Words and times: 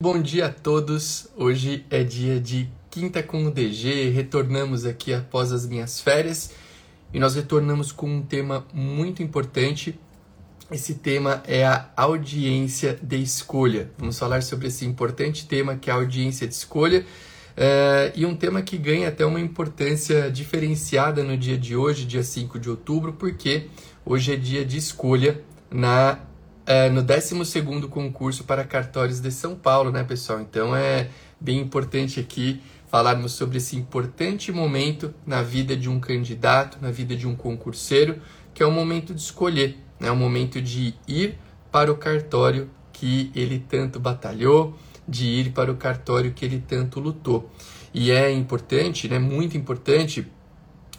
Bom 0.00 0.22
dia 0.22 0.46
a 0.46 0.48
todos. 0.48 1.26
Hoje 1.36 1.84
é 1.90 2.04
dia 2.04 2.38
de 2.38 2.70
quinta 2.88 3.20
com 3.20 3.46
o 3.46 3.50
DG. 3.50 4.10
Retornamos 4.10 4.86
aqui 4.86 5.12
após 5.12 5.50
as 5.50 5.66
minhas 5.66 6.00
férias 6.00 6.52
e 7.12 7.18
nós 7.18 7.34
retornamos 7.34 7.90
com 7.90 8.08
um 8.08 8.22
tema 8.22 8.64
muito 8.72 9.24
importante. 9.24 9.98
Esse 10.70 10.94
tema 10.94 11.42
é 11.48 11.66
a 11.66 11.90
audiência 11.96 12.96
de 13.02 13.20
escolha. 13.20 13.90
Vamos 13.98 14.16
falar 14.16 14.44
sobre 14.44 14.68
esse 14.68 14.86
importante 14.86 15.48
tema 15.48 15.74
que 15.74 15.90
é 15.90 15.92
a 15.92 15.96
audiência 15.96 16.46
de 16.46 16.54
escolha. 16.54 17.04
Uh, 17.56 18.14
e 18.14 18.24
um 18.24 18.36
tema 18.36 18.62
que 18.62 18.78
ganha 18.78 19.08
até 19.08 19.26
uma 19.26 19.40
importância 19.40 20.30
diferenciada 20.30 21.24
no 21.24 21.36
dia 21.36 21.58
de 21.58 21.74
hoje, 21.74 22.04
dia 22.04 22.22
5 22.22 22.56
de 22.60 22.70
outubro, 22.70 23.14
porque 23.14 23.66
hoje 24.06 24.32
é 24.32 24.36
dia 24.36 24.64
de 24.64 24.76
escolha 24.76 25.42
na 25.68 26.20
é, 26.68 26.90
no 26.90 27.02
12 27.02 27.62
concurso 27.88 28.44
para 28.44 28.62
cartórios 28.62 29.20
de 29.20 29.30
São 29.30 29.56
Paulo, 29.56 29.90
né, 29.90 30.04
pessoal? 30.04 30.38
Então 30.38 30.76
é 30.76 31.08
bem 31.40 31.58
importante 31.60 32.20
aqui 32.20 32.60
falarmos 32.88 33.32
sobre 33.32 33.56
esse 33.56 33.74
importante 33.74 34.52
momento 34.52 35.14
na 35.26 35.40
vida 35.40 35.74
de 35.74 35.88
um 35.88 35.98
candidato, 35.98 36.76
na 36.78 36.90
vida 36.90 37.16
de 37.16 37.26
um 37.26 37.34
concurseiro, 37.34 38.20
que 38.52 38.62
é 38.62 38.66
o 38.66 38.70
momento 38.70 39.14
de 39.14 39.20
escolher, 39.22 39.78
né? 39.98 40.10
o 40.10 40.16
momento 40.16 40.60
de 40.60 40.94
ir 41.08 41.38
para 41.72 41.90
o 41.90 41.96
cartório 41.96 42.68
que 42.92 43.32
ele 43.34 43.64
tanto 43.66 43.98
batalhou, 43.98 44.76
de 45.08 45.24
ir 45.24 45.52
para 45.52 45.72
o 45.72 45.76
cartório 45.76 46.34
que 46.34 46.44
ele 46.44 46.62
tanto 46.68 47.00
lutou. 47.00 47.50
E 47.94 48.10
é 48.10 48.30
importante, 48.30 49.08
né, 49.08 49.18
muito 49.18 49.56
importante, 49.56 50.26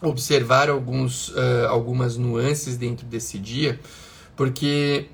observar 0.01 0.67
alguns, 0.67 1.29
uh, 1.29 1.67
algumas 1.69 2.17
nuances 2.17 2.75
dentro 2.75 3.05
desse 3.05 3.37
dia, 3.37 3.79
porque 4.35 5.09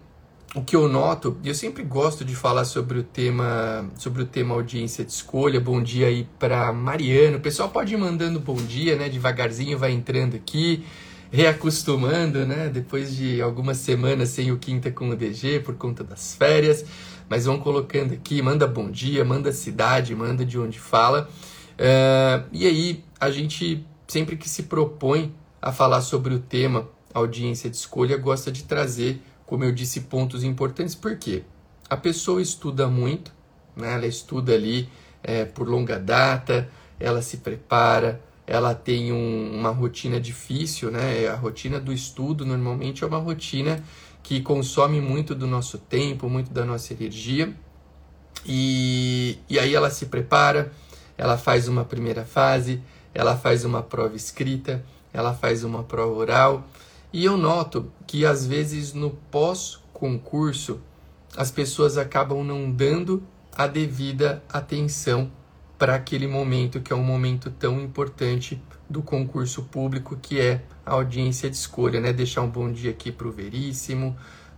o 0.55 0.63
que 0.63 0.73
eu 0.73 0.87
noto, 0.87 1.37
e 1.43 1.49
eu 1.49 1.53
sempre 1.53 1.83
gosto 1.83 2.23
de 2.23 2.33
falar 2.33 2.63
sobre 2.63 2.97
o 2.97 3.03
tema, 3.03 3.89
sobre 3.97 4.21
o 4.21 4.25
tema 4.25 4.55
audiência 4.55 5.03
de 5.03 5.11
escolha. 5.11 5.59
Bom 5.59 5.83
dia 5.83 6.07
aí 6.07 6.25
para 6.39 6.71
Mariano. 6.71 7.37
O 7.37 7.41
pessoal 7.41 7.67
pode 7.67 7.93
ir 7.93 7.97
mandando 7.97 8.39
bom 8.39 8.55
dia, 8.55 8.95
né? 8.95 9.09
Devagarzinho 9.09 9.77
vai 9.77 9.91
entrando 9.91 10.37
aqui, 10.37 10.85
reacostumando, 11.29 12.45
né? 12.45 12.69
Depois 12.69 13.13
de 13.13 13.41
algumas 13.41 13.79
semanas 13.79 14.29
sem 14.29 14.49
o 14.49 14.57
quinta 14.57 14.89
com 14.89 15.09
o 15.09 15.15
DG 15.15 15.59
por 15.59 15.75
conta 15.75 16.05
das 16.05 16.35
férias, 16.35 16.85
mas 17.27 17.43
vão 17.43 17.59
colocando 17.59 18.13
aqui, 18.13 18.41
manda 18.41 18.65
bom 18.65 18.89
dia, 18.89 19.25
manda 19.25 19.51
cidade, 19.51 20.15
manda 20.15 20.45
de 20.45 20.57
onde 20.57 20.79
fala. 20.79 21.29
Uh, 21.73 22.47
e 22.53 22.65
aí 22.65 23.03
a 23.19 23.29
gente 23.29 23.85
sempre 24.07 24.37
que 24.37 24.47
se 24.47 24.63
propõe 24.63 25.35
a 25.61 25.73
falar 25.73 25.99
sobre 25.99 26.33
o 26.33 26.39
tema 26.39 26.87
audiência 27.13 27.69
de 27.69 27.75
escolha 27.75 28.17
gosta 28.17 28.51
de 28.51 28.63
trazer 28.63 29.21
como 29.45 29.63
eu 29.63 29.71
disse, 29.71 30.01
pontos 30.01 30.43
importantes, 30.43 30.95
porque 30.95 31.43
a 31.89 31.95
pessoa 31.95 32.41
estuda 32.41 32.87
muito, 32.87 33.31
né? 33.75 33.93
ela 33.93 34.07
estuda 34.07 34.53
ali 34.53 34.89
é, 35.23 35.45
por 35.45 35.67
longa 35.67 35.99
data, 35.99 36.69
ela 36.99 37.21
se 37.21 37.37
prepara, 37.37 38.21
ela 38.47 38.73
tem 38.73 39.11
um, 39.11 39.51
uma 39.53 39.69
rotina 39.69 40.19
difícil, 40.19 40.91
né? 40.91 41.27
A 41.27 41.35
rotina 41.35 41.79
do 41.79 41.91
estudo 41.91 42.45
normalmente 42.45 43.03
é 43.03 43.07
uma 43.07 43.17
rotina 43.17 43.83
que 44.21 44.41
consome 44.41 45.01
muito 45.01 45.33
do 45.33 45.47
nosso 45.47 45.77
tempo, 45.77 46.29
muito 46.29 46.51
da 46.51 46.63
nossa 46.63 46.93
energia. 46.93 47.53
E, 48.45 49.39
e 49.49 49.57
aí 49.57 49.73
ela 49.73 49.89
se 49.89 50.05
prepara, 50.05 50.71
ela 51.17 51.37
faz 51.37 51.67
uma 51.67 51.83
primeira 51.83 52.23
fase, 52.23 52.81
ela 53.13 53.35
faz 53.35 53.65
uma 53.65 53.81
prova 53.81 54.15
escrita, 54.15 54.83
ela 55.11 55.33
faz 55.33 55.63
uma 55.63 55.83
prova 55.83 56.13
oral, 56.13 56.67
e 57.11 57.25
eu 57.25 57.37
noto 57.37 57.91
que 58.05 58.25
às 58.25 58.45
vezes 58.45 58.93
no 58.93 59.11
pós-concurso 59.31 60.79
as 61.37 61.51
pessoas 61.51 61.97
acabam 61.97 62.43
não 62.43 62.71
dando 62.71 63.23
a 63.55 63.67
devida 63.67 64.43
atenção 64.49 65.31
para 65.77 65.95
aquele 65.95 66.27
momento 66.27 66.81
que 66.81 66.93
é 66.93 66.95
um 66.95 67.03
momento 67.03 67.51
tão 67.51 67.79
importante 67.81 68.61
do 68.89 69.01
concurso 69.01 69.63
público 69.63 70.17
que 70.21 70.39
é 70.39 70.61
a 70.85 70.93
audiência 70.93 71.49
de 71.49 71.55
escolha, 71.55 71.99
né? 71.99 72.13
Deixar 72.13 72.41
um 72.41 72.49
bom 72.49 72.71
dia 72.71 72.91
aqui 72.91 73.11
para 73.11 73.27
o 73.27 73.31
Veríssimo, 73.31 74.15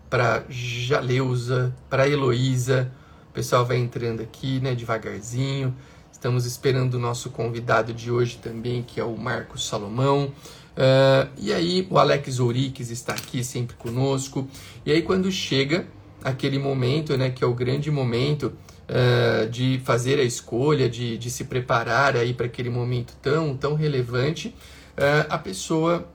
para 0.09 0.43
Jaleusa, 0.49 1.73
para 1.89 2.07
Heloísa. 2.07 2.91
O 3.29 3.33
pessoal 3.33 3.65
vai 3.65 3.77
entrando 3.77 4.21
aqui, 4.21 4.59
né, 4.59 4.75
devagarzinho. 4.75 5.75
Estamos 6.11 6.45
esperando 6.45 6.95
o 6.95 6.99
nosso 6.99 7.29
convidado 7.29 7.93
de 7.93 8.11
hoje 8.11 8.37
também, 8.37 8.83
que 8.83 8.99
é 8.99 9.03
o 9.03 9.15
Marcos 9.15 9.67
Salomão. 9.67 10.33
Uh, 10.77 11.27
e 11.39 11.51
aí 11.51 11.87
o 11.89 11.97
Alex 11.97 12.39
Ourix 12.39 12.91
está 12.91 13.13
aqui 13.13 13.43
sempre 13.43 13.75
conosco. 13.75 14.47
E 14.85 14.91
aí 14.91 15.01
quando 15.01 15.31
chega 15.31 15.87
aquele 16.23 16.59
momento, 16.59 17.17
né, 17.17 17.31
que 17.31 17.43
é 17.43 17.47
o 17.47 17.53
grande 17.53 17.89
momento 17.89 18.53
uh, 18.87 19.49
de 19.49 19.81
fazer 19.83 20.19
a 20.19 20.23
escolha, 20.23 20.87
de, 20.87 21.17
de 21.17 21.31
se 21.31 21.45
preparar 21.45 22.15
aí 22.15 22.31
para 22.31 22.45
aquele 22.45 22.69
momento 22.69 23.15
tão, 23.21 23.57
tão 23.57 23.73
relevante, 23.73 24.49
uh, 24.49 25.25
a 25.29 25.37
pessoa 25.37 26.07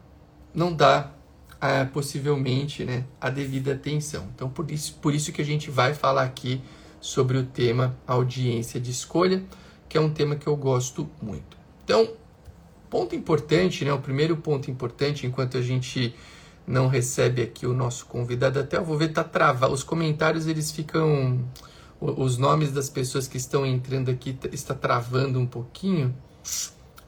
não 0.54 0.72
dá 0.72 1.10
possivelmente 1.92 2.84
né, 2.84 3.04
a 3.20 3.30
devida 3.30 3.72
atenção. 3.72 4.26
Então 4.34 4.50
por 4.50 4.68
isso, 4.68 4.98
por 5.00 5.14
isso 5.14 5.30
que 5.30 5.40
a 5.40 5.44
gente 5.44 5.70
vai 5.70 5.94
falar 5.94 6.24
aqui 6.24 6.60
sobre 7.00 7.38
o 7.38 7.44
tema 7.44 7.96
audiência 8.04 8.80
de 8.80 8.90
escolha, 8.90 9.44
que 9.88 9.96
é 9.96 10.00
um 10.00 10.10
tema 10.10 10.34
que 10.34 10.48
eu 10.48 10.56
gosto 10.56 11.08
muito. 11.22 11.56
Então, 11.84 12.08
Ponto 12.92 13.16
importante, 13.16 13.86
né? 13.86 13.92
O 13.94 13.98
primeiro 13.98 14.36
ponto 14.36 14.70
importante, 14.70 15.26
enquanto 15.26 15.56
a 15.56 15.62
gente 15.62 16.14
não 16.66 16.88
recebe 16.88 17.40
aqui 17.40 17.66
o 17.66 17.72
nosso 17.72 18.04
convidado, 18.04 18.60
até 18.60 18.76
eu 18.76 18.84
vou 18.84 18.98
ver, 18.98 19.14
tá 19.14 19.24
travado. 19.24 19.72
Os 19.72 19.82
comentários 19.82 20.46
eles 20.46 20.70
ficam. 20.70 21.42
Os 21.98 22.36
nomes 22.36 22.70
das 22.70 22.90
pessoas 22.90 23.26
que 23.26 23.38
estão 23.38 23.64
entrando 23.64 24.10
aqui 24.10 24.38
está 24.52 24.74
travando 24.74 25.40
um 25.40 25.46
pouquinho, 25.46 26.14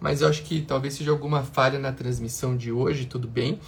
mas 0.00 0.22
eu 0.22 0.28
acho 0.28 0.42
que 0.44 0.62
talvez 0.62 0.94
seja 0.94 1.10
alguma 1.10 1.42
falha 1.42 1.78
na 1.78 1.92
transmissão 1.92 2.56
de 2.56 2.72
hoje, 2.72 3.04
tudo 3.04 3.28
bem. 3.28 3.60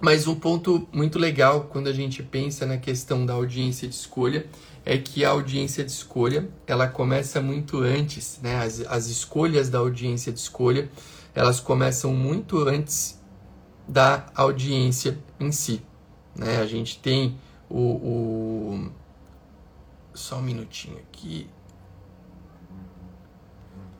Mas 0.00 0.28
um 0.28 0.36
ponto 0.36 0.86
muito 0.92 1.18
legal 1.18 1.62
quando 1.62 1.88
a 1.88 1.92
gente 1.92 2.22
pensa 2.22 2.64
na 2.64 2.76
questão 2.76 3.26
da 3.26 3.32
audiência 3.32 3.88
de 3.88 3.94
escolha 3.96 4.46
é 4.88 4.96
que 4.96 5.22
a 5.22 5.28
audiência 5.28 5.84
de 5.84 5.90
escolha 5.90 6.48
ela 6.66 6.88
começa 6.88 7.42
muito 7.42 7.80
antes, 7.80 8.40
né? 8.42 8.56
As, 8.56 8.80
as 8.80 9.06
escolhas 9.08 9.68
da 9.68 9.80
audiência 9.80 10.32
de 10.32 10.38
escolha 10.38 10.90
elas 11.34 11.60
começam 11.60 12.14
muito 12.14 12.66
antes 12.66 13.20
da 13.86 14.24
audiência 14.34 15.18
em 15.38 15.52
si, 15.52 15.82
né? 16.34 16.56
A 16.56 16.66
gente 16.66 16.98
tem 17.00 17.38
o, 17.68 17.78
o... 17.78 18.90
só 20.14 20.38
um 20.38 20.42
minutinho 20.42 20.96
aqui. 20.96 21.50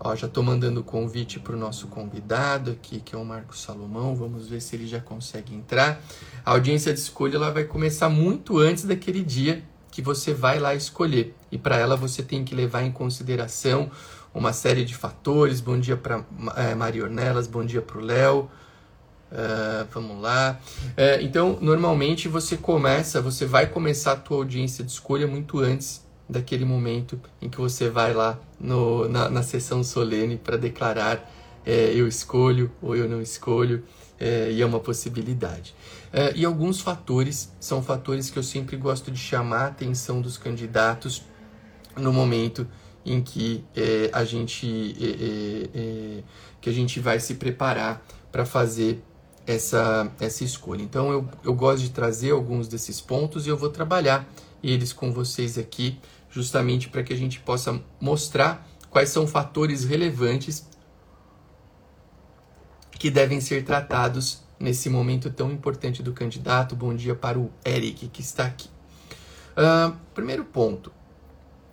Ó, 0.01 0.17
já 0.17 0.27
estou 0.27 0.43
mandando 0.43 0.81
o 0.81 0.85
convite 0.85 1.39
para 1.39 1.55
o 1.55 1.59
nosso 1.59 1.89
convidado 1.89 2.71
aqui, 2.71 3.01
que 3.01 3.15
é 3.15 3.19
o 3.19 3.25
Marcos 3.27 3.61
Salomão. 3.61 4.17
Vamos 4.17 4.49
ver 4.49 4.63
se 4.63 4.75
ele 4.75 4.87
já 4.87 5.01
consegue 5.01 5.55
entrar. 5.55 6.01
A 6.47 6.53
audiência 6.53 6.95
de 6.95 7.01
escolha 7.01 7.37
ela 7.37 7.51
vai 7.51 7.65
começar 7.65 8.09
muito 8.09 8.57
antes 8.57 8.85
daquele 8.85 9.23
dia 9.23 9.63
que 9.99 10.03
você 10.03 10.33
vai 10.33 10.61
lá 10.61 10.77
escolher. 10.77 11.35
E 11.51 11.59
para 11.59 11.77
ela 11.77 11.97
você 11.97 12.23
tem 12.23 12.45
que 12.45 12.55
levar 12.55 12.85
em 12.85 12.93
consideração 12.93 13.91
uma 14.33 14.53
série 14.53 14.85
de 14.85 14.95
fatores. 14.95 15.61
Bom 15.61 15.77
dia 15.77 15.97
para 15.97 16.25
é, 16.55 16.73
Maria 16.73 17.03
Ornelas, 17.03 17.49
bom 17.49 17.65
dia 17.65 17.83
para 17.83 17.99
o 17.99 18.01
Léo. 18.01 18.49
Uh, 19.33 19.85
vamos 19.93 20.23
lá. 20.23 20.57
Uh, 20.91 21.21
então, 21.21 21.59
normalmente 21.61 22.29
você 22.29 22.57
começa, 22.57 23.21
você 23.21 23.45
vai 23.45 23.67
começar 23.67 24.13
a 24.13 24.17
tua 24.17 24.37
audiência 24.37 24.85
de 24.85 24.93
escolha 24.93 25.27
muito 25.27 25.59
antes 25.59 26.07
daquele 26.29 26.65
momento 26.65 27.21
em 27.43 27.49
que 27.49 27.59
você 27.59 27.91
vai 27.91 28.15
lá 28.15 28.39
no, 28.61 29.09
na, 29.09 29.29
na 29.29 29.43
sessão 29.43 29.83
solene 29.83 30.37
para 30.37 30.57
declarar 30.57 31.29
é, 31.67 31.93
eu 31.93 32.07
escolho 32.07 32.71
ou 32.81 32.95
eu 32.95 33.09
não 33.09 33.21
escolho, 33.21 33.83
é, 34.21 34.51
e 34.53 34.63
é 34.63 34.67
uma 34.67 34.79
possibilidade. 34.81 35.75
É, 36.13 36.33
e 36.35 36.45
alguns 36.45 36.81
fatores 36.81 37.53
são 37.61 37.83
fatores 37.83 38.31
que 38.31 38.39
eu 38.39 38.43
sempre 38.43 38.77
gosto 38.77 39.11
de 39.11 39.19
chamar 39.19 39.61
a 39.63 39.67
atenção 39.67 40.21
dos 40.21 40.39
candidatos 40.39 41.23
no 41.97 42.13
momento 42.13 42.67
em 43.05 43.23
que 43.23 43.65
é, 43.77 44.11
a 44.13 44.25
gente 44.25 44.97
é, 45.75 46.23
que 46.61 46.69
a 46.69 46.73
gente 46.73 47.01
vai 47.01 47.21
se 47.21 47.35
preparar 47.35 48.03
para 48.31 48.45
fazer 48.45 49.03
essa, 49.47 50.11
essa 50.21 50.45
escolha. 50.45 50.83
Então 50.83 51.11
eu, 51.11 51.29
eu 51.45 51.55
gosto 51.55 51.83
de 51.83 51.91
trazer 51.91 52.33
alguns 52.33 52.69
desses 52.69 53.01
pontos 53.01 53.47
e 53.47 53.51
eu 53.51 53.57
vou 53.57 53.71
trabalhar 53.71 54.29
eles 54.63 54.93
com 54.93 55.13
vocês 55.13 55.57
aqui, 55.57 55.99
justamente 56.31 56.89
para 56.89 57.03
que 57.03 57.13
a 57.13 57.17
gente 57.17 57.41
possa 57.41 57.81
mostrar 58.01 58.67
quais 58.91 59.09
são 59.11 59.27
fatores 59.27 59.85
relevantes 59.85 60.67
que 62.99 63.11
devem 63.11 63.41
ser 63.41 63.65
tratados 63.65 64.43
nesse 64.59 64.91
momento 64.91 65.31
tão 65.31 65.53
importante 65.53 66.03
do 66.03 66.13
candidato. 66.13 66.75
Bom 66.75 66.95
dia 66.95 67.15
para 67.15 67.39
o 67.39 67.51
Eric 67.65 68.09
que 68.09 68.21
está 68.21 68.47
aqui. 68.47 68.69
Uh, 69.57 69.97
primeiro 70.15 70.45
ponto. 70.45 70.93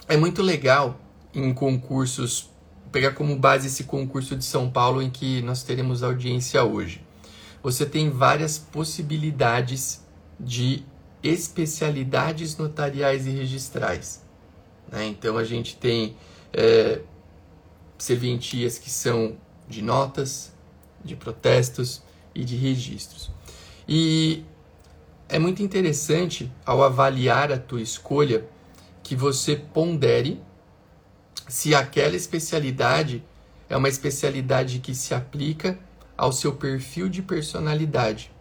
É 0.07 0.15
muito 0.15 0.41
legal 0.41 0.99
em 1.33 1.53
concursos, 1.53 2.49
pegar 2.91 3.13
como 3.13 3.35
base 3.35 3.67
esse 3.67 3.85
concurso 3.85 4.35
de 4.35 4.45
São 4.45 4.69
Paulo 4.69 5.01
em 5.01 5.09
que 5.09 5.41
nós 5.41 5.63
teremos 5.63 6.03
audiência 6.03 6.63
hoje. 6.63 7.03
Você 7.63 7.85
tem 7.85 8.11
várias 8.11 8.59
possibilidades 8.59 10.05
de 10.39 10.83
especialidades 11.23 12.55
notariais 12.57 13.25
e 13.25 13.31
registrais. 13.31 14.23
Né? 14.91 15.07
Então 15.07 15.37
a 15.37 15.43
gente 15.43 15.75
tem 15.75 16.15
é, 16.53 17.01
serventias 17.97 18.77
que 18.77 18.91
são 18.91 19.35
de 19.67 19.81
notas, 19.81 20.53
de 21.03 21.15
protestos 21.15 22.04
e 22.35 22.43
de 22.43 22.55
registros. 22.55 23.31
E 23.87 24.43
é 25.27 25.39
muito 25.39 25.63
interessante 25.63 26.51
ao 26.65 26.83
avaliar 26.83 27.51
a 27.51 27.57
tua 27.57 27.81
escolha 27.81 28.45
que 29.01 29.15
você 29.15 29.55
pondere 29.55 30.39
se 31.47 31.73
aquela 31.73 32.15
especialidade 32.15 33.23
é 33.69 33.77
uma 33.77 33.89
especialidade 33.89 34.79
que 34.79 34.93
se 34.93 35.13
aplica 35.13 35.79
ao 36.17 36.31
seu 36.31 36.53
perfil 36.53 37.09
de 37.09 37.21
personalidade. 37.21 38.31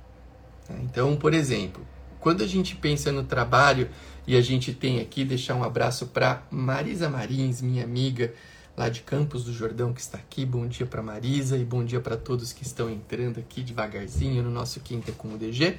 Então, 0.83 1.17
por 1.17 1.35
exemplo, 1.35 1.87
quando 2.21 2.43
a 2.43 2.47
gente 2.47 2.75
pensa 2.77 3.13
no 3.13 3.25
trabalho 3.25 3.91
e 4.27 4.37
a 4.37 4.41
gente 4.41 4.73
tem 4.73 5.01
aqui 5.01 5.25
deixar 5.25 5.55
um 5.55 5.65
abraço 5.65 6.07
para 6.07 6.43
Marisa 6.51 7.09
Marins, 7.09 7.61
minha 7.61 7.85
amiga 7.85 8.33
lá 8.77 8.89
de 8.89 9.03
Campos 9.03 9.45
do 9.45 9.53
Jordão 9.53 9.93
que 9.93 10.01
está 10.01 10.19
aqui. 10.19 10.45
Bom 10.45 10.67
dia 10.67 10.87
para 10.87 11.03
Marisa 11.03 11.57
e 11.57 11.65
bom 11.65 11.85
dia 11.85 12.01
para 12.01 12.17
todos 12.17 12.53
que 12.53 12.63
estão 12.63 12.91
entrando 12.91 13.39
aqui 13.39 13.63
devagarzinho 13.63 14.43
no 14.43 14.51
nosso 14.51 14.81
Quinta 14.81 15.13
com 15.13 15.35
o 15.35 15.39
DG. 15.39 15.71
Uh, 15.71 15.77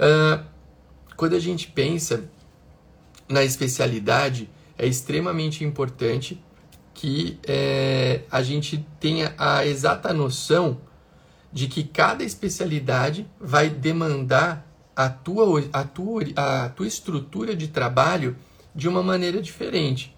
ah, 0.00 0.44
quando 1.16 1.34
a 1.34 1.38
gente 1.38 1.68
pensa 1.68 2.24
na 3.28 3.44
especialidade, 3.44 4.50
é 4.76 4.86
extremamente 4.86 5.64
importante 5.64 6.42
que 6.92 7.38
é, 7.46 8.22
a 8.30 8.42
gente 8.42 8.86
tenha 9.00 9.34
a 9.36 9.66
exata 9.66 10.12
noção 10.12 10.80
de 11.52 11.68
que 11.68 11.84
cada 11.84 12.24
especialidade 12.24 13.26
vai 13.40 13.68
demandar 13.68 14.66
a 14.94 15.08
tua, 15.08 15.64
a 15.72 15.84
tua, 15.84 16.22
a 16.36 16.68
tua 16.68 16.86
estrutura 16.86 17.54
de 17.54 17.68
trabalho 17.68 18.36
de 18.74 18.88
uma 18.88 19.02
maneira 19.02 19.40
diferente. 19.40 20.13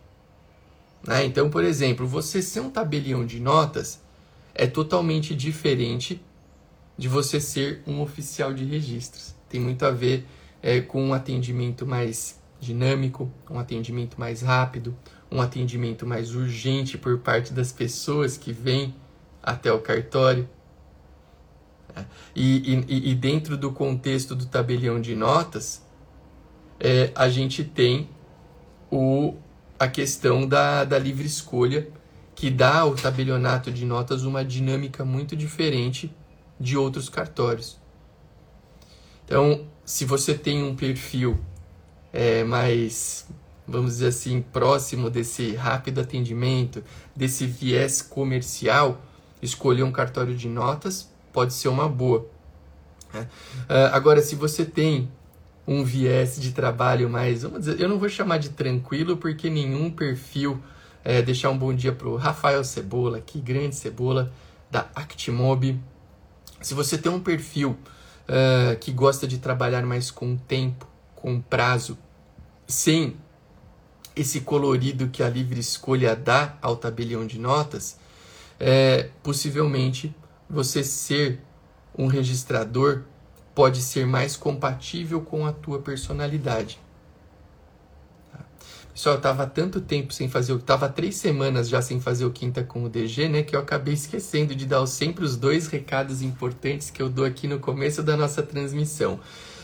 Né? 1.07 1.25
Então, 1.25 1.49
por 1.49 1.65
exemplo, 1.65 2.07
você 2.07 2.43
ser 2.43 2.61
um 2.61 2.71
tabelião 2.71 3.25
de 3.25 3.41
notas 3.41 4.01
é 4.55 4.67
totalmente 4.67 5.35
diferente 5.35 6.21
de 6.99 7.09
você 7.09 7.41
ser 7.41 7.83
um 7.87 8.01
oficial 8.01 8.53
de 8.53 8.65
registros. 8.65 9.35
Tem 9.49 9.61
muito 9.61 9.85
a 9.85 9.91
ver 9.91 10.27
é, 10.63 10.81
com 10.81 11.03
um 11.03 11.15
atendimento 11.15 11.87
mais 11.87 12.41
dinâmico, 12.59 13.31
um 13.51 13.59
atendimento 13.59 14.19
mais 14.19 14.43
rápido, 14.43 14.97
um 15.31 15.41
atendimento 15.41 16.07
mais 16.07 16.35
urgente 16.35 16.97
por 16.97 17.19
parte 17.19 17.53
das 17.53 17.71
pessoas 17.71 18.37
que 18.37 18.53
vêm 18.53 18.95
até 19.43 19.71
o 19.73 19.81
cartório. 19.81 20.49
E, 22.35 22.85
e, 22.89 23.11
e 23.11 23.15
dentro 23.15 23.57
do 23.57 23.73
contexto 23.73 24.35
do 24.35 24.47
tabelião 24.47 25.01
de 25.01 25.15
notas, 25.15 25.83
é, 26.81 27.11
a 27.15 27.29
gente 27.29 27.65
tem 27.65 28.09
o, 28.91 29.35
a 29.79 29.89
questão 29.89 30.47
da, 30.47 30.85
da 30.85 30.99
livre 30.99 31.27
escolha, 31.27 31.89
que 32.35 32.51
dá 32.51 32.81
ao 32.81 32.95
tabelionato 32.95 33.71
de 33.71 33.85
notas 33.85 34.25
uma 34.25 34.45
dinâmica 34.45 35.05
muito 35.05 35.35
diferente 35.35 36.15
de 36.59 36.77
outros 36.77 37.09
cartórios. 37.09 37.79
Então, 39.25 39.67
se 39.85 40.05
você 40.05 40.35
tem 40.35 40.63
um 40.63 40.77
perfil 40.77 41.39
é, 42.13 42.45
mais, 42.45 43.27
vamos 43.67 43.93
dizer 43.93 44.09
assim, 44.09 44.41
próximo 44.41 45.11
desse 45.11 45.55
rápido 45.55 46.01
atendimento, 46.01 46.83
desse 47.15 47.47
viés 47.47 48.03
comercial, 48.03 49.01
escolher 49.43 49.83
um 49.83 49.93
cartório 49.93 50.35
de 50.35 50.49
notas 50.49 51.11
pode 51.33 51.53
ser 51.53 51.69
uma 51.69 51.89
boa. 51.89 52.27
Né? 53.13 53.29
Uh, 53.69 53.93
agora, 53.93 54.23
se 54.23 54.35
você 54.35 54.65
tem 54.65 55.11
um 55.67 55.83
viés 55.83 56.39
de 56.41 56.53
trabalho 56.53 57.11
mais, 57.11 57.43
vamos 57.43 57.61
dizer, 57.61 57.81
eu 57.81 57.89
não 57.89 57.99
vou 57.99 58.09
chamar 58.09 58.39
de 58.39 58.51
tranquilo, 58.51 59.17
porque 59.17 59.51
nenhum 59.51 59.91
perfil, 59.91 60.63
é, 61.05 61.21
deixar 61.21 61.51
um 61.51 61.59
bom 61.59 61.75
dia 61.75 61.93
para 61.93 62.09
o 62.09 62.17
Rafael 62.17 62.63
Cebola, 62.63 63.21
que 63.21 63.41
grande 63.41 63.75
Cebola, 63.75 64.33
da 64.71 64.89
Actimob. 64.95 65.79
Se 66.61 66.75
você 66.75 66.97
tem 66.97 67.11
um 67.11 67.21
perfil 67.21 67.71
uh, 68.29 68.77
que 68.81 68.93
gosta 68.93 69.27
de 69.27 69.39
trabalhar 69.39 69.85
mais 69.85 70.11
com 70.11 70.37
tempo, 70.37 70.87
com 71.15 71.41
prazo, 71.41 71.99
sem 72.67 73.17
esse 74.15 74.41
colorido 74.41 75.09
que 75.09 75.23
a 75.23 75.29
livre 75.29 75.61
escolha 75.61 76.17
dá 76.17 76.57
ao 76.63 76.77
tabelião 76.77 77.27
de 77.27 77.39
notas, 77.39 77.99
é, 78.59 79.11
possivelmente 79.23 80.15
você 80.49 80.83
ser 80.83 81.41
um 81.97 82.07
registrador 82.07 83.03
pode 83.57 83.81
ser 83.81 84.07
mais 84.07 84.37
compatível 84.37 85.23
com 85.23 85.47
a 85.47 85.51
tua 85.51 85.79
personalidade. 85.79 86.79
Tá? 88.31 88.41
Pessoal, 88.93 89.15
eu 89.15 89.17
estava 89.17 89.47
tanto 89.47 89.81
tempo 89.81 90.13
sem 90.13 90.29
fazer, 90.29 90.53
eu 90.53 90.59
estava 90.59 90.91
três 90.91 91.17
semanas 91.17 91.67
já 91.67 91.81
sem 91.81 91.99
fazer 91.99 92.27
o 92.27 92.31
quinta 92.31 92.63
com 92.63 92.85
o 92.85 92.89
DG, 92.91 93.31
né? 93.31 93.43
Que 93.43 93.57
eu 93.57 93.61
acabei 93.61 93.95
esquecendo 93.95 94.55
de 94.55 94.67
dar 94.67 94.87
sempre 94.87 95.25
os 95.25 95.39
dois 95.39 95.69
recados 95.69 96.21
importantes 96.21 96.91
que 96.91 97.01
eu 97.01 97.09
dou 97.09 97.25
aqui 97.25 97.49
no 97.49 97.59
começo 97.59 98.03
da 98.03 98.15
nossa 98.15 98.43
transmissão. 98.43 99.19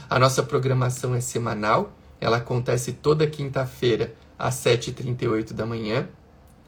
A 0.09 0.19
nossa 0.19 0.43
programação 0.43 1.15
é 1.15 1.21
semanal, 1.21 1.93
ela 2.19 2.39
acontece 2.39 2.95
toda 2.95 3.27
quinta-feira 3.27 4.15
às 4.39 4.55
7h38 4.55 5.53
da 5.53 5.67
manhã. 5.67 6.09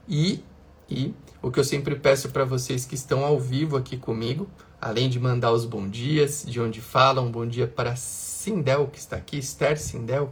E, 0.07 0.45
e 0.91 1.15
o 1.41 1.51
que 1.51 1.59
eu 1.59 1.65
sempre 1.65 1.97
peço 1.97 2.29
para 2.29 2.45
vocês 2.45 2.85
que 2.85 2.95
estão 2.95 3.25
ao 3.25 3.41
vivo 3.41 3.79
aqui 3.79 3.97
comigo, 3.97 4.47
além 4.85 5.09
de 5.09 5.19
mandar 5.19 5.51
os 5.51 5.65
bom 5.65 5.89
dias, 5.89 6.45
de 6.47 6.61
onde 6.61 6.79
falam, 6.79 7.29
um 7.29 7.31
bom 7.31 7.47
dia 7.47 7.67
para 7.67 7.97
Sindel, 7.97 8.87
que 8.89 8.99
está 8.99 9.17
aqui, 9.17 9.39
Esther 9.39 9.81
Sindel, 9.81 10.31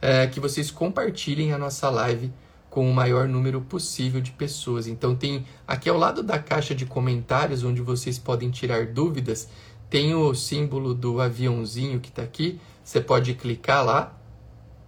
é, 0.00 0.28
que 0.28 0.38
vocês 0.38 0.70
compartilhem 0.70 1.52
a 1.52 1.58
nossa 1.58 1.90
live 1.90 2.32
com 2.70 2.88
o 2.88 2.94
maior 2.94 3.26
número 3.26 3.60
possível 3.62 4.20
de 4.20 4.30
pessoas. 4.30 4.86
Então 4.86 5.16
tem 5.16 5.44
aqui 5.66 5.88
ao 5.88 5.98
lado 5.98 6.22
da 6.22 6.38
caixa 6.38 6.72
de 6.72 6.86
comentários, 6.86 7.64
onde 7.64 7.80
vocês 7.80 8.16
podem 8.16 8.48
tirar 8.48 8.86
dúvidas, 8.86 9.48
tem 9.90 10.14
o 10.14 10.32
símbolo 10.36 10.94
do 10.94 11.20
aviãozinho 11.20 11.98
que 11.98 12.10
está 12.10 12.22
aqui. 12.22 12.60
Você 12.84 13.00
pode 13.00 13.34
clicar 13.34 13.84
lá 13.84 14.16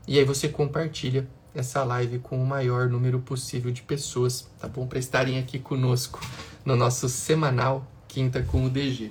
e 0.07 0.17
aí 0.17 0.25
você 0.25 0.49
compartilha 0.49 1.29
essa 1.53 1.83
live 1.83 2.21
com 2.21 2.41
o 2.41 2.47
maior 2.47 2.89
número 2.89 3.19
possível 3.19 3.73
de 3.73 3.83
pessoas, 3.83 4.49
tá 4.61 4.69
bom? 4.69 4.87
Para 4.87 5.01
estarem 5.01 5.41
aqui 5.41 5.59
conosco 5.59 6.21
no 6.65 6.77
nosso 6.77 7.09
semanal 7.09 7.85
Quinta 8.13 8.43
com 8.43 8.67
o 8.67 8.71
DG. 8.71 9.11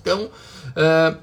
Então, 0.00 0.24
uh, 0.26 1.18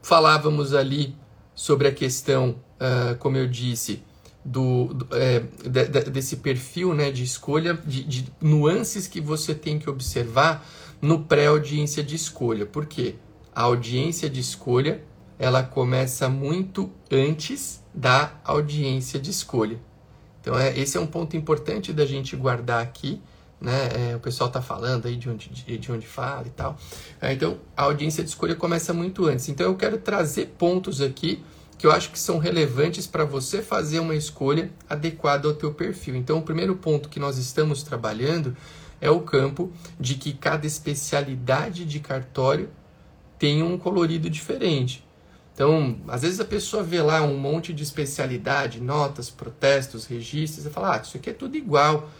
falávamos 0.00 0.74
ali 0.74 1.16
sobre 1.54 1.88
a 1.88 1.92
questão, 1.92 2.56
uh, 2.80 3.16
como 3.18 3.36
eu 3.36 3.48
disse, 3.48 4.02
do, 4.44 4.94
do 4.94 5.08
é, 5.16 5.40
de, 5.40 5.88
de, 5.88 6.10
desse 6.10 6.36
perfil 6.36 6.94
né, 6.94 7.10
de 7.10 7.24
escolha, 7.24 7.74
de, 7.74 8.04
de, 8.04 8.32
nuances 8.40 9.06
que 9.06 9.20
você 9.20 9.54
tem 9.54 9.78
que 9.78 9.90
observar 9.90 10.64
no 11.02 11.24
pré-audiência 11.24 12.02
de 12.02 12.14
escolha. 12.14 12.64
Por 12.64 12.86
quê? 12.86 13.16
A 13.54 13.62
audiência 13.62 14.30
de 14.30 14.40
escolha 14.40 15.02
ela 15.36 15.62
começa 15.62 16.28
muito 16.28 16.90
antes 17.10 17.82
da 17.92 18.34
audiência 18.44 19.18
de 19.18 19.30
escolha. 19.30 19.80
Então, 20.40 20.56
é, 20.56 20.78
esse 20.78 20.96
é 20.96 21.00
um 21.00 21.06
ponto 21.06 21.36
importante 21.36 21.92
da 21.92 22.06
gente 22.06 22.36
guardar 22.36 22.82
aqui. 22.82 23.20
Né? 23.60 24.10
É, 24.12 24.16
o 24.16 24.20
pessoal 24.20 24.48
está 24.48 24.62
falando 24.62 25.06
aí 25.06 25.16
de 25.16 25.28
onde, 25.28 25.50
de, 25.50 25.76
de, 25.76 25.92
onde 25.92 26.06
fala 26.06 26.46
e 26.46 26.50
tal. 26.50 26.78
É, 27.20 27.32
então, 27.32 27.58
a 27.76 27.82
audiência 27.82 28.24
de 28.24 28.30
escolha 28.30 28.54
começa 28.54 28.94
muito 28.94 29.26
antes. 29.26 29.48
Então, 29.48 29.66
eu 29.66 29.76
quero 29.76 29.98
trazer 29.98 30.54
pontos 30.58 31.00
aqui 31.00 31.42
que 31.76 31.86
eu 31.86 31.92
acho 31.92 32.10
que 32.10 32.18
são 32.18 32.38
relevantes 32.38 33.06
para 33.06 33.24
você 33.24 33.62
fazer 33.62 34.00
uma 34.00 34.14
escolha 34.14 34.70
adequada 34.88 35.48
ao 35.48 35.54
teu 35.54 35.72
perfil. 35.72 36.14
Então, 36.14 36.38
o 36.38 36.42
primeiro 36.42 36.76
ponto 36.76 37.08
que 37.08 37.18
nós 37.18 37.38
estamos 37.38 37.82
trabalhando 37.82 38.56
é 39.00 39.10
o 39.10 39.20
campo 39.20 39.72
de 39.98 40.14
que 40.14 40.32
cada 40.34 40.66
especialidade 40.66 41.86
de 41.86 42.00
cartório 42.00 42.68
tem 43.38 43.62
um 43.62 43.78
colorido 43.78 44.28
diferente. 44.28 45.06
Então, 45.54 45.98
às 46.08 46.22
vezes 46.22 46.38
a 46.40 46.44
pessoa 46.44 46.82
vê 46.82 47.00
lá 47.00 47.22
um 47.22 47.36
monte 47.38 47.72
de 47.72 47.82
especialidade, 47.82 48.80
notas, 48.80 49.30
protestos, 49.30 50.06
registros, 50.06 50.66
e 50.66 50.70
fala, 50.70 50.96
ah, 50.96 51.00
isso 51.02 51.16
aqui 51.16 51.30
é 51.30 51.32
tudo 51.32 51.56
igual. 51.56 52.10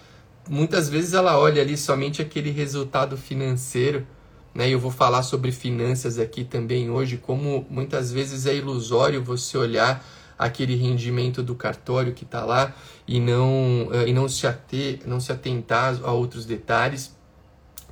Muitas 0.51 0.89
vezes 0.89 1.15
ela 1.15 1.39
olha 1.39 1.63
ali 1.63 1.77
somente 1.77 2.21
aquele 2.21 2.51
resultado 2.51 3.17
financeiro, 3.17 4.05
né? 4.53 4.69
Eu 4.69 4.81
vou 4.81 4.91
falar 4.91 5.23
sobre 5.23 5.53
finanças 5.53 6.19
aqui 6.19 6.43
também 6.43 6.91
hoje, 6.91 7.17
como 7.17 7.65
muitas 7.71 8.11
vezes 8.11 8.47
é 8.47 8.57
ilusório 8.57 9.23
você 9.23 9.57
olhar 9.57 10.05
aquele 10.37 10.75
rendimento 10.75 11.41
do 11.41 11.55
cartório 11.55 12.13
que 12.13 12.25
está 12.25 12.45
lá 12.45 12.75
e 13.07 13.21
não, 13.21 13.91
eh, 13.93 14.09
e 14.09 14.13
não, 14.13 14.29
se 14.29 14.45
ater, 14.45 14.99
não 15.07 15.21
se 15.21 15.31
atentar 15.31 15.97
a 16.03 16.11
outros 16.11 16.45
detalhes. 16.47 17.15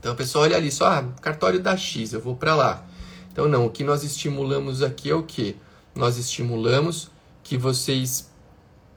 Então 0.00 0.10
a 0.10 0.16
pessoa 0.16 0.42
olha 0.42 0.56
ali 0.56 0.72
só, 0.72 0.86
ah, 0.86 1.04
cartório 1.22 1.60
da 1.60 1.76
X, 1.76 2.12
eu 2.12 2.20
vou 2.20 2.34
para 2.34 2.56
lá. 2.56 2.84
Então, 3.30 3.46
não, 3.46 3.66
o 3.66 3.70
que 3.70 3.84
nós 3.84 4.02
estimulamos 4.02 4.82
aqui 4.82 5.10
é 5.10 5.14
o 5.14 5.22
que? 5.22 5.54
Nós 5.94 6.18
estimulamos 6.18 7.08
que 7.44 7.56
vocês 7.56 8.28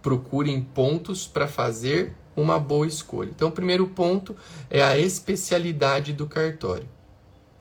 procurem 0.02 0.60
pontos 0.64 1.28
para 1.28 1.48
fazer 1.48 2.16
uma 2.36 2.60
boa 2.60 2.88
escolha. 2.88 3.30
Então, 3.30 3.50
o 3.50 3.52
primeiro 3.52 3.88
ponto 3.88 4.36
é 4.70 4.82
a 4.82 4.98
especialidade 4.98 6.14
do 6.14 6.26
cartório. 6.26 6.88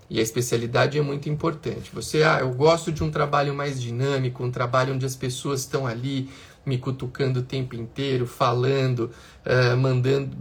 E 0.08 0.18
a 0.18 0.22
especialidade 0.22 0.98
é 0.98 1.02
muito 1.02 1.28
importante. 1.28 1.90
Você, 1.94 2.24
ah, 2.24 2.38
eu 2.40 2.52
gosto 2.52 2.90
de 2.90 3.04
um 3.04 3.10
trabalho 3.10 3.54
mais 3.54 3.80
dinâmico, 3.80 4.42
um 4.42 4.50
trabalho 4.50 4.94
onde 4.94 5.06
as 5.06 5.14
pessoas 5.14 5.60
estão 5.60 5.86
ali 5.86 6.28
me 6.66 6.78
cutucando 6.78 7.40
o 7.40 7.42
tempo 7.42 7.76
inteiro, 7.76 8.26
falando, 8.26 9.10
uh, 9.46 9.76
mandando. 9.76 10.36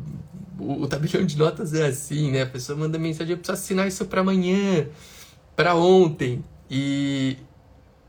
O, 0.60 0.84
o 0.84 0.88
tabelião 0.88 1.24
de 1.24 1.38
notas 1.38 1.74
é 1.74 1.86
assim, 1.86 2.32
né? 2.32 2.42
A 2.42 2.48
pessoa 2.48 2.78
manda 2.78 2.98
mensagem, 2.98 3.34
eu 3.34 3.38
preciso 3.38 3.54
assinar 3.54 3.88
isso 3.88 4.06
para 4.06 4.22
amanhã, 4.22 4.88
para 5.56 5.76
ontem. 5.76 6.44
E 6.70 7.38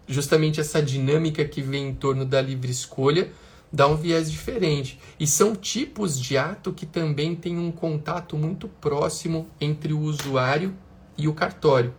justamente 0.09 0.61
essa 0.61 0.83
dinâmica 0.83 1.45
que 1.45 1.61
vem 1.61 1.89
em 1.89 1.95
torno 1.95 2.25
da 2.25 2.41
livre 2.41 2.71
escolha 2.71 3.31
dá 3.73 3.87
um 3.87 3.97
viés 3.97 4.31
diferente. 4.31 4.99
E 5.19 5.27
são 5.27 5.55
tipos 5.55 6.19
de 6.19 6.37
ato 6.37 6.73
que 6.73 6.87
também 6.87 7.35
têm 7.35 7.59
um 7.59 7.71
contato 7.71 8.37
muito 8.37 8.69
próximo 8.69 9.47
entre 9.61 9.93
o 9.93 10.01
usuário 10.01 10.75
e 11.17 11.29
o 11.29 11.35
cartório. 11.35 11.95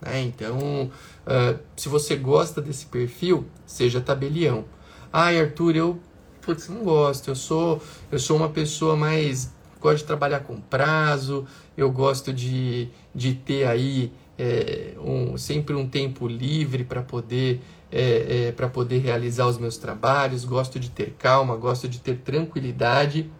Né? 0.00 0.22
Então, 0.22 0.90
uh, 1.26 1.58
se 1.76 1.88
você 1.88 2.16
gosta 2.16 2.62
desse 2.62 2.86
perfil, 2.86 3.46
seja 3.66 4.00
tabelião. 4.00 4.64
Ai, 5.12 5.40
Arthur, 5.40 5.76
eu 5.76 6.00
putz, 6.40 6.68
não 6.68 6.82
gosto. 6.82 7.28
Eu 7.28 7.36
sou, 7.36 7.82
eu 8.10 8.18
sou 8.18 8.36
uma 8.36 8.48
pessoa 8.48 8.96
mais. 8.96 9.52
Gosto 9.80 9.98
de 9.98 10.04
trabalhar 10.04 10.40
com 10.40 10.60
prazo, 10.60 11.46
eu 11.74 11.90
gosto 11.90 12.34
de, 12.34 12.88
de 13.14 13.32
ter 13.32 13.66
aí 13.66 14.12
é, 14.38 14.92
um, 14.98 15.38
sempre 15.38 15.74
um 15.74 15.88
tempo 15.88 16.28
livre 16.28 16.84
para 16.84 17.00
poder 17.00 17.62
é, 17.92 18.48
é, 18.48 18.52
para 18.52 18.68
poder 18.68 18.98
realizar 18.98 19.46
os 19.46 19.58
meus 19.58 19.76
trabalhos, 19.76 20.44
gosto 20.44 20.78
de 20.78 20.90
ter 20.90 21.14
calma, 21.18 21.56
gosto 21.56 21.88
de 21.88 22.00
ter 22.00 22.18
tranquilidade. 22.18 23.30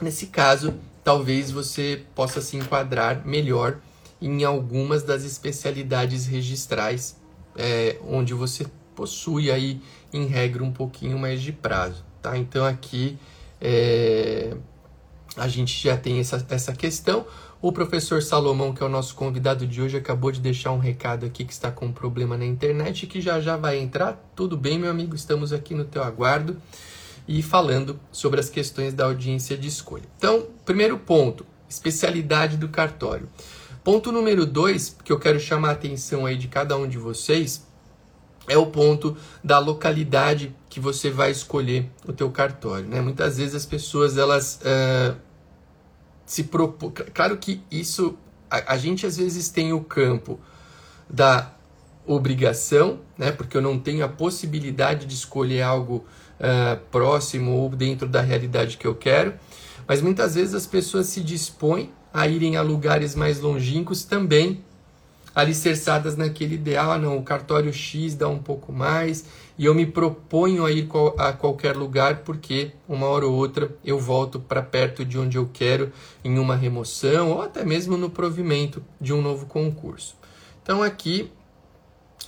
Nesse 0.00 0.26
caso, 0.26 0.74
talvez 1.02 1.50
você 1.50 2.04
possa 2.14 2.40
se 2.40 2.56
enquadrar 2.56 3.24
melhor 3.26 3.78
em 4.20 4.42
algumas 4.42 5.02
das 5.02 5.22
especialidades 5.22 6.26
registrais, 6.26 7.16
é, 7.56 7.98
onde 8.08 8.34
você 8.34 8.66
possui 8.94 9.50
aí, 9.50 9.80
em 10.12 10.26
regra, 10.26 10.62
um 10.64 10.72
pouquinho 10.72 11.18
mais 11.18 11.42
de 11.42 11.52
prazo. 11.52 12.04
Tá? 12.22 12.38
Então 12.38 12.64
aqui 12.64 13.18
é, 13.60 14.56
a 15.36 15.48
gente 15.48 15.82
já 15.82 15.96
tem 15.96 16.20
essa, 16.20 16.44
essa 16.48 16.72
questão. 16.72 17.26
O 17.64 17.72
professor 17.72 18.22
Salomão, 18.22 18.74
que 18.74 18.82
é 18.82 18.86
o 18.86 18.90
nosso 18.90 19.14
convidado 19.14 19.66
de 19.66 19.80
hoje, 19.80 19.96
acabou 19.96 20.30
de 20.30 20.38
deixar 20.38 20.70
um 20.70 20.78
recado 20.78 21.24
aqui 21.24 21.46
que 21.46 21.52
está 21.54 21.72
com 21.72 21.86
um 21.86 21.92
problema 21.92 22.36
na 22.36 22.44
internet 22.44 23.06
que 23.06 23.22
já 23.22 23.40
já 23.40 23.56
vai 23.56 23.78
entrar. 23.78 24.22
Tudo 24.36 24.54
bem, 24.54 24.78
meu 24.78 24.90
amigo? 24.90 25.14
Estamos 25.14 25.50
aqui 25.50 25.74
no 25.74 25.86
teu 25.86 26.04
aguardo 26.04 26.58
e 27.26 27.42
falando 27.42 27.98
sobre 28.12 28.38
as 28.38 28.50
questões 28.50 28.92
da 28.92 29.06
audiência 29.06 29.56
de 29.56 29.66
escolha. 29.66 30.04
Então, 30.18 30.46
primeiro 30.66 30.98
ponto, 30.98 31.46
especialidade 31.66 32.58
do 32.58 32.68
cartório. 32.68 33.30
Ponto 33.82 34.12
número 34.12 34.44
dois, 34.44 34.94
que 35.02 35.10
eu 35.10 35.18
quero 35.18 35.40
chamar 35.40 35.70
a 35.70 35.72
atenção 35.72 36.26
aí 36.26 36.36
de 36.36 36.48
cada 36.48 36.76
um 36.76 36.86
de 36.86 36.98
vocês, 36.98 37.66
é 38.46 38.58
o 38.58 38.66
ponto 38.66 39.16
da 39.42 39.58
localidade 39.58 40.54
que 40.68 40.78
você 40.78 41.08
vai 41.08 41.30
escolher 41.30 41.90
o 42.06 42.12
teu 42.12 42.30
cartório. 42.30 42.86
Né? 42.86 43.00
Muitas 43.00 43.38
vezes 43.38 43.54
as 43.54 43.64
pessoas 43.64 44.18
elas 44.18 44.60
uh, 44.60 45.16
se 46.24 46.44
propõem. 46.44 46.92
Claro 47.12 47.36
que 47.36 47.62
isso 47.70 48.16
a, 48.50 48.74
a, 48.74 48.78
gente 48.78 49.06
às 49.06 49.16
vezes 49.16 49.48
tem 49.48 49.72
o 49.72 49.80
campo 49.80 50.38
da 51.08 51.54
obrigação, 52.06 53.00
né? 53.16 53.30
porque 53.32 53.56
eu 53.56 53.62
não 53.62 53.78
tenho 53.78 54.04
a 54.04 54.08
possibilidade 54.08 55.06
de 55.06 55.14
escolher 55.14 55.62
algo 55.62 56.04
uh, 56.38 56.78
próximo 56.90 57.52
ou 57.52 57.68
dentro 57.68 58.08
da 58.08 58.20
realidade 58.20 58.76
que 58.76 58.86
eu 58.86 58.94
quero, 58.94 59.34
mas 59.86 60.00
muitas 60.00 60.34
vezes 60.34 60.54
as 60.54 60.66
pessoas 60.66 61.06
se 61.06 61.20
dispõem 61.20 61.92
a 62.12 62.28
irem 62.28 62.56
a 62.56 62.62
lugares 62.62 63.14
mais 63.14 63.40
longínquos 63.40 64.04
também 64.04 64.63
alicerçadas 65.34 66.16
naquele 66.16 66.54
ideal, 66.54 66.92
ah, 66.92 66.98
não, 66.98 67.18
o 67.18 67.22
cartório 67.22 67.72
X 67.72 68.14
dá 68.14 68.28
um 68.28 68.38
pouco 68.38 68.72
mais 68.72 69.24
e 69.58 69.64
eu 69.64 69.74
me 69.74 69.84
proponho 69.84 70.64
a 70.64 70.70
ir 70.70 70.88
a 71.18 71.32
qualquer 71.32 71.76
lugar 71.76 72.18
porque 72.18 72.72
uma 72.88 73.06
hora 73.06 73.26
ou 73.26 73.34
outra 73.34 73.74
eu 73.84 73.98
volto 73.98 74.38
para 74.38 74.62
perto 74.62 75.04
de 75.04 75.18
onde 75.18 75.36
eu 75.36 75.50
quero 75.52 75.92
em 76.22 76.38
uma 76.38 76.54
remoção 76.54 77.32
ou 77.32 77.42
até 77.42 77.64
mesmo 77.64 77.96
no 77.96 78.10
provimento 78.10 78.82
de 79.00 79.12
um 79.12 79.20
novo 79.20 79.46
concurso. 79.46 80.16
Então 80.62 80.82
aqui 80.82 81.30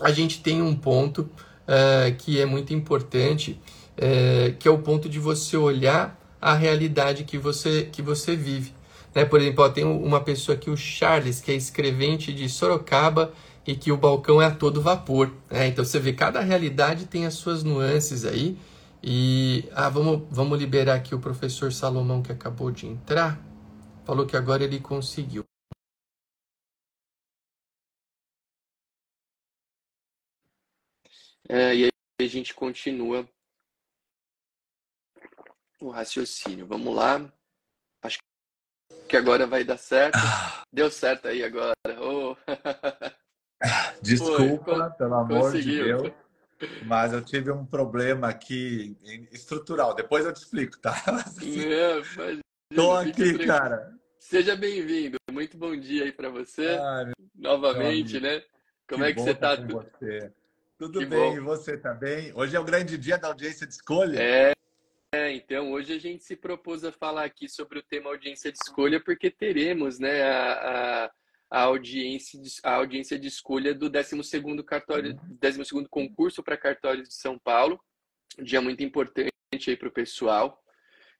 a 0.01 0.11
gente 0.11 0.43
tem 0.43 0.61
um 0.61 0.75
ponto 0.75 1.21
uh, 1.21 2.15
que 2.19 2.41
é 2.41 2.47
muito 2.47 2.75
importante, 2.75 3.61
uh, 3.97 4.55
que 4.59 4.67
é 4.67 4.71
o 4.71 4.79
ponto 4.79 5.09
de 5.09 5.19
você 5.19 5.57
olhar 5.57 6.21
a 6.41 6.55
realidade 6.55 7.25
que 7.25 7.39
você, 7.39 7.89
que 7.91 8.03
você 8.03 8.37
vive. 8.37 8.76
Né? 9.17 9.25
Por 9.25 9.41
exemplo, 9.41 9.65
ó, 9.65 9.71
tem 9.71 9.83
uma 9.83 10.23
pessoa 10.23 10.55
aqui, 10.59 10.69
o 10.69 10.77
Charles, 10.77 11.41
que 11.41 11.51
é 11.51 11.55
escrevente 11.55 12.35
de 12.35 12.51
Sorocaba 12.51 13.33
e 13.67 13.75
que 13.75 13.91
o 13.91 13.97
balcão 13.97 14.43
é 14.43 14.45
a 14.45 14.55
todo 14.55 14.83
vapor. 14.83 15.33
Né? 15.51 15.69
Então 15.69 15.83
você 15.83 15.99
vê, 15.99 16.13
cada 16.13 16.41
realidade 16.41 17.07
tem 17.07 17.25
as 17.25 17.33
suas 17.33 17.65
nuances 17.65 18.27
aí. 18.27 18.59
E 19.03 19.65
ah, 19.73 19.89
vamos, 19.89 20.23
vamos 20.31 20.59
liberar 20.59 20.97
aqui 20.97 21.15
o 21.15 21.21
professor 21.21 21.73
Salomão 21.73 22.23
que 22.23 22.31
acabou 22.31 22.71
de 22.71 22.87
entrar. 22.87 23.41
Falou 24.05 24.27
que 24.27 24.37
agora 24.37 24.65
ele 24.65 24.81
conseguiu. 24.81 25.45
É, 31.49 31.75
e 31.75 31.85
aí 31.85 31.91
a 32.21 32.27
gente 32.27 32.53
continua 32.55 33.27
o 35.81 35.89
raciocínio. 35.89 36.67
Vamos 36.67 36.95
lá 36.95 37.33
que 39.07 39.17
agora 39.17 39.47
vai 39.47 39.65
dar 39.65 39.79
certo. 39.79 40.19
Deu 40.73 40.91
certo 40.91 41.29
aí 41.29 41.43
agora. 41.43 41.75
Oh. 41.99 42.37
Desculpa, 44.03 44.77
Foi, 44.77 44.91
pelo 44.99 45.15
amor 45.15 45.41
conseguiu. 45.41 45.97
de 45.97 46.03
Deus. 46.03 46.13
Mas 46.85 47.15
eu 47.15 47.25
tive 47.25 47.51
um 47.51 47.65
problema 47.65 48.29
aqui 48.29 48.95
estrutural. 49.33 49.95
Depois 49.95 50.27
eu 50.27 50.33
te 50.33 50.43
explico, 50.43 50.79
tá? 50.79 50.95
Estou 52.71 52.97
aqui, 52.97 53.47
cara. 53.47 53.95
Seja 54.19 54.55
bem-vindo. 54.57 55.17
Muito 55.31 55.57
bom 55.57 55.75
dia 55.75 56.05
aí 56.05 56.13
para 56.13 56.29
você. 56.29 56.79
Ai, 56.79 57.13
Novamente, 57.35 58.21
né? 58.21 58.43
Como 58.89 59.03
que 59.03 59.11
é 59.11 59.15
que 59.15 59.21
você 59.21 59.31
está? 59.31 59.57
Você. 59.57 60.33
Tudo 60.79 60.99
que 60.99 61.07
bem, 61.07 61.31
bom. 61.31 61.37
e 61.37 61.41
você 61.41 61.79
também? 61.79 62.33
Tá 62.33 62.41
Hoje 62.41 62.57
é 62.57 62.61
o 62.61 62.65
grande 62.65 62.99
dia 62.99 63.17
da 63.17 63.29
audiência 63.29 63.67
de 63.67 63.73
escolha. 63.73 64.19
É, 64.21 64.53
é, 65.13 65.33
então 65.33 65.73
hoje 65.73 65.93
a 65.95 65.99
gente 65.99 66.25
se 66.25 66.37
propôs 66.37 66.85
a 66.85 66.93
falar 66.93 67.25
aqui 67.25 67.49
sobre 67.49 67.79
o 67.79 67.83
tema 67.83 68.11
audiência 68.11 68.51
de 68.51 68.59
escolha, 68.59 69.03
porque 69.03 69.31
teremos 69.31 69.99
né, 69.99 70.23
a, 70.23 71.11
a, 71.51 71.61
audiência, 71.63 72.41
de, 72.41 72.51
a 72.63 72.75
audiência 72.75 73.19
de 73.19 73.29
escolha 73.29 73.75
do 73.75 73.91
12º 73.91 74.63
cartório, 74.65 75.19
12 75.41 75.75
uhum. 75.75 75.85
concurso 75.89 76.43
para 76.43 76.57
cartórios 76.57 77.09
de 77.09 77.15
São 77.15 77.39
Paulo, 77.39 77.81
um 78.39 78.45
dia 78.45 78.61
muito 78.61 78.83
importante 78.83 79.31
aí 79.69 79.77
para 79.77 79.89
o 79.89 79.93
pessoal. 79.93 80.63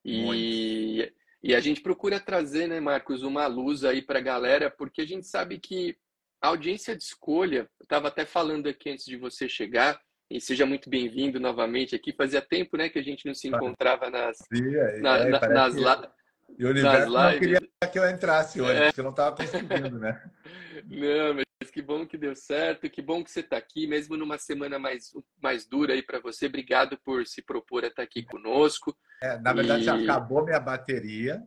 E, 0.05 1.13
e 1.43 1.55
a 1.55 1.61
gente 1.61 1.81
procura 1.81 2.21
trazer, 2.21 2.69
né, 2.69 2.79
Marcos, 2.81 3.23
uma 3.23 3.47
luz 3.47 3.85
aí 3.85 4.03
para 4.03 4.19
a 4.19 4.23
galera, 4.23 4.71
porque 4.71 5.01
a 5.01 5.07
gente 5.07 5.27
sabe 5.27 5.59
que 5.59 5.97
a 6.41 6.49
audiência 6.49 6.97
de 6.97 7.03
escolha, 7.03 7.69
eu 7.81 7.85
estava 7.85 8.09
até 8.09 8.25
falando 8.25 8.69
aqui 8.69 8.91
antes 8.91 9.05
de 9.05 9.17
você 9.17 9.49
chegar, 9.49 10.01
e 10.31 10.41
seja 10.41 10.67
muito 10.67 10.91
bem-vindo 10.91 11.39
novamente 11.39 11.95
aqui. 11.95 12.13
Fazia 12.13 12.43
tempo, 12.43 12.77
né, 12.77 12.89
que 12.89 12.99
a 12.99 13.03
gente 13.03 13.27
não 13.27 13.35
se 13.35 13.49
encontrava 13.49 14.11
nas 14.11 14.39
é, 14.53 15.01
na, 15.01 15.19
é, 15.19 15.29
na, 15.29 15.49
nas, 15.49 15.75
la... 15.77 16.13
E 16.59 16.65
o 16.65 16.71
universo 16.71 17.13
não 17.13 17.39
queria 17.39 17.61
que 17.93 17.99
eu 17.99 18.09
entrasse 18.09 18.61
hoje, 18.61 18.81
é. 18.81 18.87
porque 18.87 19.01
eu 19.01 19.05
não 19.05 19.11
estava 19.11 19.37
conseguindo, 19.37 19.99
né? 19.99 20.23
Não, 20.87 21.35
mas 21.35 21.71
que 21.71 21.81
bom 21.81 22.07
que 22.07 22.19
deu 22.19 22.37
certo, 22.37 22.89
que 22.91 23.01
bom 23.01 23.25
que 23.25 23.31
você 23.31 23.41
está 23.41 23.57
aqui, 23.57 23.87
mesmo 23.87 24.17
numa 24.17 24.37
semana 24.37 24.79
mais, 24.79 25.11
mais 25.43 25.67
dura 25.67 25.95
aí 25.95 26.03
para 26.03 26.21
você. 26.21 26.47
Obrigado 26.47 26.99
por 27.03 27.27
se 27.27 27.43
propor 27.43 27.83
a 27.83 27.87
estar 27.87 27.97
tá 27.97 28.03
aqui 28.03 28.23
conosco. 28.23 28.95
É, 29.23 29.39
na 29.39 29.55
verdade, 29.55 29.83
e... 29.83 29.85
já 29.85 29.97
acabou 29.97 30.45
minha 30.45 30.61
bateria. 30.61 31.43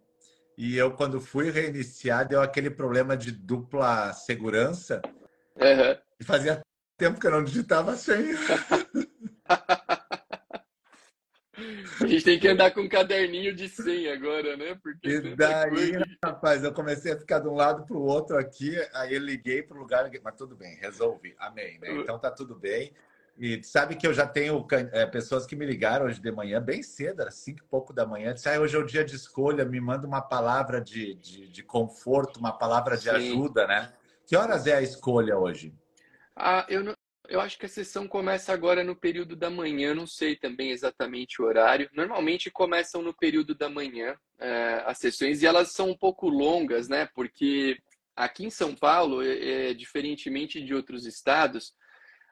E 0.57 0.75
eu, 0.75 0.91
quando 0.91 1.21
fui 1.21 1.51
reiniciar, 1.51 2.27
deu 2.27 2.41
aquele 2.41 2.69
problema 2.69 3.15
de 3.15 3.31
dupla 3.31 4.11
segurança. 4.13 5.01
Uhum. 5.55 5.97
E 6.19 6.23
fazia 6.23 6.61
Tempo 6.99 7.17
que 7.17 7.25
eu 7.25 7.31
não 7.31 7.43
digitava 7.45 7.93
a 7.93 7.95
senha. 7.95 8.35
A 12.01 12.07
gente 12.07 12.23
tem 12.23 12.39
que 12.39 12.47
andar 12.47 12.71
com 12.71 12.81
um 12.81 12.89
caderninho 12.89 13.53
de 13.53 13.67
senha 13.67 14.13
agora, 14.13 14.55
né? 14.55 14.77
Porque 14.81 15.09
e 15.09 15.35
daí, 15.35 15.91
rapaz, 16.23 16.63
eu 16.63 16.73
comecei 16.73 17.11
a 17.11 17.17
ficar 17.17 17.39
de 17.39 17.47
um 17.49 17.53
lado 17.55 17.85
para 17.85 17.97
o 17.97 18.01
outro 18.01 18.37
aqui, 18.37 18.73
aí 18.93 19.13
eu 19.15 19.19
liguei 19.19 19.61
para 19.61 19.75
o 19.75 19.79
lugar, 19.79 20.09
mas 20.23 20.35
tudo 20.35 20.55
bem, 20.55 20.77
resolvi, 20.77 21.35
amém, 21.37 21.77
né? 21.79 21.91
Então 22.01 22.17
tá 22.17 22.31
tudo 22.31 22.55
bem. 22.55 22.93
E 23.37 23.61
sabe 23.63 23.95
que 23.95 24.07
eu 24.07 24.13
já 24.13 24.25
tenho 24.25 24.65
é, 24.93 25.05
pessoas 25.05 25.45
que 25.45 25.55
me 25.55 25.65
ligaram 25.65 26.05
hoje 26.05 26.21
de 26.21 26.31
manhã, 26.31 26.61
bem 26.61 26.81
cedo, 26.81 27.21
era 27.21 27.31
cinco 27.31 27.59
e 27.59 27.67
pouco 27.67 27.93
da 27.93 28.05
manhã, 28.05 28.33
disse, 28.33 28.47
ah, 28.47 28.59
hoje 28.59 28.75
é 28.75 28.79
o 28.79 28.85
dia 28.85 29.03
de 29.03 29.15
escolha, 29.15 29.65
me 29.65 29.81
manda 29.81 30.07
uma 30.07 30.21
palavra 30.21 30.79
de, 30.79 31.15
de, 31.15 31.47
de 31.47 31.63
conforto, 31.63 32.39
uma 32.39 32.53
palavra 32.53 32.97
de 32.97 33.09
Sim. 33.09 33.15
ajuda, 33.15 33.67
né? 33.67 33.91
Que 34.25 34.35
horas 34.35 34.67
é 34.67 34.75
a 34.75 34.81
escolha 34.81 35.37
hoje? 35.37 35.73
Ah, 36.41 36.65
eu, 36.69 36.81
não, 36.83 36.95
eu 37.27 37.41
acho 37.41 37.59
que 37.59 37.65
a 37.65 37.69
sessão 37.69 38.07
começa 38.07 38.53
agora 38.53 38.81
no 38.81 38.95
período 38.95 39.35
da 39.35 39.49
manhã, 39.49 39.93
não 39.93 40.07
sei 40.07 40.37
também 40.37 40.71
exatamente 40.71 41.41
o 41.41 41.45
horário. 41.45 41.89
Normalmente 41.93 42.49
começam 42.49 43.01
no 43.01 43.13
período 43.13 43.53
da 43.53 43.69
manhã 43.69 44.15
é, 44.39 44.83
as 44.85 44.97
sessões 44.99 45.43
e 45.43 45.45
elas 45.45 45.73
são 45.73 45.89
um 45.89 45.97
pouco 45.97 46.29
longas, 46.29 46.87
né? 46.87 47.09
Porque 47.13 47.77
aqui 48.15 48.45
em 48.45 48.49
São 48.49 48.73
Paulo, 48.73 49.21
é, 49.21 49.73
diferentemente 49.73 50.61
de 50.63 50.73
outros 50.73 51.05
estados, 51.05 51.73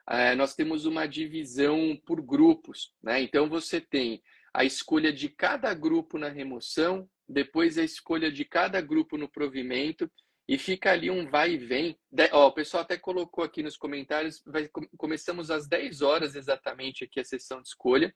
é, 0.08 0.34
nós 0.34 0.54
temos 0.54 0.86
uma 0.86 1.06
divisão 1.06 1.94
por 2.06 2.22
grupos, 2.22 2.94
né? 3.02 3.20
Então 3.20 3.46
você 3.46 3.78
tem 3.78 4.22
a 4.54 4.64
escolha 4.64 5.12
de 5.12 5.28
cada 5.28 5.72
grupo 5.74 6.16
na 6.16 6.30
remoção, 6.30 7.06
depois 7.28 7.76
a 7.76 7.84
escolha 7.84 8.32
de 8.32 8.42
cada 8.42 8.80
grupo 8.80 9.18
no 9.18 9.28
provimento 9.28 10.10
e 10.48 10.56
fica 10.56 10.90
ali 10.90 11.10
um 11.10 11.28
vai 11.28 11.52
e 11.52 11.58
vem. 11.58 11.98
De, 12.10 12.28
ó, 12.32 12.48
o 12.48 12.52
pessoal 12.52 12.82
até 12.82 12.96
colocou 12.96 13.44
aqui 13.44 13.62
nos 13.62 13.76
comentários, 13.76 14.42
vai, 14.46 14.68
começamos 14.96 15.50
às 15.50 15.68
10 15.68 16.00
horas 16.00 16.34
exatamente 16.34 17.04
aqui 17.04 17.20
a 17.20 17.24
sessão 17.24 17.60
de 17.60 17.68
escolha. 17.68 18.14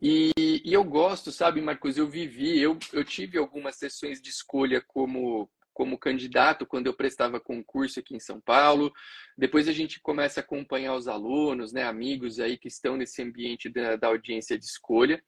E, 0.00 0.32
e, 0.36 0.72
eu 0.72 0.82
gosto, 0.82 1.30
sabe, 1.30 1.60
Marcos, 1.60 1.96
eu 1.96 2.08
vivi, 2.08 2.58
eu, 2.58 2.76
eu 2.92 3.04
tive 3.04 3.38
algumas 3.38 3.76
sessões 3.76 4.20
de 4.20 4.30
escolha 4.30 4.80
como 4.80 5.48
como 5.74 5.98
candidato 5.98 6.66
quando 6.66 6.86
eu 6.86 6.94
prestava 6.94 7.40
concurso 7.40 7.98
aqui 7.98 8.14
em 8.14 8.20
São 8.20 8.38
Paulo. 8.40 8.92
Depois 9.38 9.68
a 9.68 9.72
gente 9.72 10.00
começa 10.00 10.40
a 10.40 10.42
acompanhar 10.42 10.94
os 10.94 11.08
alunos, 11.08 11.72
né, 11.72 11.82
amigos 11.84 12.38
aí 12.38 12.58
que 12.58 12.68
estão 12.68 12.94
nesse 12.94 13.22
ambiente 13.22 13.70
da, 13.70 13.96
da 13.96 14.08
audiência 14.08 14.58
de 14.58 14.66
escolha. 14.66 15.22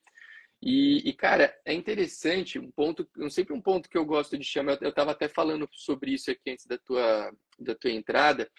E, 0.66 1.06
e, 1.06 1.12
cara, 1.12 1.54
é 1.62 1.74
interessante, 1.74 2.58
um 2.58 2.70
ponto, 2.70 3.06
sempre 3.28 3.52
um 3.52 3.60
ponto 3.60 3.86
que 3.86 3.98
eu 3.98 4.04
gosto 4.06 4.38
de 4.38 4.44
chamar, 4.44 4.78
eu 4.80 4.88
estava 4.88 5.10
até 5.10 5.28
falando 5.28 5.68
sobre 5.70 6.14
isso 6.14 6.30
aqui 6.30 6.52
antes 6.52 6.64
da 6.64 6.78
tua, 6.78 7.30
da 7.58 7.74
tua 7.74 7.90
entrada, 7.90 8.50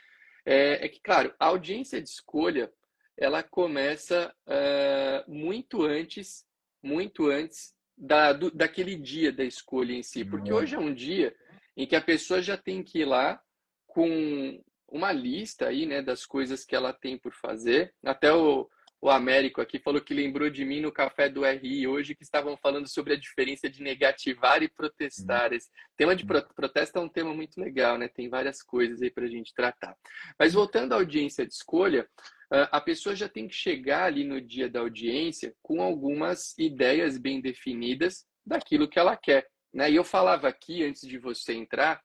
é, 0.45 0.85
é 0.85 0.87
que, 0.87 1.01
claro, 1.01 1.33
a 1.39 1.47
audiência 1.47 1.99
de 1.99 2.07
escolha, 2.07 2.71
ela 3.17 3.41
começa 3.41 4.31
uh, 4.45 5.31
muito 5.31 5.81
antes, 5.81 6.45
muito 6.83 7.25
antes 7.27 7.73
da, 7.97 8.33
do, 8.33 8.51
daquele 8.51 8.95
dia 8.95 9.31
da 9.31 9.43
escolha 9.43 9.93
em 9.93 10.03
si, 10.03 10.23
porque 10.23 10.51
uhum. 10.51 10.59
hoje 10.59 10.75
é 10.75 10.79
um 10.79 10.93
dia 10.93 11.35
em 11.75 11.87
que 11.87 11.95
a 11.95 12.01
pessoa 12.01 12.39
já 12.39 12.55
tem 12.55 12.83
que 12.83 12.99
ir 12.99 13.05
lá 13.05 13.41
com 13.87 14.63
uma 14.87 15.11
lista 15.11 15.69
aí, 15.69 15.87
né, 15.87 16.03
das 16.03 16.23
coisas 16.23 16.63
que 16.63 16.75
ela 16.75 16.93
tem 16.93 17.17
por 17.17 17.33
fazer. 17.33 17.95
Até 18.03 18.31
o, 18.31 18.69
o 19.01 19.09
Américo 19.09 19.61
aqui 19.61 19.77
falou 19.77 20.01
que 20.01 20.13
lembrou 20.13 20.49
de 20.49 20.65
mim 20.65 20.81
no 20.81 20.91
café 20.91 21.29
do 21.29 21.45
RI 21.45 21.87
hoje, 21.87 22.15
que 22.15 22.23
estavam 22.23 22.57
falando 22.57 22.87
sobre 22.87 23.13
a 23.13 23.19
diferença 23.19 23.69
de 23.69 23.81
negativar 23.81 24.63
e 24.63 24.69
protestar. 24.69 25.53
Esse 25.53 25.69
tema 25.95 26.15
de 26.15 26.25
protesto 26.25 26.97
é 26.97 27.01
um 27.01 27.09
tema 27.09 27.33
muito 27.33 27.59
legal, 27.59 27.97
né? 27.97 28.07
Tem 28.07 28.29
várias 28.29 28.63
coisas 28.63 29.01
aí 29.01 29.11
para 29.11 29.25
a 29.25 29.29
gente 29.29 29.53
tratar. 29.53 29.95
Mas 30.39 30.53
voltando 30.53 30.93
à 30.93 30.95
audiência 30.95 31.45
de 31.45 31.53
escolha, 31.53 32.07
a 32.49 32.79
pessoa 32.79 33.15
já 33.15 33.27
tem 33.27 33.47
que 33.47 33.55
chegar 33.55 34.05
ali 34.05 34.23
no 34.23 34.39
dia 34.39 34.69
da 34.69 34.79
audiência 34.79 35.53
com 35.61 35.81
algumas 35.81 36.57
ideias 36.57 37.17
bem 37.17 37.41
definidas 37.41 38.25
daquilo 38.45 38.87
que 38.87 38.99
ela 38.99 39.17
quer. 39.17 39.47
Né? 39.73 39.91
E 39.91 39.95
eu 39.95 40.03
falava 40.03 40.47
aqui, 40.47 40.83
antes 40.83 41.07
de 41.07 41.17
você 41.17 41.53
entrar, 41.53 42.01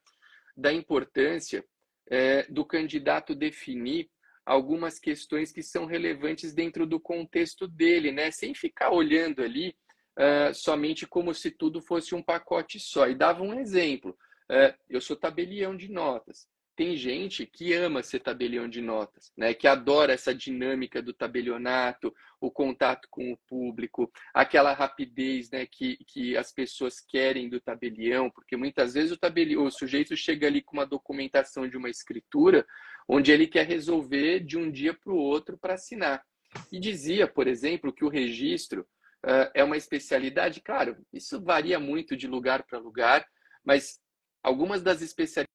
da 0.57 0.73
importância 0.73 1.65
é, 2.11 2.43
do 2.51 2.65
candidato 2.65 3.35
definir 3.35 4.11
algumas 4.45 4.99
questões 4.99 5.53
que 5.53 5.63
são 5.63 5.87
relevantes 5.87 6.55
dentro 6.55 6.87
do 6.87 6.99
contexto 6.99 7.69
dele, 7.69 8.11
né? 8.11 8.31
sem 8.31 8.55
ficar 8.55 8.91
olhando 8.91 9.43
ali 9.43 9.75
uh, 10.19 10.55
somente 10.55 11.07
como 11.07 11.35
se 11.35 11.51
tudo 11.51 11.81
fosse 11.81 12.15
um 12.15 12.23
pacote 12.23 12.79
só. 12.79 13.09
E 13.09 13.15
dava 13.15 13.43
um 13.43 13.59
exemplo. 13.59 14.17
Uh, 14.51 14.75
eu 14.89 15.01
sou 15.01 15.17
tabelião 15.17 15.77
de 15.77 15.91
notas 15.91 16.49
tem 16.81 16.97
gente 16.97 17.45
que 17.45 17.75
ama 17.75 18.03
ser 18.03 18.21
tabelião 18.21 18.67
de 18.67 18.81
notas, 18.81 19.31
né? 19.37 19.53
Que 19.53 19.69
adora 19.69 20.15
essa 20.15 20.35
dinâmica 20.35 21.03
do 21.03 21.13
tabelionato, 21.13 22.11
o 22.41 22.51
contato 22.51 23.07
com 23.11 23.31
o 23.31 23.37
público, 23.47 24.11
aquela 24.33 24.73
rapidez, 24.73 25.51
né? 25.51 25.67
Que, 25.67 25.99
que 26.07 26.39
as 26.39 26.51
pessoas 26.51 26.99
querem 26.99 27.51
do 27.51 27.61
tabelião, 27.61 28.31
porque 28.31 28.57
muitas 28.57 28.95
vezes 28.95 29.13
o 29.13 29.19
tabelião, 29.19 29.67
o 29.67 29.71
sujeito 29.71 30.17
chega 30.17 30.47
ali 30.47 30.63
com 30.63 30.79
uma 30.79 30.87
documentação 30.87 31.69
de 31.69 31.77
uma 31.77 31.91
escritura, 31.91 32.67
onde 33.07 33.31
ele 33.31 33.47
quer 33.47 33.67
resolver 33.67 34.41
de 34.41 34.57
um 34.57 34.71
dia 34.71 34.95
para 34.95 35.13
o 35.13 35.19
outro 35.19 35.59
para 35.59 35.75
assinar. 35.75 36.25
E 36.73 36.81
dizia, 36.81 37.29
por 37.29 37.47
exemplo, 37.47 37.93
que 37.93 38.07
o 38.07 38.09
registro 38.09 38.87
uh, 39.27 39.53
é 39.53 39.63
uma 39.63 39.77
especialidade. 39.77 40.63
Claro, 40.63 40.97
isso 41.13 41.39
varia 41.43 41.79
muito 41.79 42.17
de 42.17 42.27
lugar 42.27 42.63
para 42.63 42.79
lugar, 42.79 43.27
mas 43.63 44.01
algumas 44.43 44.81
das 44.83 45.03
especialidades 45.03 45.50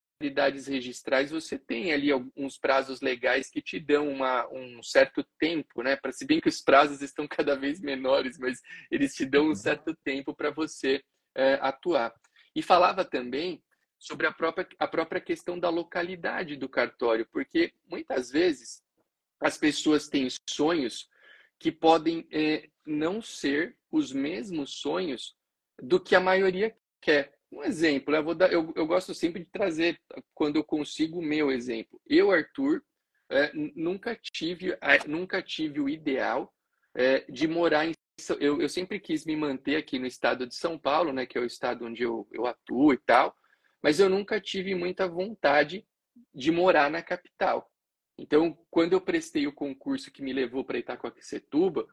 registrais, 0.68 1.32
você 1.32 1.58
tem 1.58 1.94
ali 1.94 2.12
alguns 2.12 2.58
prazos 2.58 3.02
legais 3.02 3.50
que 3.50 3.62
te 3.62 3.80
dão 3.80 4.08
uma, 4.10 4.48
um 4.50 4.82
certo 4.84 5.24
tempo, 5.40 5.82
né? 5.82 5.96
Para 5.96 6.12
se 6.12 6.26
bem 6.26 6.40
que 6.40 6.50
os 6.50 6.62
prazos 6.62 7.02
estão 7.02 7.28
cada 7.28 7.56
vez 7.56 7.80
menores, 7.80 8.38
mas 8.38 8.62
eles 8.92 9.16
te 9.16 9.26
dão 9.26 9.50
um 9.50 9.56
certo 9.56 9.96
tempo 10.04 10.34
para 10.36 10.52
você 10.52 11.04
é, 11.36 11.56
atuar. 11.62 12.14
E 12.56 12.62
falava 12.62 13.04
também 13.04 13.62
sobre 14.00 14.28
a 14.28 14.32
própria, 14.32 14.68
a 14.80 14.88
própria 14.88 15.22
questão 15.22 15.60
da 15.60 15.70
localidade 15.70 16.56
do 16.56 16.70
cartório, 16.70 17.28
porque 17.32 17.74
muitas 17.90 18.30
vezes 18.30 18.84
as 19.40 19.58
pessoas 19.58 20.08
têm 20.08 20.28
sonhos 20.50 21.10
que 21.60 21.72
podem 21.72 22.28
é, 22.32 22.70
não 22.86 23.22
ser 23.22 23.76
os 23.92 24.12
mesmos 24.12 24.80
sonhos 24.80 25.36
do 25.82 26.00
que 26.00 26.16
a 26.16 26.20
maioria 26.20 26.76
quer. 27.02 27.35
Um 27.52 27.64
exemplo, 27.64 28.16
eu, 28.16 28.24
vou 28.24 28.36
dar, 28.36 28.52
eu, 28.52 28.74
eu 28.76 28.86
gosto 28.86 29.14
sempre 29.14 29.44
de 29.44 29.50
trazer, 29.50 30.00
quando 30.34 30.58
eu 30.58 30.64
consigo, 30.64 31.20
o 31.20 31.24
meu 31.24 31.52
exemplo. 31.52 32.02
Eu, 32.06 32.32
Arthur, 32.32 32.84
é, 33.30 33.52
nunca, 33.76 34.16
tive, 34.16 34.78
nunca 35.08 35.42
tive 35.42 35.80
o 35.80 35.90
ideal 35.90 36.54
é, 36.96 37.20
de 37.30 37.48
morar 37.48 37.86
em. 37.86 37.94
Eu, 38.40 38.62
eu 38.62 38.70
sempre 38.70 39.00
quis 39.00 39.26
me 39.26 39.36
manter 39.36 39.76
aqui 39.76 40.00
no 40.00 40.06
estado 40.06 40.48
de 40.48 40.56
São 40.56 40.78
Paulo, 40.78 41.12
né, 41.12 41.26
que 41.26 41.38
é 41.38 41.42
o 41.42 41.46
estado 41.46 41.86
onde 41.86 42.04
eu, 42.04 42.28
eu 42.32 42.46
atuo 42.46 42.94
e 42.94 42.98
tal, 42.98 43.36
mas 43.82 44.00
eu 44.00 44.10
nunca 44.10 44.40
tive 44.40 44.74
muita 44.74 45.08
vontade 45.08 45.86
de 46.34 46.52
morar 46.52 46.90
na 46.90 47.02
capital. 47.02 47.70
Então, 48.18 48.58
quando 48.70 48.94
eu 48.94 49.02
prestei 49.02 49.46
o 49.46 49.54
concurso 49.54 50.12
que 50.12 50.22
me 50.22 50.32
levou 50.32 50.64
para 50.64 50.78
Itacoaquecetuba, 50.78 51.86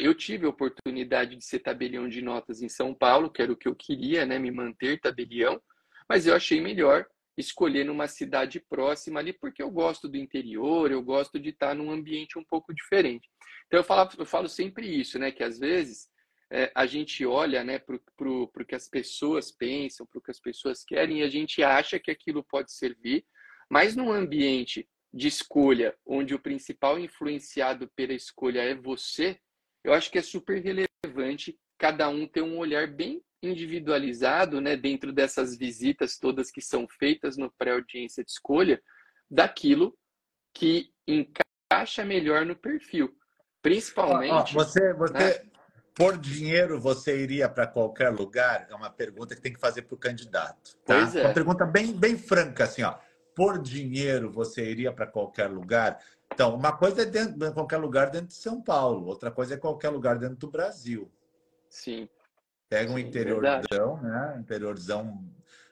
eu 0.00 0.14
tive 0.14 0.46
a 0.46 0.48
oportunidade 0.48 1.36
de 1.36 1.44
ser 1.44 1.60
tabelião 1.60 2.08
de 2.08 2.20
notas 2.20 2.62
em 2.62 2.68
São 2.68 2.94
Paulo, 2.94 3.30
que 3.30 3.40
era 3.40 3.52
o 3.52 3.56
que 3.56 3.68
eu 3.68 3.74
queria, 3.74 4.26
né, 4.26 4.38
me 4.38 4.50
manter 4.50 5.00
tabelião, 5.00 5.60
mas 6.08 6.26
eu 6.26 6.34
achei 6.34 6.60
melhor 6.60 7.06
escolher 7.36 7.84
numa 7.84 8.08
cidade 8.08 8.60
próxima 8.68 9.20
ali, 9.20 9.32
porque 9.32 9.62
eu 9.62 9.70
gosto 9.70 10.08
do 10.08 10.16
interior, 10.16 10.90
eu 10.90 11.00
gosto 11.00 11.38
de 11.38 11.50
estar 11.50 11.74
num 11.74 11.90
ambiente 11.92 12.36
um 12.38 12.44
pouco 12.44 12.74
diferente. 12.74 13.28
Então 13.66 13.78
eu 13.78 13.84
falo, 13.84 14.10
eu 14.18 14.26
falo 14.26 14.48
sempre 14.48 14.88
isso, 14.88 15.18
né, 15.18 15.30
que 15.30 15.44
às 15.44 15.58
vezes 15.58 16.08
é, 16.50 16.72
a 16.74 16.86
gente 16.86 17.24
olha 17.24 17.62
né, 17.62 17.78
para 17.78 17.96
o 18.28 18.64
que 18.66 18.74
as 18.74 18.88
pessoas 18.88 19.52
pensam, 19.52 20.06
para 20.06 20.18
o 20.18 20.22
que 20.22 20.30
as 20.30 20.40
pessoas 20.40 20.82
querem, 20.82 21.20
e 21.20 21.22
a 21.22 21.28
gente 21.28 21.62
acha 21.62 21.98
que 21.98 22.10
aquilo 22.10 22.42
pode 22.42 22.72
servir, 22.72 23.24
mas 23.70 23.94
num 23.94 24.10
ambiente 24.10 24.88
de 25.12 25.28
escolha, 25.28 25.96
onde 26.04 26.34
o 26.34 26.38
principal 26.38 26.98
influenciado 26.98 27.88
pela 27.94 28.12
escolha 28.12 28.60
é 28.60 28.74
você, 28.74 29.38
eu 29.88 29.94
acho 29.94 30.10
que 30.10 30.18
é 30.18 30.22
super 30.22 30.62
relevante 30.62 31.58
cada 31.78 32.08
um 32.10 32.26
ter 32.26 32.42
um 32.42 32.58
olhar 32.58 32.86
bem 32.86 33.22
individualizado, 33.42 34.60
né, 34.60 34.76
dentro 34.76 35.12
dessas 35.12 35.56
visitas 35.56 36.18
todas 36.18 36.50
que 36.50 36.60
são 36.60 36.86
feitas 36.86 37.36
no 37.36 37.50
pré-audiência 37.56 38.22
de 38.22 38.30
escolha, 38.30 38.82
daquilo 39.30 39.96
que 40.52 40.90
encaixa 41.06 42.04
melhor 42.04 42.44
no 42.44 42.54
perfil. 42.54 43.16
Principalmente. 43.62 44.52
você, 44.52 44.92
você 44.92 45.12
né? 45.12 45.50
por 45.94 46.18
dinheiro, 46.18 46.78
você 46.78 47.22
iria 47.22 47.48
para 47.48 47.66
qualquer 47.66 48.10
lugar? 48.10 48.66
É 48.68 48.74
uma 48.74 48.90
pergunta 48.90 49.34
que 49.34 49.40
tem 49.40 49.52
que 49.52 49.60
fazer 49.60 49.82
para 49.82 49.94
o 49.94 49.98
candidato. 49.98 50.76
Tá? 50.84 51.00
Pois 51.00 51.16
é. 51.16 51.24
Uma 51.24 51.34
pergunta 51.34 51.64
bem, 51.64 51.92
bem 51.92 52.18
franca, 52.18 52.64
assim, 52.64 52.82
ó. 52.82 52.98
Por 53.34 53.62
dinheiro, 53.62 54.30
você 54.32 54.68
iria 54.68 54.92
para 54.92 55.06
qualquer 55.06 55.46
lugar? 55.46 55.98
Então, 56.32 56.54
uma 56.54 56.72
coisa 56.72 57.02
é 57.02 57.04
dentro, 57.04 57.52
qualquer 57.52 57.78
lugar 57.78 58.10
dentro 58.10 58.28
de 58.28 58.34
São 58.34 58.62
Paulo, 58.62 59.06
outra 59.06 59.30
coisa 59.30 59.54
é 59.54 59.56
qualquer 59.56 59.88
lugar 59.88 60.18
dentro 60.18 60.36
do 60.36 60.50
Brasil. 60.50 61.10
Sim. 61.68 62.08
Pega 62.68 62.92
um 62.92 62.98
interiorzão, 62.98 64.00
né? 64.02 64.36
Interiorzão 64.40 65.24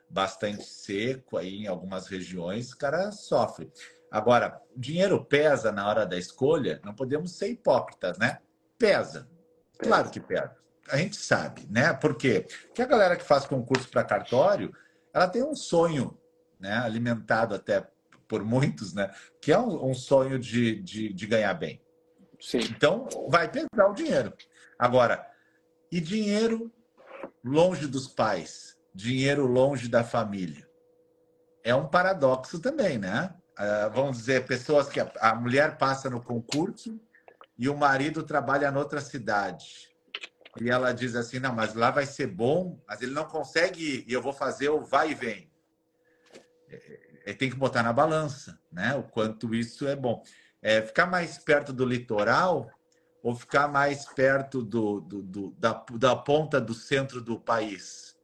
bastante 0.08 0.64
seco 0.64 1.36
aí 1.36 1.64
em 1.64 1.66
algumas 1.66 2.06
regiões, 2.06 2.72
o 2.72 2.78
cara 2.78 3.10
sofre. 3.12 3.70
Agora, 4.10 4.60
dinheiro 4.76 5.24
pesa 5.24 5.72
na 5.72 5.88
hora 5.88 6.06
da 6.06 6.16
escolha, 6.16 6.80
não 6.84 6.94
podemos 6.94 7.36
ser 7.36 7.48
hipócritas, 7.48 8.18
né? 8.18 8.38
Pesa. 8.78 9.28
Claro 9.78 10.10
que 10.10 10.20
pesa. 10.20 10.56
A 10.88 10.96
gente 10.96 11.16
sabe, 11.16 11.66
né? 11.68 11.92
Por 11.92 12.16
quê? 12.16 12.46
Porque 12.66 12.82
a 12.82 12.86
galera 12.86 13.16
que 13.16 13.24
faz 13.24 13.44
concurso 13.44 13.88
para 13.90 14.04
cartório, 14.04 14.72
ela 15.12 15.28
tem 15.28 15.42
um 15.42 15.54
sonho, 15.54 16.16
né? 16.58 16.78
Alimentado 16.78 17.54
até 17.54 17.86
por 18.28 18.44
muitos, 18.44 18.92
né? 18.92 19.12
Que 19.40 19.52
é 19.52 19.58
um, 19.58 19.90
um 19.90 19.94
sonho 19.94 20.38
de, 20.38 20.82
de, 20.82 21.12
de, 21.12 21.26
ganhar 21.26 21.54
bem. 21.54 21.80
Sim. 22.40 22.58
Então, 22.58 23.08
vai 23.28 23.50
pesar 23.50 23.88
o 23.88 23.94
dinheiro. 23.94 24.32
Agora, 24.78 25.26
e 25.90 26.00
dinheiro 26.00 26.72
longe 27.44 27.86
dos 27.86 28.08
pais? 28.08 28.76
Dinheiro 28.94 29.46
longe 29.46 29.88
da 29.88 30.04
família? 30.04 30.68
É 31.62 31.74
um 31.74 31.88
paradoxo 31.88 32.60
também, 32.60 32.98
né? 32.98 33.34
Uh, 33.58 33.90
vamos 33.94 34.18
dizer, 34.18 34.46
pessoas 34.46 34.88
que 34.88 35.00
a, 35.00 35.10
a 35.20 35.34
mulher 35.34 35.78
passa 35.78 36.10
no 36.10 36.22
concurso 36.22 37.00
e 37.58 37.68
o 37.68 37.76
marido 37.76 38.22
trabalha 38.22 38.70
noutra 38.70 39.00
cidade. 39.00 39.88
E 40.60 40.70
ela 40.70 40.92
diz 40.92 41.14
assim: 41.14 41.38
não, 41.38 41.54
mas 41.54 41.74
lá 41.74 41.90
vai 41.90 42.06
ser 42.06 42.26
bom, 42.26 42.78
mas 42.86 43.00
ele 43.00 43.12
não 43.12 43.24
consegue 43.24 43.82
ir, 43.82 44.04
e 44.06 44.12
eu 44.12 44.20
vou 44.20 44.32
fazer 44.32 44.68
o 44.68 44.82
vai 44.82 45.10
e 45.10 45.14
vem 45.14 45.50
tem 47.34 47.50
que 47.50 47.56
botar 47.56 47.82
na 47.82 47.92
balança, 47.92 48.58
né? 48.70 48.94
O 48.94 49.02
quanto 49.02 49.54
isso 49.54 49.86
é 49.86 49.96
bom. 49.96 50.22
É 50.62 50.82
ficar 50.82 51.06
mais 51.06 51.38
perto 51.38 51.72
do 51.72 51.84
litoral 51.84 52.70
ou 53.22 53.34
ficar 53.34 53.68
mais 53.68 54.04
perto 54.06 54.62
do, 54.62 55.00
do, 55.00 55.22
do 55.22 55.50
da, 55.58 55.84
da 55.98 56.16
ponta 56.16 56.60
do 56.60 56.74
centro 56.74 57.20
do 57.20 57.38
país? 57.38 58.16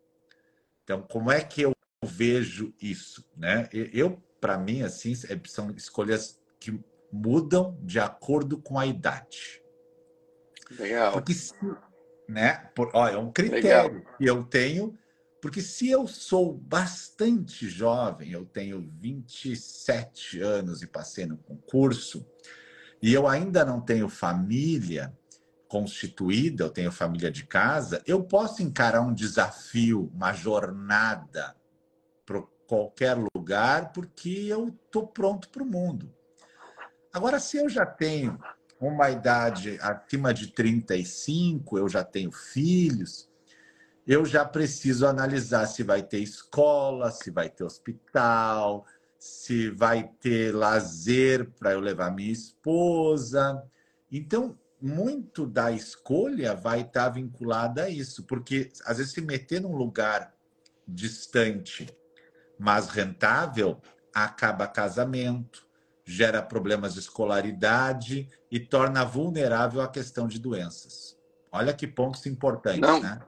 Então, 0.84 1.02
como 1.02 1.30
é 1.30 1.40
que 1.40 1.62
eu 1.62 1.72
vejo 2.04 2.74
isso? 2.80 3.24
Né? 3.36 3.68
Eu, 3.72 4.22
para 4.40 4.58
mim, 4.58 4.82
assim, 4.82 5.12
é, 5.28 5.40
são 5.48 5.70
escolhas 5.72 6.40
que 6.60 6.80
mudam 7.12 7.78
de 7.82 7.98
acordo 7.98 8.58
com 8.58 8.78
a 8.78 8.86
idade. 8.86 9.62
Legal. 10.70 11.12
Porque 11.12 11.34
né? 12.28 12.70
Por, 12.74 12.90
olha, 12.94 13.14
é 13.14 13.18
um 13.18 13.30
critério 13.30 13.94
Legal. 13.94 14.16
que 14.16 14.24
eu 14.24 14.44
tenho, 14.44 14.98
porque 15.42 15.60
se 15.60 15.90
eu 15.90 16.06
sou 16.06 16.54
bastante 16.54 17.68
jovem, 17.68 18.30
eu 18.30 18.46
tenho 18.46 18.80
27 19.00 20.40
anos 20.40 20.82
e 20.82 20.86
passei 20.86 21.26
no 21.26 21.36
concurso, 21.36 22.24
e 23.02 23.12
eu 23.12 23.26
ainda 23.26 23.64
não 23.64 23.80
tenho 23.80 24.08
família 24.08 25.12
constituída, 25.66 26.62
eu 26.62 26.70
tenho 26.70 26.92
família 26.92 27.28
de 27.28 27.44
casa, 27.44 28.00
eu 28.06 28.22
posso 28.22 28.62
encarar 28.62 29.00
um 29.00 29.12
desafio, 29.12 30.12
uma 30.14 30.32
jornada 30.32 31.56
para 32.24 32.40
qualquer 32.68 33.18
lugar, 33.34 33.92
porque 33.92 34.46
eu 34.46 34.68
estou 34.68 35.08
pronto 35.08 35.48
para 35.48 35.64
o 35.64 35.66
mundo. 35.66 36.14
Agora, 37.12 37.40
se 37.40 37.56
eu 37.56 37.68
já 37.68 37.84
tenho 37.84 38.38
uma 38.80 39.10
idade 39.10 39.76
acima 39.80 40.32
de 40.32 40.52
35, 40.52 41.78
eu 41.78 41.88
já 41.88 42.04
tenho 42.04 42.30
filhos, 42.30 43.31
eu 44.06 44.24
já 44.24 44.44
preciso 44.44 45.06
analisar 45.06 45.66
se 45.66 45.82
vai 45.82 46.02
ter 46.02 46.18
escola, 46.18 47.10
se 47.10 47.30
vai 47.30 47.48
ter 47.48 47.64
hospital, 47.64 48.84
se 49.18 49.70
vai 49.70 50.10
ter 50.20 50.54
lazer 50.54 51.50
para 51.58 51.72
eu 51.72 51.80
levar 51.80 52.10
minha 52.10 52.32
esposa. 52.32 53.62
Então, 54.10 54.58
muito 54.80 55.46
da 55.46 55.70
escolha 55.70 56.54
vai 56.54 56.80
estar 56.80 57.08
vinculada 57.08 57.84
a 57.84 57.88
isso, 57.88 58.24
porque 58.24 58.72
às 58.84 58.98
vezes 58.98 59.12
se 59.12 59.20
meter 59.20 59.60
num 59.60 59.76
lugar 59.76 60.34
distante, 60.86 61.88
mas 62.58 62.88
rentável, 62.88 63.80
acaba 64.12 64.66
casamento, 64.66 65.64
gera 66.04 66.42
problemas 66.42 66.94
de 66.94 67.00
escolaridade 67.00 68.28
e 68.50 68.58
torna 68.58 69.04
vulnerável 69.04 69.80
à 69.80 69.88
questão 69.88 70.26
de 70.26 70.40
doenças. 70.40 71.16
Olha 71.50 71.72
que 71.72 71.86
pontos 71.86 72.26
importantes, 72.26 72.80
Não, 72.80 73.00
né? 73.00 73.20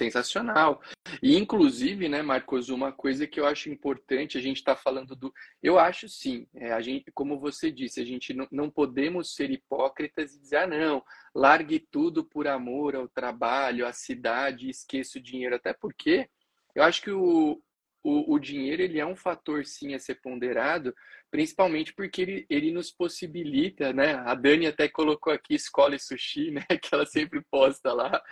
Sensacional. 0.00 0.80
E, 1.22 1.36
inclusive, 1.36 2.08
né, 2.08 2.22
Marcos, 2.22 2.70
uma 2.70 2.90
coisa 2.90 3.26
que 3.26 3.38
eu 3.38 3.44
acho 3.44 3.68
importante, 3.68 4.38
a 4.38 4.40
gente 4.40 4.56
está 4.56 4.74
falando 4.74 5.14
do. 5.14 5.30
Eu 5.62 5.78
acho 5.78 6.08
sim, 6.08 6.46
é, 6.54 6.72
a 6.72 6.80
gente, 6.80 7.12
como 7.12 7.38
você 7.38 7.70
disse, 7.70 8.00
a 8.00 8.04
gente 8.04 8.32
não, 8.32 8.48
não 8.50 8.70
podemos 8.70 9.34
ser 9.34 9.50
hipócritas 9.50 10.34
e 10.34 10.40
dizer, 10.40 10.56
ah, 10.56 10.66
não, 10.66 11.04
largue 11.34 11.78
tudo 11.78 12.24
por 12.24 12.48
amor 12.48 12.96
ao 12.96 13.08
trabalho, 13.08 13.86
à 13.86 13.92
cidade, 13.92 14.70
esqueça 14.70 15.18
o 15.18 15.22
dinheiro. 15.22 15.54
Até 15.54 15.74
porque 15.74 16.30
eu 16.74 16.82
acho 16.82 17.02
que 17.02 17.10
o, 17.10 17.62
o, 18.02 18.34
o 18.34 18.38
dinheiro 18.38 18.80
ele 18.80 18.98
é 18.98 19.04
um 19.04 19.16
fator 19.16 19.66
sim 19.66 19.92
a 19.92 19.98
ser 19.98 20.14
ponderado, 20.22 20.94
principalmente 21.30 21.92
porque 21.94 22.22
ele, 22.22 22.46
ele 22.50 22.72
nos 22.72 22.90
possibilita, 22.90 23.92
né? 23.92 24.14
A 24.14 24.34
Dani 24.34 24.66
até 24.66 24.88
colocou 24.88 25.32
aqui 25.32 25.54
escola 25.54 25.94
e 25.94 26.00
sushi, 26.00 26.50
né? 26.50 26.64
Que 26.82 26.94
ela 26.94 27.06
sempre 27.06 27.40
posta 27.50 27.92
lá. 27.92 28.22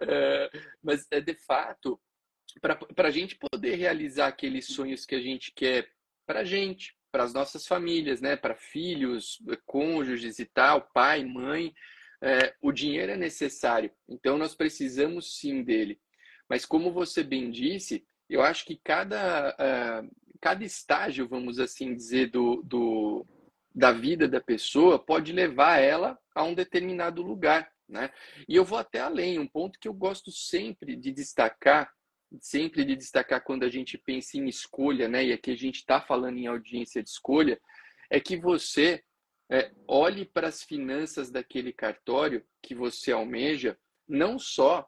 É, 0.00 0.50
mas 0.82 1.06
é 1.10 1.20
de 1.20 1.34
fato 1.34 2.00
para 2.60 3.08
a 3.08 3.10
gente 3.10 3.36
poder 3.36 3.76
realizar 3.76 4.28
aqueles 4.28 4.66
sonhos 4.66 5.04
que 5.04 5.14
a 5.14 5.20
gente 5.20 5.52
quer 5.54 5.88
para 6.26 6.40
a 6.40 6.44
gente, 6.44 6.96
para 7.12 7.22
as 7.22 7.32
nossas 7.32 7.66
famílias, 7.66 8.20
né? 8.20 8.36
Para 8.36 8.54
filhos, 8.54 9.38
cônjuges 9.64 10.38
e 10.38 10.44
tal, 10.44 10.88
pai, 10.92 11.24
mãe, 11.24 11.72
é, 12.20 12.54
o 12.60 12.72
dinheiro 12.72 13.12
é 13.12 13.16
necessário. 13.16 13.90
Então 14.08 14.36
nós 14.36 14.54
precisamos 14.54 15.38
sim 15.38 15.62
dele. 15.62 16.00
Mas 16.48 16.64
como 16.64 16.92
você 16.92 17.22
bem 17.22 17.50
disse, 17.50 18.04
eu 18.28 18.42
acho 18.42 18.64
que 18.64 18.80
cada, 18.82 19.50
uh, 19.50 20.10
cada 20.40 20.64
estágio, 20.64 21.28
vamos 21.28 21.58
assim 21.58 21.94
dizer, 21.94 22.30
do, 22.30 22.62
do, 22.62 23.26
da 23.74 23.92
vida 23.92 24.28
da 24.28 24.40
pessoa 24.40 24.98
pode 24.98 25.32
levar 25.32 25.78
ela 25.78 26.18
a 26.34 26.42
um 26.42 26.54
determinado 26.54 27.22
lugar. 27.22 27.70
Né? 27.88 28.10
E 28.48 28.54
eu 28.54 28.64
vou 28.64 28.78
até 28.78 29.00
além, 29.00 29.38
um 29.38 29.46
ponto 29.46 29.78
que 29.78 29.88
eu 29.88 29.94
gosto 29.94 30.30
sempre 30.30 30.96
de 30.96 31.12
destacar, 31.12 31.90
sempre 32.40 32.84
de 32.84 32.94
destacar 32.94 33.42
quando 33.42 33.64
a 33.64 33.70
gente 33.70 33.96
pensa 33.96 34.36
em 34.36 34.46
escolha, 34.46 35.08
né? 35.08 35.24
e 35.24 35.32
aqui 35.32 35.50
a 35.50 35.56
gente 35.56 35.76
está 35.76 36.00
falando 36.00 36.38
em 36.38 36.46
audiência 36.46 37.02
de 37.02 37.08
escolha, 37.08 37.58
é 38.10 38.20
que 38.20 38.36
você 38.36 39.02
é, 39.50 39.70
olhe 39.86 40.26
para 40.26 40.48
as 40.48 40.62
finanças 40.62 41.30
daquele 41.30 41.72
cartório 41.72 42.44
que 42.62 42.74
você 42.74 43.12
almeja, 43.12 43.78
não 44.06 44.38
só 44.38 44.86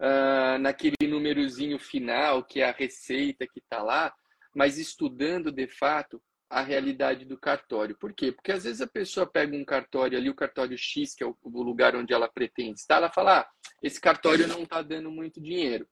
uh, 0.00 0.58
naquele 0.58 0.96
númerozinho 1.08 1.78
final, 1.78 2.44
que 2.44 2.60
é 2.60 2.68
a 2.68 2.72
receita 2.72 3.46
que 3.46 3.60
está 3.60 3.82
lá, 3.82 4.12
mas 4.54 4.78
estudando 4.78 5.50
de 5.50 5.66
fato 5.66 6.22
a 6.48 6.60
realidade 6.60 7.24
do 7.24 7.38
cartório. 7.38 7.96
Por 7.98 8.12
quê? 8.12 8.30
Porque 8.30 8.52
às 8.52 8.64
vezes 8.64 8.82
a 8.82 8.86
pessoa 8.86 9.26
pega 9.26 9.56
um 9.56 9.64
cartório 9.64 10.18
ali, 10.18 10.28
o 10.28 10.34
cartório 10.34 10.76
X, 10.76 11.14
que 11.14 11.24
é 11.24 11.26
o 11.26 11.36
lugar 11.62 11.96
onde 11.96 12.12
ela 12.12 12.28
pretende 12.28 12.78
estar, 12.78 12.96
ela 12.96 13.10
fala: 13.10 13.40
ah, 13.40 13.50
esse 13.82 14.00
cartório 14.00 14.46
não 14.46 14.62
está 14.62 14.82
dando 14.82 15.10
muito 15.10 15.40
dinheiro. 15.40 15.88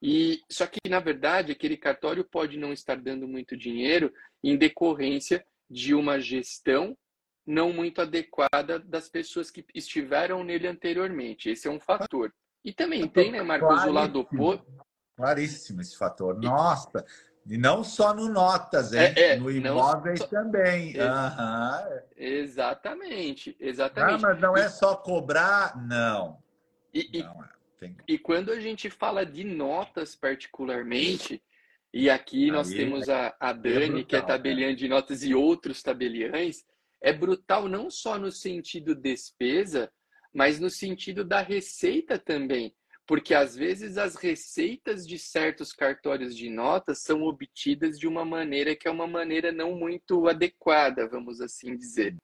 E 0.00 0.40
só 0.50 0.66
que 0.66 0.80
na 0.88 0.98
verdade 0.98 1.52
aquele 1.52 1.76
cartório 1.76 2.24
pode 2.24 2.56
não 2.56 2.72
estar 2.72 2.96
dando 2.96 3.28
muito 3.28 3.56
dinheiro 3.56 4.12
em 4.42 4.56
decorrência 4.56 5.44
de 5.70 5.94
uma 5.94 6.18
gestão 6.18 6.96
não 7.46 7.72
muito 7.72 8.00
adequada 8.00 8.78
das 8.78 9.08
pessoas 9.08 9.50
que 9.50 9.64
estiveram 9.74 10.42
nele 10.44 10.66
anteriormente. 10.66 11.50
Esse 11.50 11.68
é 11.68 11.70
um 11.70 11.80
fator. 11.80 12.32
E 12.64 12.72
também 12.72 13.06
tem, 13.08 13.32
né, 13.32 13.42
Marcos, 13.42 13.84
o 13.84 13.92
lado 13.92 14.20
oposto. 14.20 14.64
Claríssimo 15.16 15.80
esse 15.80 15.96
fator. 15.96 16.38
Nossa, 16.40 17.04
e 17.46 17.58
não 17.58 17.82
só 17.82 18.14
no 18.14 18.28
notas, 18.28 18.92
hein? 18.92 19.12
É, 19.16 19.20
é, 19.20 19.36
no 19.36 19.50
imóveis 19.50 20.20
só... 20.20 20.26
também. 20.26 20.94
uhum. 20.96 22.00
Exatamente, 22.16 23.56
exatamente. 23.58 24.24
Ah, 24.24 24.28
mas 24.28 24.40
não 24.40 24.56
é 24.56 24.68
só 24.68 24.94
cobrar, 24.94 25.76
não. 25.86 26.38
E, 26.94 27.22
não, 27.22 27.42
é. 27.42 27.48
Tem... 27.80 27.96
e 28.06 28.18
quando 28.18 28.52
a 28.52 28.60
gente 28.60 28.88
fala 28.88 29.26
de 29.26 29.42
notas 29.42 30.14
particularmente, 30.14 31.42
e 31.92 32.08
aqui 32.08 32.44
Aí 32.44 32.50
nós 32.50 32.70
temos 32.70 33.08
a, 33.08 33.34
a 33.40 33.52
Dani, 33.52 33.74
é 33.74 33.88
brutal, 33.88 34.04
que 34.06 34.16
é 34.16 34.22
tabeliã 34.22 34.68
né? 34.68 34.74
de 34.74 34.88
notas, 34.88 35.22
e 35.22 35.34
outros 35.34 35.82
tabeliães, 35.82 36.64
é 37.02 37.12
brutal 37.12 37.68
não 37.68 37.90
só 37.90 38.18
no 38.18 38.30
sentido 38.30 38.94
despesa, 38.94 39.90
mas 40.32 40.60
no 40.60 40.70
sentido 40.70 41.24
da 41.24 41.40
receita 41.40 42.18
também. 42.18 42.74
Porque 43.12 43.34
às 43.34 43.54
vezes 43.54 43.98
as 43.98 44.16
receitas 44.16 45.06
de 45.06 45.18
certos 45.18 45.70
cartórios 45.70 46.34
de 46.34 46.48
notas 46.48 47.02
são 47.02 47.24
obtidas 47.24 47.98
de 47.98 48.08
uma 48.08 48.24
maneira 48.24 48.74
que 48.74 48.88
é 48.88 48.90
uma 48.90 49.06
maneira 49.06 49.52
não 49.52 49.74
muito 49.74 50.26
adequada, 50.26 51.06
vamos 51.06 51.38
assim 51.38 51.76
dizer. 51.76 52.16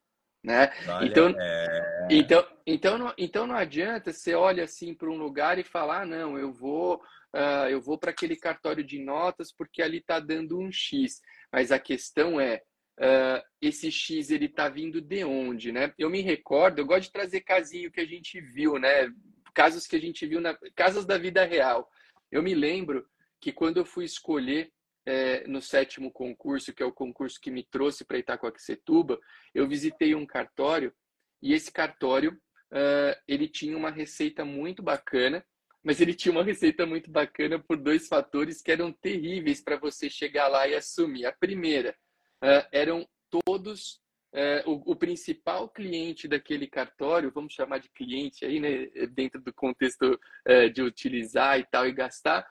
Né? 0.42 0.72
Olha, 0.88 1.06
então, 1.06 1.34
é... 1.38 2.08
então, 2.10 2.46
então, 2.66 2.96
não, 2.96 3.14
então 3.18 3.46
não 3.46 3.54
adianta 3.54 4.14
você 4.14 4.34
olha 4.34 4.64
assim 4.64 4.94
para 4.94 5.10
um 5.10 5.18
lugar 5.18 5.58
e 5.58 5.62
falar, 5.62 6.00
ah, 6.00 6.06
não, 6.06 6.38
eu 6.38 6.50
vou, 6.54 7.02
uh, 7.36 7.68
eu 7.68 7.82
vou 7.82 7.98
para 7.98 8.10
aquele 8.10 8.34
cartório 8.34 8.82
de 8.82 8.98
notas 8.98 9.52
porque 9.52 9.82
ali 9.82 9.98
está 9.98 10.18
dando 10.18 10.58
um 10.58 10.72
X. 10.72 11.20
Mas 11.52 11.70
a 11.70 11.78
questão 11.78 12.40
é, 12.40 12.62
uh, 12.98 13.44
esse 13.60 13.92
X 13.92 14.30
ele 14.30 14.46
está 14.46 14.70
vindo 14.70 15.02
de 15.02 15.22
onde, 15.22 15.70
né? 15.70 15.92
Eu 15.98 16.08
me 16.08 16.22
recordo, 16.22 16.78
eu 16.78 16.86
gosto 16.86 17.08
de 17.08 17.12
trazer 17.12 17.42
casinho 17.42 17.92
que 17.92 18.00
a 18.00 18.06
gente 18.06 18.40
viu, 18.40 18.78
né? 18.78 19.12
Casos 19.58 19.88
que 19.88 19.96
a 19.96 20.00
gente 20.00 20.24
viu 20.24 20.40
na 20.40 20.56
casas 20.76 21.04
da 21.04 21.18
vida 21.18 21.44
real. 21.44 21.90
Eu 22.30 22.44
me 22.44 22.54
lembro 22.54 23.04
que 23.40 23.50
quando 23.50 23.78
eu 23.78 23.84
fui 23.84 24.04
escolher 24.04 24.70
é, 25.04 25.44
no 25.48 25.60
sétimo 25.60 26.12
concurso, 26.12 26.72
que 26.72 26.80
é 26.80 26.86
o 26.86 26.92
concurso 26.92 27.40
que 27.40 27.50
me 27.50 27.64
trouxe 27.64 28.04
para 28.04 28.18
Itacoaxetuba, 28.18 29.18
eu 29.52 29.66
visitei 29.66 30.14
um 30.14 30.24
cartório 30.24 30.94
e 31.42 31.54
esse 31.54 31.72
cartório 31.72 32.40
uh, 32.70 33.20
ele 33.26 33.48
tinha 33.48 33.76
uma 33.76 33.90
receita 33.90 34.44
muito 34.44 34.80
bacana, 34.80 35.44
mas 35.82 36.00
ele 36.00 36.14
tinha 36.14 36.30
uma 36.30 36.44
receita 36.44 36.86
muito 36.86 37.10
bacana 37.10 37.58
por 37.58 37.78
dois 37.78 38.06
fatores 38.06 38.62
que 38.62 38.70
eram 38.70 38.92
terríveis 38.92 39.60
para 39.60 39.76
você 39.76 40.08
chegar 40.08 40.46
lá 40.46 40.68
e 40.68 40.76
assumir. 40.76 41.26
A 41.26 41.32
primeira, 41.32 41.96
uh, 42.44 42.64
eram 42.70 43.04
todos 43.44 44.00
uh, 44.32 44.70
o, 44.70 44.92
o, 44.92 44.96
principal 44.96 45.68
cliente 45.68 46.28
daquele 46.28 46.66
cartório, 46.66 47.32
vamos 47.32 47.52
chamar 47.52 47.78
de 47.78 47.88
cliente 47.90 48.44
aí, 48.44 48.60
né, 48.60 48.86
dentro 49.08 49.40
do 49.40 49.52
contexto 49.52 50.18
uh, 50.48 50.70
de 50.70 50.82
utilizar 50.82 51.58
e 51.58 51.64
tal 51.64 51.86
e 51.86 51.92
gastar, 51.92 52.46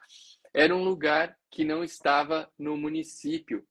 era 0.52 0.74
um 0.74 0.82
lugar 0.82 1.36
que 1.50 1.64
não 1.64 1.84
estava 1.84 2.50
no 2.58 2.76
município 2.76 3.64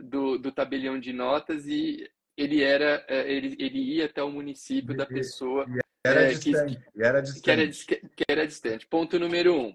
do, 0.00 0.36
do 0.36 0.52
tabelião 0.52 1.00
de 1.00 1.12
notas 1.14 1.66
e 1.66 2.06
ele 2.36 2.62
era 2.62 3.04
ele, 3.08 3.56
ele 3.58 3.78
ia 3.78 4.04
até 4.04 4.22
o 4.22 4.30
município 4.30 4.94
da 4.94 5.06
pessoa 5.06 5.64
era, 6.04 6.28
distante, 6.28 6.76
que, 6.76 7.02
era 7.02 7.22
distante. 7.22 7.86
Que, 7.86 7.94
era, 7.94 8.10
que 8.16 8.24
era 8.28 8.46
distante. 8.46 8.86
Ponto 8.86 9.18
número 9.18 9.54
um. 9.54 9.74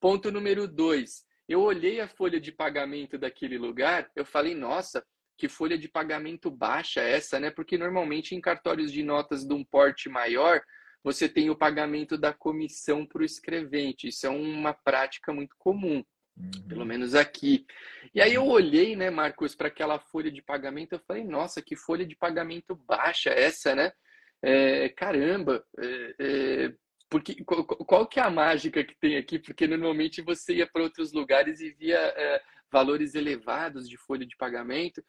Ponto 0.00 0.32
número 0.32 0.66
dois 0.66 1.24
eu 1.48 1.60
olhei 1.60 2.00
a 2.00 2.08
folha 2.08 2.40
de 2.40 2.50
pagamento 2.50 3.18
daquele 3.18 3.58
lugar, 3.58 4.10
eu 4.16 4.24
falei, 4.24 4.54
nossa, 4.54 5.04
que 5.36 5.48
folha 5.48 5.76
de 5.76 5.88
pagamento 5.88 6.50
baixa 6.50 7.00
é 7.00 7.16
essa, 7.16 7.40
né? 7.40 7.50
Porque 7.50 7.76
normalmente 7.76 8.34
em 8.34 8.40
cartórios 8.40 8.92
de 8.92 9.02
notas 9.02 9.44
de 9.44 9.52
um 9.52 9.64
porte 9.64 10.08
maior, 10.08 10.62
você 11.02 11.28
tem 11.28 11.50
o 11.50 11.56
pagamento 11.56 12.16
da 12.16 12.32
comissão 12.32 13.04
para 13.04 13.20
o 13.20 13.24
escrevente. 13.24 14.08
Isso 14.08 14.26
é 14.26 14.30
uma 14.30 14.72
prática 14.72 15.32
muito 15.32 15.54
comum, 15.58 16.02
uhum. 16.36 16.68
pelo 16.68 16.86
menos 16.86 17.14
aqui. 17.14 17.66
E 18.14 18.22
aí 18.22 18.34
eu 18.34 18.46
olhei, 18.46 18.96
né, 18.96 19.10
Marcos, 19.10 19.54
para 19.54 19.68
aquela 19.68 19.98
folha 19.98 20.30
de 20.30 20.40
pagamento, 20.40 20.94
eu 20.94 21.00
falei, 21.00 21.24
nossa, 21.24 21.60
que 21.60 21.76
folha 21.76 22.06
de 22.06 22.16
pagamento 22.16 22.74
baixa 22.74 23.30
essa, 23.30 23.74
né? 23.74 23.92
É, 24.42 24.88
caramba, 24.90 25.64
é, 25.78 26.14
é, 26.18 26.74
porque 27.10 27.42
qual, 27.44 27.64
qual, 27.64 28.06
que 28.06 28.18
é 28.18 28.22
a 28.22 28.30
mágica 28.30 28.84
que 28.84 28.94
tem 28.98 29.16
aqui? 29.16 29.38
Porque 29.38 29.66
normalmente 29.66 30.20
você 30.22 30.54
ia 30.54 30.66
para 30.66 30.82
outros 30.82 31.12
lugares 31.12 31.60
e 31.60 31.70
via 31.70 31.98
é, 31.98 32.42
valores 32.70 33.14
elevados 33.14 33.88
de 33.88 33.96
folha 33.96 34.26
de 34.26 34.36
pagamento. 34.36 35.04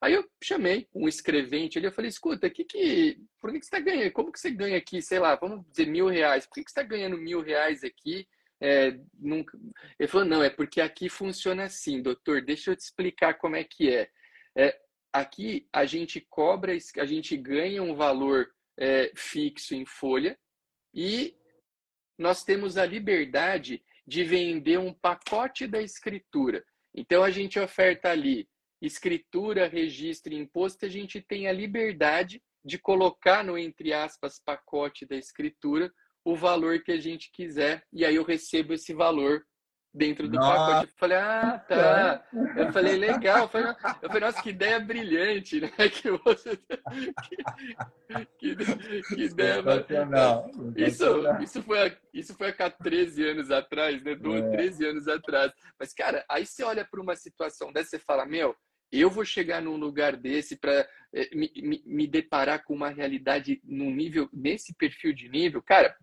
Aí 0.00 0.14
eu 0.14 0.26
chamei 0.42 0.88
um 0.94 1.06
escrevente 1.06 1.76
ali, 1.76 1.86
eu 1.86 1.92
falei, 1.92 2.08
escuta, 2.08 2.48
que 2.48 2.64
que, 2.64 3.22
por 3.38 3.52
que, 3.52 3.58
que 3.58 3.66
você 3.66 3.76
está 3.76 3.80
ganhando? 3.80 4.12
Como 4.12 4.32
que 4.32 4.40
você 4.40 4.50
ganha 4.50 4.78
aqui, 4.78 5.02
sei 5.02 5.18
lá, 5.18 5.34
vamos 5.34 5.66
dizer 5.70 5.86
mil 5.86 6.08
reais? 6.08 6.46
Por 6.46 6.54
que, 6.54 6.64
que 6.64 6.70
você 6.70 6.80
está 6.80 6.82
ganhando 6.82 7.18
mil 7.18 7.42
reais 7.42 7.84
aqui? 7.84 8.26
É, 8.62 8.98
nunca... 9.18 9.58
Ele 9.98 10.08
falou, 10.08 10.26
não, 10.26 10.42
é 10.42 10.48
porque 10.48 10.80
aqui 10.80 11.10
funciona 11.10 11.64
assim, 11.64 12.00
doutor, 12.00 12.40
deixa 12.40 12.70
eu 12.70 12.76
te 12.76 12.80
explicar 12.80 13.34
como 13.34 13.56
é 13.56 13.64
que 13.64 13.94
é. 13.94 14.10
é 14.56 14.80
aqui 15.12 15.68
a 15.70 15.84
gente 15.84 16.20
cobra, 16.30 16.72
a 16.96 17.04
gente 17.04 17.36
ganha 17.36 17.82
um 17.82 17.94
valor 17.94 18.50
é, 18.78 19.12
fixo 19.14 19.74
em 19.74 19.84
folha 19.84 20.38
e 20.94 21.36
nós 22.18 22.42
temos 22.42 22.78
a 22.78 22.86
liberdade 22.86 23.82
de 24.06 24.24
vender 24.24 24.78
um 24.78 24.94
pacote 24.94 25.66
da 25.66 25.80
escritura. 25.80 26.64
Então 26.94 27.22
a 27.22 27.30
gente 27.30 27.58
oferta 27.58 28.10
ali 28.10 28.48
escritura, 28.80 29.68
registro 29.68 30.32
e 30.32 30.38
imposto, 30.38 30.86
a 30.86 30.88
gente 30.88 31.20
tem 31.20 31.46
a 31.46 31.52
liberdade 31.52 32.42
de 32.64 32.78
colocar 32.78 33.42
no 33.44 33.56
entre 33.56 33.92
aspas 33.92 34.40
pacote 34.44 35.06
da 35.06 35.16
escritura 35.16 35.92
o 36.24 36.36
valor 36.36 36.82
que 36.82 36.92
a 36.92 37.00
gente 37.00 37.30
quiser 37.32 37.82
e 37.92 38.04
aí 38.04 38.16
eu 38.16 38.24
recebo 38.24 38.74
esse 38.74 38.92
valor 38.92 39.44
dentro 39.92 40.28
do 40.28 40.36
nossa. 40.36 40.56
pacote. 40.56 40.92
Eu 40.92 40.98
falei, 40.98 41.16
ah, 41.18 41.64
tá. 41.68 42.24
Eu 42.56 42.72
falei, 42.72 42.96
legal. 42.96 43.42
Eu 43.42 43.48
falei, 43.48 43.74
eu 44.02 44.08
falei, 44.08 44.20
nossa, 44.20 44.42
que 44.42 44.50
ideia 44.50 44.80
brilhante, 44.80 45.60
né? 45.60 45.70
Que 45.90 46.10
você. 46.10 46.58
Que, 48.38 48.56
que, 48.56 49.02
que 49.14 49.22
ideia. 49.22 49.62
Isso, 50.76 51.04
isso, 51.40 51.62
foi, 51.62 51.96
isso 52.12 52.34
foi 52.34 52.52
há 52.58 52.68
13 52.68 53.30
anos 53.30 53.50
atrás, 53.52 54.02
né? 54.02 54.16
12, 54.16 54.46
é. 54.46 54.50
13 54.50 54.86
anos 54.86 55.08
atrás. 55.08 55.52
Mas, 55.78 55.92
cara, 55.92 56.24
aí 56.28 56.44
você 56.44 56.64
olha 56.64 56.84
para 56.84 57.00
uma 57.00 57.14
situação 57.14 57.72
dessa 57.72 57.96
e 57.96 58.00
fala, 58.00 58.26
meu. 58.26 58.56
Eu 58.92 59.10
vou 59.10 59.24
chegar 59.24 59.62
num 59.62 59.76
lugar 59.76 60.16
desse 60.16 60.56
para 60.56 60.88
eh, 61.12 61.28
me, 61.34 61.50
me, 61.56 61.82
me 61.86 62.06
deparar 62.06 62.64
com 62.64 62.74
uma 62.74 62.88
realidade 62.88 63.60
num 63.64 63.90
nível, 63.90 64.28
nesse 64.32 64.74
perfil 64.74 65.12
de 65.12 65.28
nível, 65.28 65.62
cara. 65.62 65.96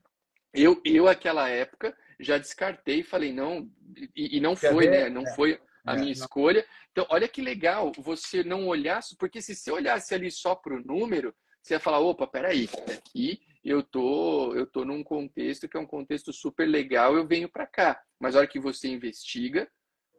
Eu, 0.54 0.82
eu 0.86 1.08
aquela 1.08 1.50
época, 1.50 1.96
já 2.20 2.38
descartei, 2.38 3.04
falei, 3.04 3.34
não, 3.34 3.70
e, 4.16 4.38
e 4.38 4.40
não 4.40 4.56
Quer 4.56 4.72
foi, 4.72 4.88
ver? 4.88 4.92
né? 4.92 5.10
Não 5.10 5.24
é. 5.24 5.36
foi 5.36 5.60
a 5.86 5.94
é, 5.94 5.96
minha 5.96 6.06
não. 6.06 6.12
escolha. 6.12 6.66
Então, 6.92 7.06
olha 7.10 7.28
que 7.28 7.42
legal 7.42 7.92
você 7.98 8.44
não 8.44 8.68
olhar, 8.68 9.02
porque 9.20 9.42
se 9.42 9.56
você 9.56 9.72
olhasse 9.72 10.16
ali 10.16 10.32
só 10.32 10.56
para 10.56 10.76
o 10.76 10.84
número, 10.84 11.34
você 11.62 11.74
ia 11.76 11.80
falar, 11.80 12.00
opa, 12.00 12.26
peraí, 12.26 12.70
aqui 12.90 13.42
eu 13.64 13.84
tô, 13.84 14.56
eu 14.56 14.66
tô 14.66 14.86
num 14.86 15.04
contexto 15.04 15.68
que 15.68 15.76
é 15.76 15.80
um 15.80 15.86
contexto 15.86 16.32
super 16.32 16.66
legal, 16.66 17.16
eu 17.16 17.28
venho 17.28 17.50
para 17.50 17.68
cá. 17.68 18.02
Mas 18.20 18.36
a 18.36 18.40
hora 18.40 18.48
que 18.48 18.60
você 18.60 18.88
investiga, 18.88 19.70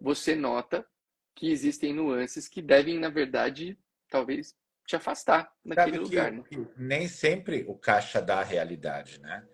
você 0.01 0.35
nota 0.35 0.87
que 1.39 1.53
existem 1.53 1.95
nuances 1.95 2.49
que 2.49 2.61
devem, 2.61 2.99
na 2.99 3.09
verdade, 3.09 3.79
talvez 4.11 4.57
te 4.85 4.97
afastar 4.97 5.49
daquele 5.65 5.99
lugar. 5.99 6.33
Né? 6.33 6.43
Nem 6.77 7.07
sempre 7.07 7.65
o 7.69 7.77
caixa 7.77 8.21
dá 8.21 8.41
a 8.41 8.45
realidade, 8.45 9.21
né? 9.21 9.47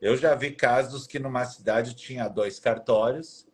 Eu 0.00 0.16
já 0.16 0.36
vi 0.36 0.52
casos 0.52 1.04
que 1.04 1.18
numa 1.18 1.44
cidade 1.44 1.96
tinha 1.96 2.28
dois 2.28 2.60
cartórios 2.60 3.44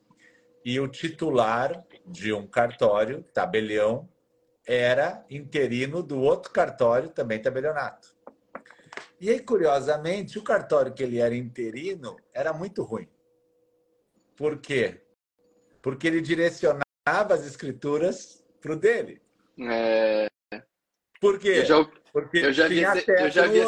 e 0.63 0.79
o 0.79 0.87
titular 0.87 1.83
de 2.07 2.31
um 2.31 2.47
cartório, 2.47 3.23
tabelião, 3.33 4.07
era 4.67 5.25
interino 5.31 6.03
do 6.03 6.21
outro 6.21 6.53
cartório, 6.53 7.09
também 7.09 7.41
tabelionato. 7.41 8.15
E 9.19 9.31
aí, 9.31 9.41
curiosamente, 9.41 10.39
o 10.39 10.43
cartório 10.43 10.93
que 10.93 11.03
ele 11.03 11.19
era 11.19 11.35
interino 11.35 12.17
era 12.35 12.53
muito 12.53 12.83
ruim. 12.83 13.09
Por 14.37 14.59
quê? 14.59 15.01
Porque 15.81 16.07
ele 16.07 16.21
direcionava 16.21 16.88
as 17.11 17.47
escrituras 17.47 18.45
para 18.61 18.73
o 18.73 18.77
dele. 18.77 19.23
É... 19.61 20.29
Por 21.21 21.39
quê? 21.39 21.61
Eu 21.61 21.65
já, 21.65 21.85
Porque 22.13 22.39
eu 22.39 22.53
já 22.53 22.69
vi, 22.69 22.85
esse, 22.85 23.11
eu 23.11 23.31
já 23.31 23.47
vi, 23.47 23.59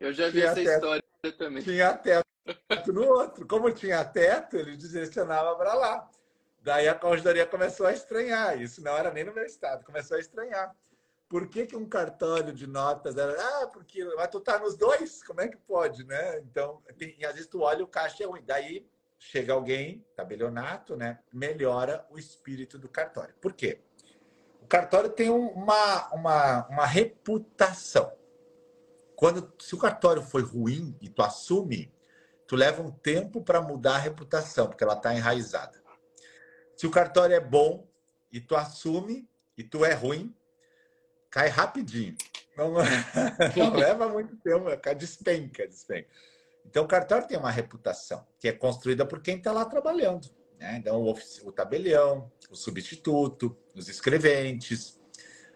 eu 0.00 0.12
já 0.12 0.28
vi 0.30 0.42
essa 0.42 0.62
história 0.62 1.04
também. 1.38 1.62
Tinha 1.62 1.92
teto 1.94 2.92
no 2.92 3.06
outro. 3.06 3.46
Como 3.46 3.70
tinha 3.70 4.04
teto, 4.04 4.56
ele 4.56 4.76
direcionava 4.76 5.54
para 5.56 5.74
lá. 5.74 6.10
Daí 6.62 6.88
a 6.88 6.94
corredoria 6.94 7.46
começou 7.46 7.86
a 7.86 7.92
estranhar. 7.92 8.60
Isso 8.60 8.82
não 8.82 8.96
era 8.96 9.10
nem 9.10 9.24
no 9.24 9.34
meu 9.34 9.44
estado, 9.44 9.84
começou 9.84 10.16
a 10.16 10.20
estranhar. 10.20 10.74
Por 11.28 11.48
que, 11.48 11.64
que 11.64 11.76
um 11.76 11.88
cartório 11.88 12.52
de 12.52 12.66
notas 12.66 13.16
era. 13.16 13.36
Ah, 13.38 13.66
porque. 13.68 14.04
Mas 14.16 14.28
tu 14.28 14.40
tá 14.40 14.58
nos 14.58 14.76
dois? 14.76 15.22
Como 15.22 15.40
é 15.40 15.48
que 15.48 15.56
pode, 15.58 16.04
né? 16.04 16.38
Então, 16.40 16.82
tem... 16.98 17.16
às 17.24 17.34
vezes 17.34 17.46
tu 17.46 17.60
olha 17.60 17.84
o 17.84 17.88
caixa 17.88 18.24
é 18.24 18.26
ruim. 18.26 18.42
Daí 18.44 18.84
chega 19.20 19.52
alguém, 19.52 20.04
tabelionato, 20.16 20.96
né? 20.96 21.20
Melhora 21.30 22.06
o 22.10 22.18
espírito 22.18 22.78
do 22.78 22.88
cartório. 22.88 23.34
Por 23.38 23.52
quê? 23.52 23.82
O 24.62 24.66
cartório 24.66 25.10
tem 25.10 25.28
uma, 25.28 26.08
uma, 26.14 26.66
uma 26.68 26.86
reputação. 26.86 28.10
Quando, 29.14 29.52
se 29.60 29.74
o 29.74 29.78
cartório 29.78 30.22
foi 30.22 30.42
ruim 30.42 30.96
e 31.02 31.10
tu 31.10 31.22
assume, 31.22 31.92
tu 32.46 32.56
leva 32.56 32.82
um 32.82 32.90
tempo 32.90 33.42
para 33.42 33.60
mudar 33.60 33.96
a 33.96 33.98
reputação, 33.98 34.66
porque 34.66 34.82
ela 34.82 34.94
está 34.94 35.14
enraizada. 35.14 35.78
Se 36.74 36.86
o 36.86 36.90
cartório 36.90 37.36
é 37.36 37.40
bom 37.40 37.86
e 38.32 38.40
tu 38.40 38.56
assume 38.56 39.28
e 39.54 39.62
tu 39.62 39.84
é 39.84 39.92
ruim, 39.92 40.34
cai 41.28 41.48
rapidinho. 41.48 42.16
Não, 42.56 42.72
não 42.72 42.80
leva 43.76 44.08
muito 44.08 44.34
tempo, 44.38 44.64
despenca, 44.96 45.68
despenca. 45.68 46.08
Então, 46.64 46.84
o 46.84 46.88
cartório 46.88 47.26
tem 47.26 47.38
uma 47.38 47.50
reputação 47.50 48.26
que 48.38 48.48
é 48.48 48.52
construída 48.52 49.04
por 49.04 49.20
quem 49.20 49.38
está 49.38 49.52
lá 49.52 49.64
trabalhando. 49.64 50.28
Né? 50.58 50.76
Então, 50.78 51.02
o, 51.02 51.14
o 51.44 51.52
tabelião, 51.52 52.30
o 52.50 52.56
substituto, 52.56 53.56
os 53.74 53.88
escreventes, 53.88 55.00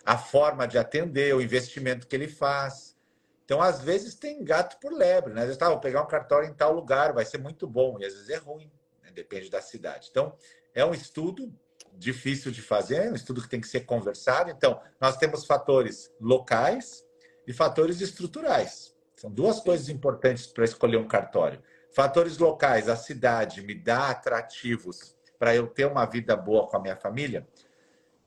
a 0.05 0.19
forma 0.19 0.67
de 0.67 0.79
atender, 0.79 1.35
o 1.35 1.41
investimento 1.41 2.07
que 2.07 2.17
ele 2.17 2.29
faz. 2.29 2.97
Então, 3.45 3.61
às 3.61 3.81
vezes, 3.81 4.15
tem 4.15 4.43
gato 4.43 4.79
por 4.81 4.93
lebre, 4.93 5.33
né? 5.33 5.41
Às 5.43 5.47
vezes, 5.47 5.59
tá, 5.59 5.69
vou 5.69 5.81
pegar 5.81 6.03
um 6.03 6.07
cartório 6.07 6.49
em 6.49 6.55
tal 6.55 6.73
lugar, 6.73 7.13
vai 7.13 7.25
ser 7.25 7.39
muito 7.39 7.67
bom, 7.67 7.99
e 8.01 8.05
às 8.07 8.15
vezes 8.15 8.31
é 8.31 8.37
ruim, 8.37 8.71
né? 9.03 9.11
depende 9.13 9.51
da 9.51 9.61
cidade. 9.61 10.09
Então, 10.11 10.35
é 10.75 10.85
um 10.85 10.95
estudo 10.95 11.55
difícil 11.93 12.51
de 12.51 12.63
fazer, 12.63 13.07
é 13.07 13.11
um 13.11 13.15
estudo 13.15 13.43
que 13.43 13.49
tem 13.49 13.61
que 13.61 13.69
ser 13.69 13.81
conversado. 13.81 14.51
Então, 14.51 14.81
nós 15.01 15.17
temos 15.17 15.45
fatores 15.45 16.11
locais 16.21 17.05
e 17.47 17.53
fatores 17.53 18.01
estruturais. 18.01 18.94
São 19.25 19.31
duas 19.31 19.59
coisas 19.59 19.89
importantes 19.89 20.47
para 20.47 20.67
escolher 20.67 20.99
um 20.99 21.09
cartório. 21.09 21.63
Fatores 21.95 22.37
locais, 22.37 22.91
a 22.91 22.97
cidade 22.97 23.63
me 23.63 23.75
dá 23.75 24.11
atrativos 24.11 25.17
para 25.39 25.57
eu 25.57 25.67
ter 25.67 25.87
uma 25.87 26.05
vida 26.05 26.37
boa 26.37 26.69
com 26.69 26.77
a 26.77 26.81
minha 26.81 26.95
família 26.95 27.49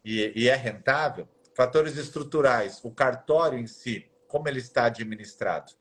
e, 0.04 0.34
e 0.36 0.50
é 0.50 0.56
rentável. 0.56 1.28
Fatores 1.54 1.98
estruturais, 1.98 2.84
o 2.84 2.90
cartório 2.90 3.60
em 3.60 3.68
si 3.68 4.10
como 4.28 4.50
ele 4.50 4.58
está 4.58 4.86
administrado. 4.86 5.72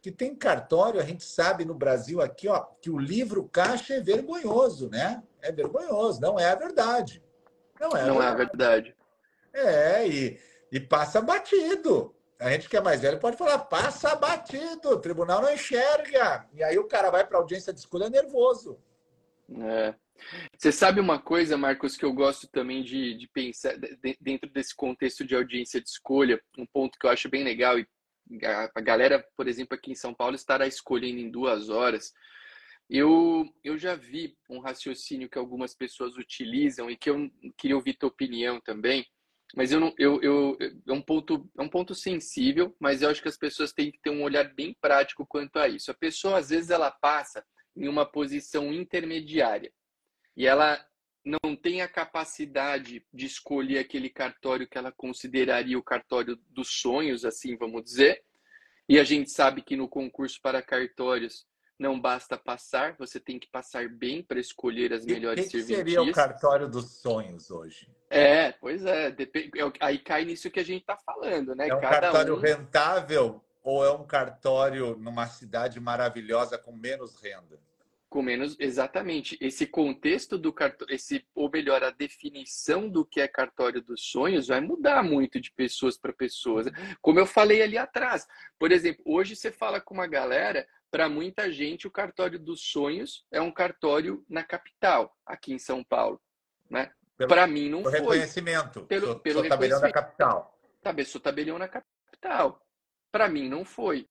Que 0.00 0.10
tem 0.10 0.34
cartório, 0.34 1.00
a 1.00 1.04
gente 1.04 1.22
sabe 1.22 1.66
no 1.66 1.74
Brasil 1.74 2.22
aqui, 2.22 2.48
ó, 2.48 2.64
que 2.80 2.88
o 2.88 2.98
livro 2.98 3.46
caixa 3.52 3.92
é 3.92 4.00
vergonhoso, 4.00 4.88
né? 4.88 5.22
É 5.42 5.52
vergonhoso, 5.52 6.18
não 6.18 6.40
é 6.40 6.50
a 6.50 6.54
verdade. 6.54 7.22
Não 7.78 7.94
é, 7.94 8.06
não 8.06 8.18
a, 8.18 8.24
é 8.24 8.28
a 8.28 8.34
verdade. 8.34 8.96
É, 9.52 10.08
e, 10.08 10.40
e 10.72 10.80
passa 10.80 11.20
batido. 11.20 12.14
A 12.38 12.50
gente 12.50 12.68
que 12.68 12.76
é 12.76 12.80
mais 12.80 13.00
velho 13.00 13.20
pode 13.20 13.36
falar, 13.36 13.58
passa 13.58 14.16
batido, 14.16 14.90
o 14.90 15.00
tribunal 15.00 15.42
não 15.42 15.52
enxerga. 15.52 16.48
E 16.52 16.62
aí 16.62 16.78
o 16.78 16.88
cara 16.88 17.10
vai 17.10 17.26
para 17.26 17.38
audiência 17.38 17.72
de 17.72 17.78
escolha 17.78 18.10
nervoso. 18.10 18.78
É. 19.60 19.94
Você 20.56 20.72
sabe 20.72 21.00
uma 21.00 21.20
coisa, 21.20 21.56
Marcos, 21.56 21.96
que 21.96 22.04
eu 22.04 22.12
gosto 22.12 22.48
também 22.48 22.82
de, 22.82 23.14
de 23.14 23.28
pensar 23.28 23.76
de, 23.76 24.16
dentro 24.20 24.50
desse 24.50 24.74
contexto 24.74 25.24
de 25.24 25.34
audiência 25.34 25.80
de 25.80 25.88
escolha, 25.88 26.40
um 26.56 26.66
ponto 26.66 26.98
que 26.98 27.06
eu 27.06 27.10
acho 27.10 27.28
bem 27.28 27.42
legal, 27.42 27.78
e 27.78 27.86
a 28.46 28.80
galera, 28.80 29.24
por 29.36 29.48
exemplo, 29.48 29.74
aqui 29.76 29.92
em 29.92 29.96
São 29.96 30.14
Paulo 30.14 30.34
estará 30.34 30.66
escolhendo 30.66 31.20
em 31.20 31.30
duas 31.30 31.68
horas. 31.68 32.12
Eu, 32.88 33.44
eu 33.64 33.78
já 33.78 33.94
vi 33.94 34.36
um 34.48 34.60
raciocínio 34.60 35.28
que 35.28 35.38
algumas 35.38 35.74
pessoas 35.74 36.16
utilizam 36.16 36.90
e 36.90 36.96
que 36.96 37.10
eu 37.10 37.30
queria 37.56 37.76
ouvir 37.76 37.94
tua 37.94 38.08
opinião 38.08 38.60
também, 38.60 39.06
mas 39.54 39.70
eu 39.70 39.80
não, 39.80 39.94
eu, 39.98 40.20
eu, 40.22 40.58
é 40.88 40.92
um 40.92 41.02
ponto 41.02 41.48
é 41.58 41.62
um 41.62 41.68
ponto 41.68 41.94
sensível, 41.94 42.74
mas 42.80 43.02
eu 43.02 43.10
acho 43.10 43.20
que 43.20 43.28
as 43.28 43.36
pessoas 43.36 43.72
têm 43.72 43.90
que 43.90 44.00
ter 44.00 44.10
um 44.10 44.22
olhar 44.22 44.44
bem 44.54 44.76
prático 44.80 45.26
quanto 45.26 45.58
a 45.58 45.68
isso. 45.68 45.90
A 45.90 45.94
pessoa 45.94 46.38
às 46.38 46.48
vezes 46.48 46.70
ela 46.70 46.90
passa 46.90 47.44
em 47.76 47.88
uma 47.88 48.06
posição 48.06 48.72
intermediária 48.72 49.72
e 50.36 50.46
ela 50.46 50.84
não 51.24 51.54
tem 51.54 51.82
a 51.82 51.88
capacidade 51.88 53.06
de 53.12 53.26
escolher 53.26 53.78
aquele 53.78 54.10
cartório 54.10 54.66
que 54.66 54.76
ela 54.76 54.90
consideraria 54.90 55.78
o 55.78 55.82
cartório 55.82 56.36
dos 56.48 56.80
sonhos, 56.80 57.24
assim 57.24 57.56
vamos 57.56 57.84
dizer. 57.84 58.22
E 58.88 58.98
a 58.98 59.04
gente 59.04 59.30
sabe 59.30 59.62
que 59.62 59.76
no 59.76 59.88
concurso 59.88 60.40
para 60.42 60.62
cartórios 60.62 61.46
não 61.82 62.00
basta 62.00 62.38
passar, 62.38 62.94
você 62.96 63.18
tem 63.18 63.38
que 63.38 63.48
passar 63.48 63.88
bem 63.88 64.22
para 64.22 64.38
escolher 64.38 64.92
as 64.92 65.04
melhores 65.04 65.46
que 65.46 65.60
serventias. 65.60 65.78
seria 65.78 66.02
o 66.02 66.12
cartório 66.12 66.68
dos 66.68 67.00
sonhos 67.00 67.50
hoje? 67.50 67.90
É, 68.08 68.52
pois 68.52 68.84
é. 68.84 69.08
é 69.08 69.14
aí 69.80 69.98
cai 69.98 70.24
nisso 70.24 70.50
que 70.50 70.60
a 70.60 70.64
gente 70.64 70.82
está 70.82 70.96
falando, 70.96 71.54
né? 71.56 71.68
É 71.68 71.74
um 71.74 71.80
Cada 71.80 72.00
cartório 72.00 72.36
um... 72.36 72.38
rentável 72.38 73.42
ou 73.64 73.84
é 73.84 73.90
um 73.90 74.04
cartório 74.04 74.96
numa 74.96 75.26
cidade 75.26 75.80
maravilhosa 75.80 76.56
com 76.56 76.72
menos 76.72 77.20
renda? 77.20 77.58
Com 78.08 78.22
menos, 78.22 78.54
exatamente. 78.60 79.38
Esse 79.40 79.66
contexto 79.66 80.36
do 80.36 80.52
cartório, 80.52 80.94
esse, 80.94 81.24
ou 81.34 81.50
melhor, 81.50 81.82
a 81.82 81.90
definição 81.90 82.86
do 82.86 83.06
que 83.06 83.20
é 83.20 83.26
cartório 83.26 83.80
dos 83.80 84.02
sonhos 84.02 84.48
vai 84.48 84.60
mudar 84.60 85.02
muito 85.02 85.40
de 85.40 85.50
pessoas 85.50 85.96
para 85.96 86.12
pessoas. 86.12 86.66
Como 87.00 87.18
eu 87.18 87.24
falei 87.24 87.62
ali 87.62 87.78
atrás. 87.78 88.28
Por 88.58 88.70
exemplo, 88.70 89.02
hoje 89.06 89.34
você 89.34 89.50
fala 89.50 89.80
com 89.80 89.94
uma 89.94 90.06
galera, 90.06 90.66
para 90.92 91.08
muita 91.08 91.50
gente, 91.50 91.86
o 91.86 91.90
cartório 91.90 92.38
dos 92.38 92.70
sonhos 92.70 93.24
é 93.32 93.40
um 93.40 93.50
cartório 93.50 94.22
na 94.28 94.44
capital, 94.44 95.16
aqui 95.24 95.54
em 95.54 95.58
São 95.58 95.82
Paulo. 95.82 96.20
Né? 96.70 96.92
Para 97.16 97.46
mim, 97.46 97.70
não 97.70 97.82
foi. 97.82 97.92
reconhecimento. 97.92 98.84
Pelo, 98.84 99.06
sou, 99.06 99.20
pelo 99.20 99.40
sou 99.40 99.48
tabelião 99.48 99.80
da 99.80 99.90
capital. 99.90 100.58
Sou 101.06 101.20
tabelião 101.20 101.58
na 101.58 101.66
capital. 101.66 102.62
Para 103.10 103.26
mim, 103.26 103.48
não 103.48 103.64
foi. 103.64 104.06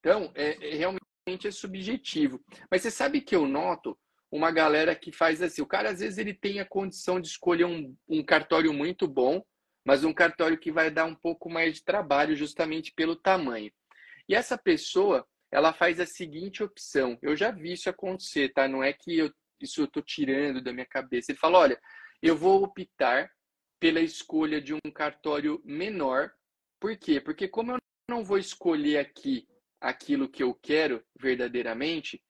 Então, 0.00 0.30
é, 0.34 0.72
é 0.72 0.74
realmente 0.74 1.48
é 1.48 1.50
subjetivo. 1.50 2.44
Mas 2.70 2.82
você 2.82 2.90
sabe 2.90 3.22
que 3.22 3.34
eu 3.34 3.48
noto 3.48 3.98
uma 4.30 4.50
galera 4.50 4.94
que 4.94 5.10
faz 5.10 5.40
assim, 5.40 5.62
o 5.62 5.66
cara 5.66 5.90
às 5.90 6.00
vezes 6.00 6.18
ele 6.18 6.34
tem 6.34 6.60
a 6.60 6.66
condição 6.66 7.18
de 7.18 7.28
escolher 7.28 7.64
um, 7.64 7.96
um 8.06 8.22
cartório 8.22 8.74
muito 8.74 9.08
bom, 9.08 9.42
mas 9.82 10.04
um 10.04 10.12
cartório 10.12 10.58
que 10.58 10.70
vai 10.70 10.90
dar 10.90 11.06
um 11.06 11.14
pouco 11.14 11.48
mais 11.48 11.76
de 11.76 11.84
trabalho 11.84 12.36
justamente 12.36 12.92
pelo 12.92 13.16
tamanho. 13.16 13.72
E 14.28 14.34
essa 14.34 14.58
pessoa, 14.58 15.26
ela 15.50 15.72
faz 15.72 16.00
a 16.00 16.06
seguinte 16.06 16.62
opção. 16.62 17.18
Eu 17.22 17.36
já 17.36 17.50
vi 17.50 17.72
isso 17.72 17.88
acontecer, 17.88 18.52
tá? 18.52 18.66
Não 18.66 18.82
é 18.82 18.92
que 18.92 19.18
eu, 19.18 19.32
isso 19.60 19.82
eu 19.82 19.86
tô 19.86 20.02
tirando 20.02 20.62
da 20.62 20.72
minha 20.72 20.86
cabeça. 20.86 21.30
Ele 21.30 21.38
fala, 21.38 21.58
olha, 21.58 21.80
eu 22.22 22.36
vou 22.36 22.62
optar 22.62 23.30
pela 23.78 24.00
escolha 24.00 24.60
de 24.60 24.74
um 24.74 24.90
cartório 24.92 25.60
menor. 25.64 26.32
Por 26.80 26.96
quê? 26.96 27.20
Porque 27.20 27.46
como 27.46 27.72
eu 27.72 27.78
não 28.08 28.24
vou 28.24 28.38
escolher 28.38 28.98
aqui 28.98 29.46
aquilo 29.80 30.28
que 30.28 30.42
eu 30.42 30.54
quero 30.54 31.04
verdadeiramente, 31.20 32.22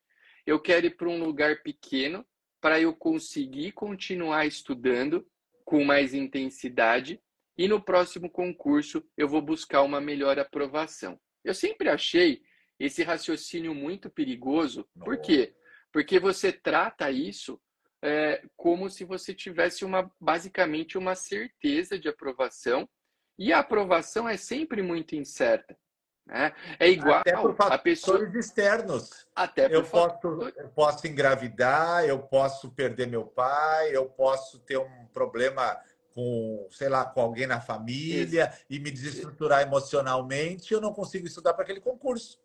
eu 0.47 0.61
quero 0.61 0.87
ir 0.87 0.97
para 0.97 1.09
um 1.09 1.23
lugar 1.23 1.63
pequeno 1.63 2.27
para 2.61 2.81
eu 2.81 2.95
conseguir 2.95 3.73
continuar 3.73 4.47
estudando 4.47 5.27
com 5.65 5.85
mais 5.85 6.15
intensidade 6.15 7.21
e 7.57 7.69
no 7.69 7.81
próximo 7.81 8.29
concurso 8.29 9.03
eu 9.17 9.29
vou 9.29 9.41
buscar 9.41 9.83
uma 9.83 10.01
melhor 10.01 10.39
aprovação. 10.39 11.19
Eu 11.45 11.55
sempre 11.55 11.89
achei 11.89 12.43
esse 12.85 13.03
raciocínio 13.03 13.75
muito 13.75 14.11
perigoso. 14.11 14.87
Por 15.05 15.19
quê? 15.19 15.55
Porque 15.93 16.19
você 16.19 16.53
trata 16.53 17.11
isso 17.11 17.61
é, 18.03 18.43
como 18.57 18.91
se 18.91 19.05
você 19.05 19.33
tivesse 19.33 19.85
uma 19.85 20.11
basicamente 20.21 20.99
uma 20.99 21.15
certeza 21.15 21.99
de 21.99 22.09
aprovação 22.09 22.89
e 23.39 23.53
a 23.53 23.61
aprovação 23.61 24.29
é 24.29 24.37
sempre 24.37 24.83
muito 24.83 25.15
incerta. 25.15 25.77
Né? 26.27 26.53
É 26.79 26.89
igual 26.89 27.21
Até 27.21 27.37
por 27.37 27.55
a 27.59 27.79
pessoa 27.79 28.27
externos. 28.39 29.27
Até 29.35 29.75
eu, 29.75 29.85
posso, 29.85 30.27
eu 30.57 30.69
posso 30.71 31.07
engravidar, 31.07 32.05
eu 32.05 32.19
posso 32.19 32.71
perder 32.71 33.07
meu 33.07 33.27
pai, 33.27 33.95
eu 33.95 34.07
posso 34.07 34.59
ter 34.61 34.79
um 34.79 35.07
problema 35.13 35.79
com, 36.15 36.67
sei 36.71 36.89
lá, 36.89 37.05
com 37.05 37.21
alguém 37.21 37.47
na 37.47 37.61
família 37.61 38.49
Isso. 38.49 38.65
e 38.71 38.79
me 38.79 38.91
desestruturar 38.91 39.63
emocionalmente, 39.63 40.73
eu 40.73 40.81
não 40.81 40.93
consigo 40.93 41.27
estudar 41.27 41.53
para 41.55 41.65
aquele 41.65 41.81
concurso. 41.81 42.39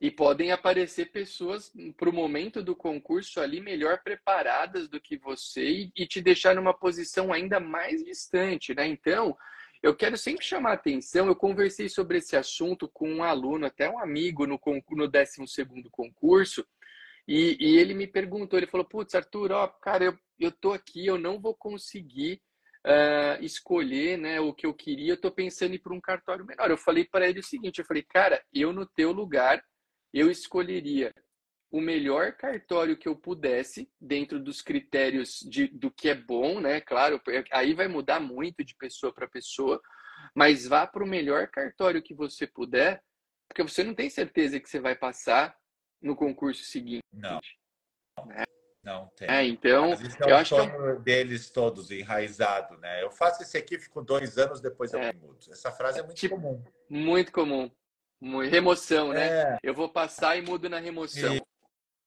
E 0.00 0.10
podem 0.10 0.52
aparecer 0.52 1.10
pessoas 1.10 1.72
para 1.96 2.08
o 2.08 2.12
momento 2.12 2.62
do 2.62 2.76
concurso 2.76 3.40
ali 3.40 3.60
melhor 3.60 4.00
preparadas 4.02 4.88
do 4.88 5.00
que 5.00 5.16
você 5.16 5.90
e, 5.96 6.06
te 6.06 6.20
deixar 6.20 6.54
numa 6.54 6.72
posição 6.72 7.32
ainda 7.32 7.58
mais 7.58 8.04
distante, 8.04 8.74
né? 8.74 8.86
Então, 8.86 9.36
eu 9.82 9.96
quero 9.96 10.16
sempre 10.16 10.44
chamar 10.44 10.74
atenção. 10.74 11.26
Eu 11.26 11.34
conversei 11.34 11.88
sobre 11.88 12.18
esse 12.18 12.36
assunto 12.36 12.88
com 12.88 13.10
um 13.10 13.24
aluno, 13.24 13.66
até 13.66 13.90
um 13.90 13.98
amigo, 13.98 14.46
no, 14.46 14.60
no 14.90 15.08
12 15.08 15.36
concurso, 15.90 16.64
e, 17.28 17.58
e, 17.60 17.76
ele 17.76 17.92
me 17.92 18.06
perguntou: 18.06 18.58
ele 18.58 18.66
falou, 18.66 18.86
Putz, 18.86 19.14
Arthur, 19.14 19.52
ó, 19.52 19.68
cara, 19.68 20.04
eu, 20.04 20.18
eu 20.40 20.50
tô 20.50 20.72
aqui, 20.72 21.06
eu 21.06 21.18
não 21.18 21.38
vou 21.38 21.54
conseguir 21.54 22.40
uh, 22.86 23.44
escolher 23.44 24.16
né, 24.16 24.40
o 24.40 24.54
que 24.54 24.64
eu 24.64 24.72
queria, 24.72 25.12
eu 25.12 25.20
tô 25.20 25.30
pensando 25.30 25.72
em 25.72 25.74
ir 25.74 25.80
para 25.80 25.92
um 25.92 26.00
cartório 26.00 26.46
menor. 26.46 26.70
Eu 26.70 26.78
falei 26.78 27.04
para 27.04 27.28
ele 27.28 27.40
o 27.40 27.44
seguinte: 27.44 27.80
eu 27.80 27.84
falei, 27.84 28.02
cara, 28.02 28.42
eu 28.50 28.72
no 28.72 28.86
teu 28.86 29.12
lugar, 29.12 29.62
eu 30.12 30.30
escolheria 30.30 31.12
o 31.70 31.80
melhor 31.80 32.32
cartório 32.32 32.96
que 32.96 33.08
eu 33.08 33.14
pudesse, 33.14 33.90
dentro 34.00 34.40
dos 34.40 34.62
critérios 34.62 35.40
de, 35.40 35.68
do 35.68 35.90
que 35.90 36.08
é 36.08 36.14
bom, 36.14 36.60
né? 36.60 36.80
Claro, 36.80 37.20
aí 37.52 37.74
vai 37.74 37.88
mudar 37.88 38.20
muito 38.20 38.64
de 38.64 38.74
pessoa 38.74 39.12
para 39.12 39.28
pessoa, 39.28 39.80
mas 40.34 40.66
vá 40.66 40.86
para 40.86 41.04
o 41.04 41.06
melhor 41.06 41.48
cartório 41.48 42.02
que 42.02 42.14
você 42.14 42.46
puder, 42.46 43.02
porque 43.48 43.62
você 43.62 43.84
não 43.84 43.94
tem 43.94 44.08
certeza 44.08 44.58
que 44.58 44.68
você 44.68 44.80
vai 44.80 44.96
passar 44.96 45.54
no 46.00 46.16
concurso 46.16 46.64
seguinte. 46.64 47.02
Não. 47.12 47.40
Né? 48.26 48.44
Não 48.82 49.06
tem. 49.16 49.28
É, 49.28 49.44
então, 49.44 49.90
Mas 49.90 50.20
é 50.20 50.30
eu 50.30 50.36
acho 50.36 50.54
que 50.54 50.60
é 50.60 50.96
deles 50.96 51.50
todos 51.50 51.90
enraizado, 51.90 52.78
né? 52.78 53.02
Eu 53.02 53.10
faço 53.10 53.42
esse 53.42 53.58
aqui, 53.58 53.78
fico 53.78 54.00
dois 54.02 54.38
anos, 54.38 54.60
depois 54.60 54.92
eu 54.94 55.00
é. 55.00 55.12
mudo. 55.12 55.38
Essa 55.50 55.70
frase 55.70 56.00
é 56.00 56.02
muito 56.02 56.16
tipo, 56.16 56.36
comum. 56.36 56.62
Muito 56.88 57.30
comum. 57.32 57.70
Remoção, 58.20 59.12
né? 59.12 59.28
É. 59.28 59.58
Eu 59.62 59.74
vou 59.74 59.88
passar 59.88 60.36
e 60.36 60.42
mudo 60.42 60.68
na 60.68 60.78
remoção. 60.78 61.38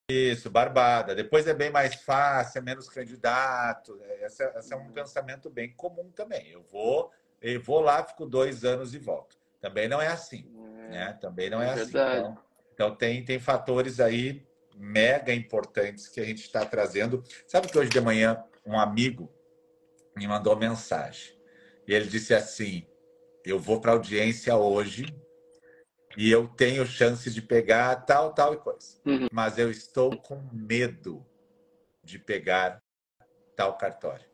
Isso, 0.09 0.49
barbada. 0.49 1.15
Depois 1.15 1.47
é 1.47 1.53
bem 1.53 1.69
mais 1.69 1.95
fácil, 1.95 2.59
é 2.59 2.61
menos 2.61 2.89
candidato. 2.89 3.97
Esse, 4.21 4.43
é, 4.43 4.59
esse 4.59 4.73
é 4.73 4.75
um 4.75 4.91
pensamento 4.91 5.49
bem 5.49 5.73
comum 5.73 6.11
também. 6.11 6.49
Eu 6.49 6.63
vou, 6.63 7.11
eu 7.41 7.61
vou 7.61 7.79
lá, 7.79 8.03
fico 8.03 8.25
dois 8.25 8.65
anos 8.65 8.93
e 8.93 8.99
volto. 8.99 9.37
Também 9.61 9.87
não 9.87 10.01
é 10.01 10.07
assim, 10.07 10.51
é, 10.55 10.89
né? 10.89 11.17
Também 11.21 11.49
não 11.49 11.61
é, 11.61 11.67
é 11.67 11.73
assim. 11.73 11.89
Então, 11.89 12.37
então, 12.73 12.95
tem, 12.95 13.23
tem 13.23 13.39
fatores 13.39 13.99
aí 13.99 14.45
mega 14.75 15.33
importantes 15.33 16.07
que 16.07 16.19
a 16.19 16.25
gente 16.25 16.41
está 16.41 16.65
trazendo. 16.65 17.23
Sabe 17.47 17.67
que 17.67 17.77
hoje 17.77 17.89
de 17.89 18.01
manhã 18.01 18.43
um 18.65 18.77
amigo 18.77 19.31
me 20.15 20.27
mandou 20.27 20.55
mensagem 20.57 21.39
e 21.87 21.93
ele 21.93 22.07
disse 22.07 22.33
assim: 22.33 22.85
eu 23.45 23.59
vou 23.59 23.79
para 23.79 23.91
audiência 23.91 24.55
hoje 24.55 25.05
e 26.17 26.29
eu 26.29 26.47
tenho 26.47 26.85
chance 26.85 27.29
de 27.29 27.41
pegar 27.41 27.95
tal, 28.05 28.33
tal 28.33 28.53
e 28.53 28.57
coisa. 28.57 28.99
Uhum. 29.05 29.27
Mas 29.31 29.57
eu 29.57 29.69
estou 29.69 30.15
com 30.21 30.41
medo 30.51 31.25
de 32.03 32.19
pegar 32.19 32.81
tal 33.55 33.77
cartório. 33.77 34.25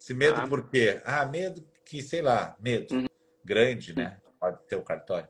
Esse 0.00 0.14
medo 0.14 0.40
ah. 0.40 0.48
por 0.48 0.68
quê? 0.68 1.00
Ah, 1.04 1.24
medo 1.26 1.66
que, 1.84 2.02
sei 2.02 2.22
lá, 2.22 2.56
medo 2.60 2.94
uhum. 2.94 3.06
grande, 3.44 3.94
né? 3.94 4.20
Pode 4.40 4.58
ter 4.66 4.76
o 4.76 4.82
cartório. 4.82 5.28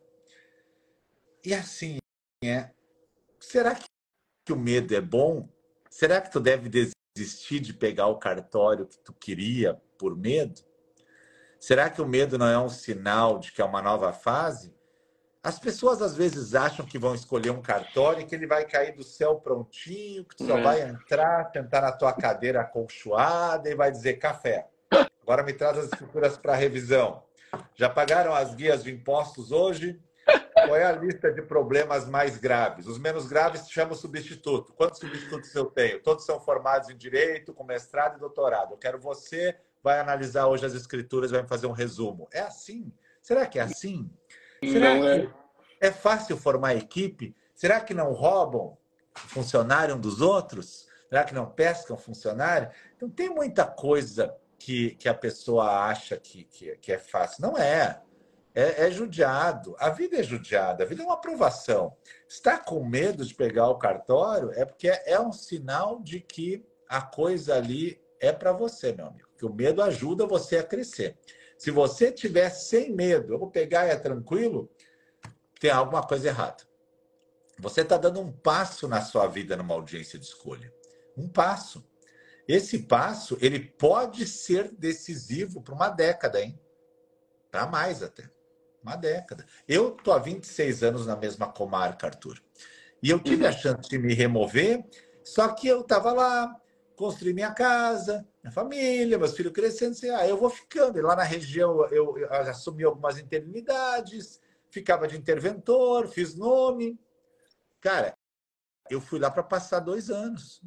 E 1.44 1.52
assim, 1.52 1.98
é, 2.44 2.70
será 3.40 3.74
que 3.74 4.52
o 4.52 4.56
medo 4.56 4.94
é 4.94 5.00
bom? 5.00 5.48
Será 5.90 6.20
que 6.20 6.30
tu 6.30 6.40
deve 6.40 6.70
desistir 7.14 7.60
de 7.60 7.74
pegar 7.74 8.06
o 8.06 8.18
cartório 8.18 8.86
que 8.86 8.98
tu 8.98 9.12
queria 9.12 9.74
por 9.98 10.16
medo? 10.16 10.62
Será 11.60 11.90
que 11.90 12.00
o 12.00 12.08
medo 12.08 12.38
não 12.38 12.46
é 12.46 12.58
um 12.58 12.68
sinal 12.68 13.38
de 13.38 13.52
que 13.52 13.60
é 13.60 13.64
uma 13.64 13.82
nova 13.82 14.12
fase? 14.12 14.74
As 15.42 15.58
pessoas 15.58 16.00
às 16.00 16.14
vezes 16.14 16.54
acham 16.54 16.86
que 16.86 16.98
vão 16.98 17.16
escolher 17.16 17.50
um 17.50 17.60
cartório 17.60 18.24
que 18.24 18.34
ele 18.34 18.46
vai 18.46 18.64
cair 18.64 18.94
do 18.94 19.02
céu 19.02 19.36
prontinho, 19.36 20.24
que 20.24 20.36
tu 20.36 20.46
só 20.46 20.56
é. 20.56 20.62
vai 20.62 20.80
entrar, 20.82 21.50
sentar 21.52 21.82
na 21.82 21.90
tua 21.90 22.12
cadeira 22.12 22.60
acolchoada 22.60 23.68
e 23.68 23.74
vai 23.74 23.90
dizer 23.90 24.14
café. 24.14 24.68
Agora 25.20 25.42
me 25.42 25.52
traz 25.52 25.78
as 25.78 25.84
escrituras 25.86 26.36
para 26.36 26.54
revisão. 26.54 27.24
Já 27.74 27.90
pagaram 27.90 28.32
as 28.32 28.54
guias 28.54 28.84
de 28.84 28.92
impostos 28.92 29.50
hoje? 29.50 30.00
Qual 30.52 30.76
é 30.76 30.84
a 30.84 30.92
lista 30.92 31.32
de 31.32 31.42
problemas 31.42 32.08
mais 32.08 32.36
graves? 32.36 32.86
Os 32.86 32.98
menos 32.98 33.26
graves 33.26 33.62
se 33.62 33.72
chama 33.72 33.94
substituto. 33.94 34.72
Quantos 34.74 35.00
substitutos 35.00 35.52
eu 35.56 35.66
tenho? 35.66 36.00
Todos 36.00 36.24
são 36.24 36.38
formados 36.38 36.88
em 36.88 36.96
direito, 36.96 37.52
com 37.52 37.64
mestrado 37.64 38.16
e 38.16 38.20
doutorado. 38.20 38.74
Eu 38.74 38.78
quero 38.78 38.98
você, 38.98 39.56
vai 39.82 39.98
analisar 39.98 40.46
hoje 40.46 40.64
as 40.64 40.74
escrituras, 40.74 41.32
vai 41.32 41.42
me 41.42 41.48
fazer 41.48 41.66
um 41.66 41.72
resumo. 41.72 42.28
É 42.32 42.40
assim? 42.40 42.92
Será 43.20 43.44
que 43.46 43.58
é 43.58 43.62
assim? 43.62 44.08
Será 44.70 44.94
não 44.94 45.02
que 45.02 45.08
é... 45.08 45.41
é 45.82 45.90
fácil 45.90 46.36
formar 46.36 46.76
equipe? 46.76 47.34
Será 47.52 47.80
que 47.80 47.92
não 47.92 48.12
roubam 48.12 48.78
funcionário 49.12 49.96
um 49.96 50.00
dos 50.00 50.20
outros? 50.20 50.86
Será 51.08 51.24
que 51.24 51.34
não 51.34 51.50
pescam 51.50 51.98
funcionário? 51.98 52.70
Então, 52.96 53.10
tem 53.10 53.28
muita 53.28 53.66
coisa 53.66 54.34
que, 54.56 54.92
que 54.94 55.08
a 55.08 55.14
pessoa 55.14 55.88
acha 55.88 56.16
que, 56.16 56.44
que, 56.44 56.76
que 56.76 56.92
é 56.92 56.98
fácil. 56.98 57.42
Não 57.42 57.58
é. 57.58 58.00
é. 58.54 58.86
É 58.86 58.90
judiado. 58.92 59.74
A 59.76 59.90
vida 59.90 60.20
é 60.20 60.22
judiada. 60.22 60.84
A 60.84 60.86
vida 60.86 61.02
é 61.02 61.04
uma 61.04 61.14
aprovação. 61.14 61.96
Está 62.28 62.56
com 62.56 62.84
medo 62.84 63.26
de 63.26 63.34
pegar 63.34 63.68
o 63.68 63.76
cartório 63.76 64.52
é 64.54 64.64
porque 64.64 64.88
é 64.88 65.20
um 65.20 65.32
sinal 65.32 66.00
de 66.00 66.20
que 66.20 66.64
a 66.88 67.02
coisa 67.02 67.56
ali 67.56 68.00
é 68.20 68.32
para 68.32 68.52
você, 68.52 68.92
meu 68.92 69.06
amigo. 69.06 69.28
Que 69.36 69.44
o 69.44 69.52
medo 69.52 69.82
ajuda 69.82 70.26
você 70.26 70.58
a 70.58 70.62
crescer. 70.62 71.18
Se 71.58 71.72
você 71.72 72.12
tiver 72.12 72.50
sem 72.50 72.92
medo, 72.92 73.34
eu 73.34 73.38
vou 73.38 73.50
pegar 73.50 73.86
e 73.86 73.90
é 73.90 73.96
tranquilo, 73.96 74.70
tem 75.62 75.70
alguma 75.70 76.04
coisa 76.04 76.26
errada. 76.26 76.64
Você 77.56 77.82
está 77.82 77.96
dando 77.96 78.20
um 78.20 78.32
passo 78.32 78.88
na 78.88 79.00
sua 79.00 79.28
vida 79.28 79.56
numa 79.56 79.74
audiência 79.74 80.18
de 80.18 80.24
escolha. 80.24 80.74
Um 81.16 81.28
passo. 81.28 81.88
Esse 82.48 82.80
passo, 82.80 83.38
ele 83.40 83.60
pode 83.60 84.26
ser 84.26 84.72
decisivo 84.72 85.62
para 85.62 85.72
uma 85.72 85.88
década, 85.88 86.42
hein? 86.42 86.58
Para 87.48 87.64
mais 87.64 88.02
até. 88.02 88.28
Uma 88.82 88.96
década. 88.96 89.46
Eu 89.68 89.94
estou 89.94 90.12
há 90.12 90.18
26 90.18 90.82
anos 90.82 91.06
na 91.06 91.14
mesma 91.14 91.46
comarca, 91.46 92.08
Arthur. 92.08 92.42
E 93.00 93.10
eu 93.10 93.20
tive 93.20 93.46
a 93.46 93.50
uhum. 93.50 93.56
chance 93.56 93.88
de 93.88 93.98
me 93.98 94.14
remover, 94.14 94.84
só 95.22 95.46
que 95.46 95.68
eu 95.68 95.82
estava 95.82 96.12
lá, 96.12 96.60
construí 96.96 97.32
minha 97.32 97.54
casa, 97.54 98.26
minha 98.42 98.52
família, 98.52 99.16
meus 99.16 99.36
filhos 99.36 99.52
crescendo. 99.52 99.92
Assim, 99.92 100.10
ah, 100.10 100.26
eu 100.26 100.36
vou 100.36 100.50
ficando. 100.50 100.98
E 100.98 101.02
lá 101.02 101.14
na 101.14 101.22
região 101.22 101.86
eu, 101.92 102.18
eu 102.18 102.32
assumi 102.32 102.82
algumas 102.82 103.16
interinidades, 103.16 104.40
ficava 104.72 105.06
de 105.06 105.16
interventor, 105.16 106.08
fiz 106.08 106.34
nome. 106.34 106.98
Cara, 107.80 108.16
eu 108.90 109.00
fui 109.00 109.20
lá 109.20 109.30
para 109.30 109.42
passar 109.42 109.80
dois 109.80 110.10
anos. 110.10 110.60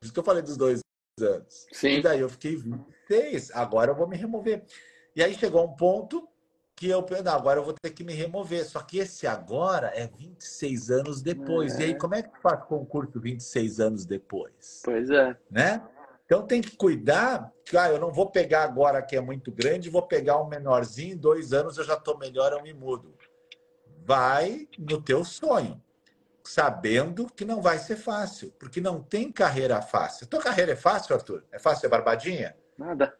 Por 0.00 0.04
isso 0.04 0.12
que 0.12 0.18
eu 0.18 0.24
falei 0.24 0.42
dos 0.42 0.56
dois 0.56 0.80
anos. 1.20 1.66
Sim. 1.70 1.98
E 1.98 2.02
daí 2.02 2.20
eu 2.20 2.28
fiquei 2.28 2.56
26, 2.56 3.50
agora 3.52 3.90
eu 3.92 3.94
vou 3.94 4.08
me 4.08 4.16
remover. 4.16 4.64
E 5.14 5.22
aí 5.22 5.34
chegou 5.34 5.64
um 5.64 5.76
ponto 5.76 6.26
que 6.74 6.88
eu 6.88 7.02
pensei, 7.02 7.28
agora 7.28 7.60
eu 7.60 7.64
vou 7.64 7.74
ter 7.74 7.90
que 7.90 8.02
me 8.02 8.14
remover. 8.14 8.64
Só 8.64 8.80
que 8.80 8.98
esse 8.98 9.26
agora 9.26 9.92
é 9.94 10.06
26 10.06 10.90
anos 10.90 11.20
depois. 11.20 11.76
É. 11.76 11.80
E 11.80 11.84
aí, 11.84 11.90
é. 11.90 11.94
como 11.94 12.14
é 12.14 12.22
que 12.22 12.40
faz 12.40 12.64
concurso 12.64 13.20
26 13.20 13.78
anos 13.78 14.06
depois? 14.06 14.80
Pois 14.82 15.10
é. 15.10 15.36
Né? 15.50 15.86
Então 16.24 16.46
tem 16.46 16.62
que 16.62 16.76
cuidar. 16.76 17.52
Ah, 17.78 17.90
eu 17.90 18.00
não 18.00 18.10
vou 18.10 18.30
pegar 18.30 18.64
agora 18.64 19.02
que 19.02 19.16
é 19.16 19.20
muito 19.20 19.52
grande, 19.52 19.90
vou 19.90 20.02
pegar 20.02 20.40
um 20.40 20.48
menorzinho, 20.48 21.16
dois 21.16 21.52
anos 21.52 21.76
eu 21.76 21.84
já 21.84 21.94
estou 21.94 22.18
melhor, 22.18 22.52
eu 22.52 22.62
me 22.62 22.72
mudo. 22.72 23.14
Vai 24.04 24.68
no 24.78 25.00
teu 25.00 25.24
sonho, 25.24 25.82
sabendo 26.42 27.26
que 27.26 27.44
não 27.44 27.62
vai 27.62 27.78
ser 27.78 27.96
fácil, 27.96 28.52
porque 28.58 28.80
não 28.80 29.02
tem 29.02 29.32
carreira 29.32 29.80
fácil. 29.80 30.26
Tua 30.26 30.42
carreira 30.42 30.72
é 30.72 30.76
fácil, 30.76 31.14
Arthur? 31.14 31.44
É 31.50 31.58
fácil 31.58 31.82
ser 31.82 31.88
barbadinha? 31.88 32.54
Nada. 32.76 33.16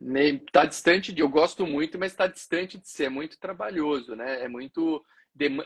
Está 0.00 0.64
distante 0.64 1.12
de. 1.12 1.22
Eu 1.22 1.28
gosto 1.28 1.66
muito, 1.66 1.98
mas 1.98 2.12
está 2.12 2.26
distante 2.26 2.78
de 2.78 2.88
ser. 2.88 3.04
É 3.04 3.08
muito 3.08 3.38
trabalhoso, 3.38 4.14
né? 4.14 4.44
É 4.44 4.48
muito. 4.48 5.04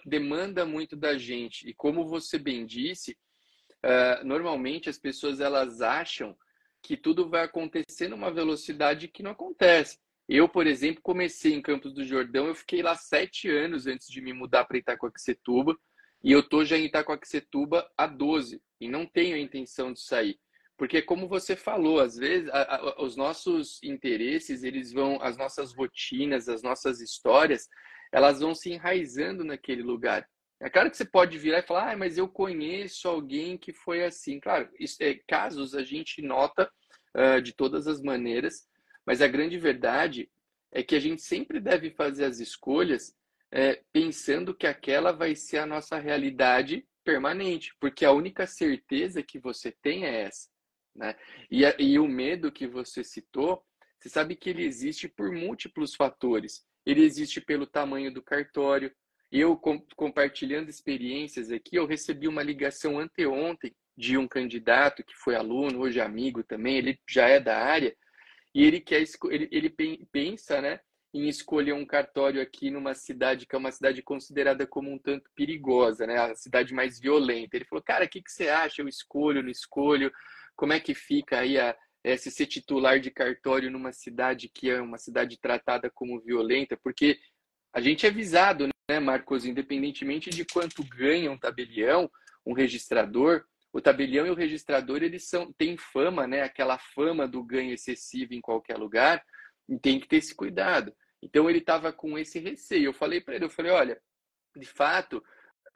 Demanda 0.04 0.64
muito 0.64 0.96
da 0.96 1.18
gente. 1.18 1.68
E 1.68 1.74
como 1.74 2.06
você 2.06 2.38
bem 2.38 2.64
disse, 2.64 3.16
uh, 3.84 4.24
normalmente 4.24 4.88
as 4.88 4.98
pessoas 4.98 5.38
elas 5.38 5.80
acham 5.80 6.36
que 6.82 6.96
tudo 6.96 7.28
vai 7.28 7.44
acontecer 7.44 8.08
numa 8.08 8.32
velocidade 8.32 9.06
que 9.06 9.22
não 9.22 9.32
acontece. 9.32 9.98
Eu, 10.32 10.48
por 10.48 10.64
exemplo, 10.64 11.02
comecei 11.02 11.54
em 11.54 11.60
Campos 11.60 11.92
do 11.92 12.04
Jordão, 12.04 12.46
eu 12.46 12.54
fiquei 12.54 12.82
lá 12.82 12.94
sete 12.94 13.50
anos 13.50 13.88
antes 13.88 14.06
de 14.06 14.20
me 14.20 14.32
mudar 14.32 14.64
para 14.64 14.78
Itacoaxetuba, 14.78 15.76
e 16.22 16.30
eu 16.30 16.40
tô 16.40 16.64
já 16.64 16.78
em 16.78 16.84
Itacoaxetuba 16.84 17.90
há 17.98 18.06
12, 18.06 18.62
e 18.80 18.88
não 18.88 19.04
tenho 19.04 19.34
a 19.34 19.40
intenção 19.40 19.92
de 19.92 20.00
sair. 20.00 20.38
Porque 20.78 21.02
como 21.02 21.26
você 21.26 21.56
falou, 21.56 21.98
às 21.98 22.16
vezes 22.16 22.48
a, 22.50 22.76
a, 22.76 23.02
os 23.02 23.16
nossos 23.16 23.82
interesses, 23.82 24.62
eles 24.62 24.92
vão, 24.92 25.20
as 25.20 25.36
nossas 25.36 25.74
rotinas, 25.74 26.48
as 26.48 26.62
nossas 26.62 27.00
histórias, 27.00 27.68
elas 28.12 28.38
vão 28.38 28.54
se 28.54 28.70
enraizando 28.70 29.42
naquele 29.42 29.82
lugar. 29.82 30.24
É 30.60 30.70
claro 30.70 30.92
que 30.92 30.96
você 30.96 31.04
pode 31.04 31.38
virar 31.38 31.58
e 31.58 31.66
falar, 31.66 31.90
ah, 31.90 31.96
mas 31.96 32.16
eu 32.16 32.28
conheço 32.28 33.08
alguém 33.08 33.58
que 33.58 33.72
foi 33.72 34.04
assim. 34.04 34.38
Claro, 34.38 34.70
isso, 34.78 34.96
é, 35.02 35.18
casos 35.26 35.74
a 35.74 35.82
gente 35.82 36.22
nota 36.22 36.70
uh, 37.16 37.42
de 37.42 37.52
todas 37.52 37.88
as 37.88 38.00
maneiras, 38.00 38.69
mas 39.06 39.20
a 39.20 39.28
grande 39.28 39.58
verdade 39.58 40.30
é 40.72 40.82
que 40.82 40.94
a 40.94 41.00
gente 41.00 41.22
sempre 41.22 41.60
deve 41.60 41.90
fazer 41.90 42.24
as 42.24 42.38
escolhas 42.38 43.14
é, 43.52 43.82
pensando 43.92 44.54
que 44.54 44.66
aquela 44.66 45.12
vai 45.12 45.34
ser 45.34 45.58
a 45.58 45.66
nossa 45.66 45.98
realidade 45.98 46.86
permanente, 47.04 47.74
porque 47.80 48.04
a 48.04 48.12
única 48.12 48.46
certeza 48.46 49.22
que 49.22 49.38
você 49.38 49.72
tem 49.72 50.04
é 50.04 50.22
essa. 50.22 50.48
Né? 50.94 51.16
E, 51.50 51.62
e 51.78 51.98
o 51.98 52.06
medo 52.06 52.52
que 52.52 52.66
você 52.66 53.02
citou, 53.02 53.64
você 53.98 54.08
sabe 54.08 54.36
que 54.36 54.50
ele 54.50 54.64
existe 54.64 55.08
por 55.08 55.32
múltiplos 55.32 55.94
fatores. 55.94 56.64
Ele 56.86 57.02
existe 57.02 57.40
pelo 57.40 57.66
tamanho 57.66 58.12
do 58.12 58.22
cartório. 58.22 58.92
Eu, 59.30 59.56
com, 59.56 59.78
compartilhando 59.96 60.68
experiências 60.68 61.50
aqui, 61.50 61.76
eu 61.76 61.86
recebi 61.86 62.26
uma 62.26 62.42
ligação 62.42 62.98
anteontem 62.98 63.74
de 63.96 64.16
um 64.16 64.26
candidato 64.26 65.04
que 65.04 65.14
foi 65.16 65.36
aluno, 65.36 65.80
hoje 65.80 66.00
amigo 66.00 66.42
também, 66.42 66.78
ele 66.78 66.98
já 67.08 67.28
é 67.28 67.38
da 67.38 67.58
área, 67.58 67.94
e 68.54 68.64
ele 68.64 68.80
quer 68.80 69.02
ele, 69.30 69.48
ele 69.50 69.74
pensa, 70.12 70.60
né, 70.60 70.80
em 71.12 71.28
escolher 71.28 71.72
um 71.72 71.84
cartório 71.84 72.40
aqui 72.40 72.70
numa 72.70 72.94
cidade 72.94 73.46
que 73.46 73.54
é 73.54 73.58
uma 73.58 73.72
cidade 73.72 74.02
considerada 74.02 74.66
como 74.66 74.92
um 74.92 74.98
tanto 74.98 75.28
perigosa, 75.34 76.06
né, 76.06 76.18
a 76.18 76.34
cidade 76.34 76.72
mais 76.72 77.00
violenta. 77.00 77.56
Ele 77.56 77.64
falou, 77.64 77.82
cara, 77.82 78.04
o 78.04 78.08
que, 78.08 78.22
que 78.22 78.30
você 78.30 78.48
acha? 78.48 78.80
Eu 78.80 78.88
escolho, 78.88 79.42
não 79.42 79.50
escolho? 79.50 80.12
Como 80.54 80.72
é 80.72 80.78
que 80.78 80.94
fica 80.94 81.40
aí 81.40 81.58
a, 81.58 81.76
é, 82.04 82.16
se 82.16 82.30
ser 82.30 82.46
titular 82.46 83.00
de 83.00 83.10
cartório 83.10 83.70
numa 83.70 83.92
cidade 83.92 84.48
que 84.48 84.70
é 84.70 84.80
uma 84.80 84.98
cidade 84.98 85.38
tratada 85.38 85.90
como 85.90 86.20
violenta? 86.20 86.78
Porque 86.82 87.18
a 87.72 87.80
gente 87.80 88.06
é 88.06 88.10
visado, 88.10 88.68
né, 88.88 89.00
Marcos, 89.00 89.44
independentemente 89.44 90.30
de 90.30 90.44
quanto 90.44 90.84
ganha 90.84 91.30
um 91.30 91.38
tabelião, 91.38 92.10
um 92.46 92.52
registrador, 92.52 93.44
o 93.72 93.80
tabelião 93.80 94.26
e 94.26 94.30
o 94.30 94.34
registrador 94.34 95.02
eles 95.02 95.28
são 95.28 95.52
têm 95.52 95.76
fama, 95.76 96.26
né, 96.26 96.42
aquela 96.42 96.78
fama 96.78 97.26
do 97.26 97.42
ganho 97.42 97.72
excessivo 97.72 98.34
em 98.34 98.40
qualquer 98.40 98.76
lugar, 98.76 99.24
e 99.68 99.78
tem 99.78 100.00
que 100.00 100.08
ter 100.08 100.16
esse 100.16 100.34
cuidado. 100.34 100.94
Então 101.22 101.48
ele 101.48 101.58
estava 101.58 101.92
com 101.92 102.18
esse 102.18 102.38
receio. 102.38 102.86
Eu 102.86 102.92
falei 102.92 103.20
para 103.20 103.36
ele, 103.36 103.44
eu 103.44 103.50
falei, 103.50 103.70
olha, 103.70 104.00
de 104.56 104.66
fato, 104.66 105.22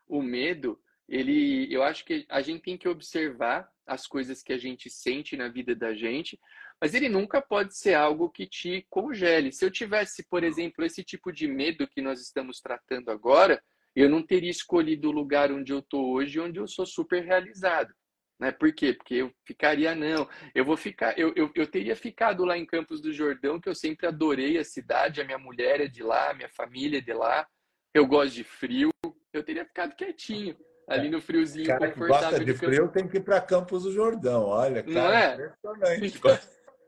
o 0.08 0.22
medo, 0.22 0.80
ele, 1.08 1.72
eu 1.72 1.82
acho 1.82 2.04
que 2.04 2.26
a 2.28 2.40
gente 2.40 2.62
tem 2.62 2.76
que 2.76 2.88
observar 2.88 3.68
as 3.86 4.06
coisas 4.06 4.42
que 4.42 4.52
a 4.52 4.58
gente 4.58 4.88
sente 4.88 5.36
na 5.36 5.48
vida 5.48 5.74
da 5.74 5.94
gente, 5.94 6.40
mas 6.80 6.94
ele 6.94 7.08
nunca 7.08 7.40
pode 7.40 7.76
ser 7.76 7.94
algo 7.94 8.30
que 8.30 8.46
te 8.46 8.86
congele. 8.90 9.52
Se 9.52 9.64
eu 9.64 9.70
tivesse, 9.70 10.26
por 10.28 10.42
exemplo, 10.42 10.84
esse 10.84 11.04
tipo 11.04 11.30
de 11.30 11.46
medo 11.46 11.86
que 11.86 12.00
nós 12.00 12.20
estamos 12.20 12.60
tratando 12.60 13.10
agora, 13.10 13.62
eu 13.94 14.08
não 14.08 14.22
teria 14.22 14.50
escolhido 14.50 15.08
o 15.08 15.12
lugar 15.12 15.52
onde 15.52 15.72
eu 15.72 15.78
estou 15.78 16.12
hoje, 16.12 16.40
onde 16.40 16.58
eu 16.58 16.66
sou 16.66 16.84
super 16.84 17.22
realizado. 17.22 17.92
Né? 18.40 18.50
Por 18.50 18.72
quê? 18.74 18.92
Porque 18.92 19.14
eu 19.14 19.32
ficaria, 19.46 19.94
não, 19.94 20.28
eu 20.54 20.64
vou 20.64 20.76
ficar, 20.76 21.18
eu, 21.18 21.32
eu, 21.36 21.50
eu 21.54 21.66
teria 21.66 21.94
ficado 21.94 22.44
lá 22.44 22.58
em 22.58 22.66
Campos 22.66 23.00
do 23.00 23.12
Jordão, 23.12 23.60
que 23.60 23.68
eu 23.68 23.74
sempre 23.74 24.06
adorei 24.06 24.58
a 24.58 24.64
cidade, 24.64 25.20
a 25.20 25.24
minha 25.24 25.38
mulher 25.38 25.80
é 25.80 25.86
de 25.86 26.02
lá, 26.02 26.34
minha 26.34 26.48
família 26.48 26.98
é 26.98 27.02
de 27.02 27.12
lá, 27.12 27.46
eu 27.94 28.06
gosto 28.06 28.34
de 28.34 28.42
frio, 28.42 28.90
eu 29.32 29.44
teria 29.44 29.64
ficado 29.64 29.94
quietinho 29.94 30.56
ali 30.88 31.08
no 31.08 31.20
friozinho 31.20 31.66
cara 31.66 31.88
confortável. 31.88 32.30
gosta 32.30 32.44
de, 32.44 32.52
de 32.52 32.58
frio 32.58 32.88
tem 32.88 33.08
que 33.08 33.18
ir 33.18 33.22
para 33.22 33.40
Campos 33.40 33.84
do 33.84 33.92
Jordão, 33.92 34.46
olha, 34.46 34.82
cara, 34.82 34.94
Não 34.94 35.12
é? 35.12 35.34
impressionante. 35.34 36.16
Então, 36.18 36.38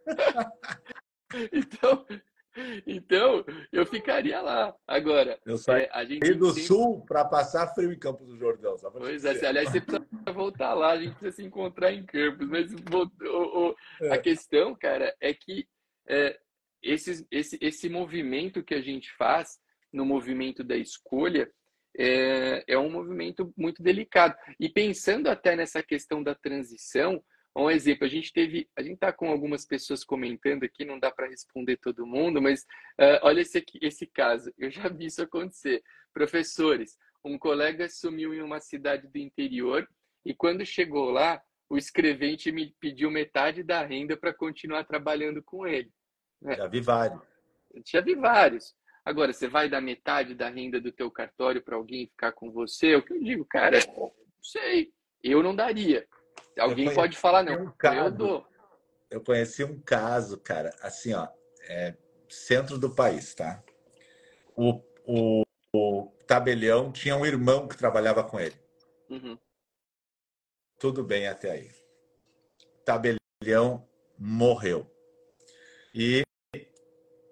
então, 1.53 2.07
eu 3.73 3.87
ficaria 3.87 4.41
lá. 4.41 4.75
Agora, 4.87 5.39
eu 5.45 5.59
saí 5.59 5.83
é, 5.83 5.91
a 5.93 6.05
gente 6.05 6.35
do 6.35 6.49
sempre... 6.49 6.63
sul 6.63 7.05
para 7.07 7.25
passar 7.25 7.75
frio 7.75 7.93
em 7.93 7.99
Campos 7.99 8.27
do 8.27 8.37
Jordão. 8.37 8.77
Pois 8.93 9.25
é, 9.25 9.47
aliás, 9.47 9.71
você 9.71 9.81
precisa 9.81 10.33
voltar 10.33 10.75
lá, 10.75 10.93
a 10.93 11.01
gente 11.01 11.15
precisa 11.15 11.37
se 11.37 11.45
encontrar 11.45 11.93
em 11.93 12.05
Campos. 12.05 12.49
Mas 12.49 12.73
o, 12.73 13.69
o, 13.69 13.75
é. 14.03 14.13
a 14.15 14.19
questão, 14.19 14.75
cara, 14.75 15.15
é 15.21 15.35
que 15.35 15.67
é, 16.09 16.39
esse, 16.83 17.27
esse, 17.31 17.59
esse 17.61 17.89
movimento 17.89 18.63
que 18.63 18.75
a 18.75 18.81
gente 18.81 19.13
faz 19.17 19.59
no 19.93 20.05
movimento 20.05 20.63
da 20.63 20.77
escolha, 20.77 21.51
é, 21.99 22.65
é 22.69 22.79
um 22.79 22.91
movimento 22.91 23.53
muito 23.57 23.83
delicado. 23.83 24.37
E 24.61 24.69
pensando 24.69 25.29
até 25.29 25.57
nessa 25.57 25.83
questão 25.83 26.23
da 26.23 26.35
transição, 26.35 27.23
um 27.65 27.71
exemplo, 27.71 28.05
a 28.05 28.09
gente 28.09 28.33
teve, 28.33 28.69
a 28.77 28.83
gente 28.83 28.95
está 28.95 29.13
com 29.13 29.31
algumas 29.31 29.65
pessoas 29.65 30.05
comentando 30.05 30.65
aqui, 30.65 30.85
não 30.85 30.99
dá 30.99 31.11
para 31.11 31.29
responder 31.29 31.79
todo 31.79 32.07
mundo, 32.07 32.41
mas 32.43 32.63
uh, 33.01 33.21
olha 33.23 33.41
esse, 33.41 33.59
aqui, 33.59 33.79
esse 33.81 34.07
caso, 34.07 34.53
eu 34.59 34.71
já 34.71 34.89
vi 34.89 35.07
isso 35.07 35.23
acontecer. 35.23 35.83
Professores, 36.13 36.99
um 37.25 37.39
colega 37.39 37.89
sumiu 37.89 38.35
em 38.35 38.43
uma 38.43 38.61
cidade 38.61 39.09
do 39.09 39.19
interior 39.19 39.89
e 40.25 40.35
quando 40.35 40.67
chegou 40.67 41.11
lá, 41.11 41.43
o 41.69 41.77
escrevente 41.77 42.53
me 42.53 42.75
pediu 42.79 43.11
metade 43.11 43.63
da 43.63 43.83
renda 43.85 44.17
para 44.17 44.35
continuar 44.35 44.85
trabalhando 44.85 45.43
com 45.43 45.67
ele. 45.67 45.91
Né? 46.41 46.57
Já 46.57 46.69
vi 46.69 46.81
vários. 46.81 47.21
Já 47.85 48.01
vi 48.01 48.15
vários. 48.15 48.75
Agora, 49.05 49.33
você 49.33 49.49
vai 49.49 49.69
dar 49.69 49.81
metade 49.81 50.35
da 50.35 50.49
renda 50.49 50.81
do 50.81 50.93
teu 50.93 51.11
cartório 51.11 51.63
para 51.63 51.77
alguém 51.77 52.07
ficar 52.09 52.33
com 52.33 52.51
você? 52.51 52.93
É 52.93 52.97
o 52.97 53.03
que 53.03 53.13
eu 53.13 53.23
digo, 53.23 53.45
cara, 53.45 53.79
não 53.97 54.13
sei. 54.43 54.93
Eu 55.23 55.43
não 55.43 55.55
daria. 55.55 56.07
Alguém 56.59 56.93
pode 56.93 57.17
falar, 57.17 57.43
não. 57.43 57.65
Um 57.65 57.71
caso, 57.73 57.97
eu 57.97 58.11
dou. 58.11 58.47
Eu 59.11 59.21
conheci 59.21 59.63
um 59.63 59.81
caso, 59.81 60.39
cara, 60.39 60.75
assim, 60.81 61.13
ó, 61.13 61.29
é, 61.69 61.95
centro 62.29 62.79
do 62.79 62.95
país, 62.95 63.35
tá? 63.35 63.63
O, 64.57 64.83
o, 65.07 65.43
o, 65.75 66.13
tabelião 66.27 66.91
tinha 66.91 67.17
um 67.17 67.27
irmão 67.27 67.69
que 67.69 67.77
trabalhava 67.77 68.25
com 68.25 68.41
ele. 68.41 68.57
Uhum. 69.09 69.39
Tudo 70.79 71.05
bem 71.05 71.29
até 71.29 71.51
aí. 71.51 71.71
Tabelião 72.85 73.87
morreu. 74.19 74.91
E 75.95 76.23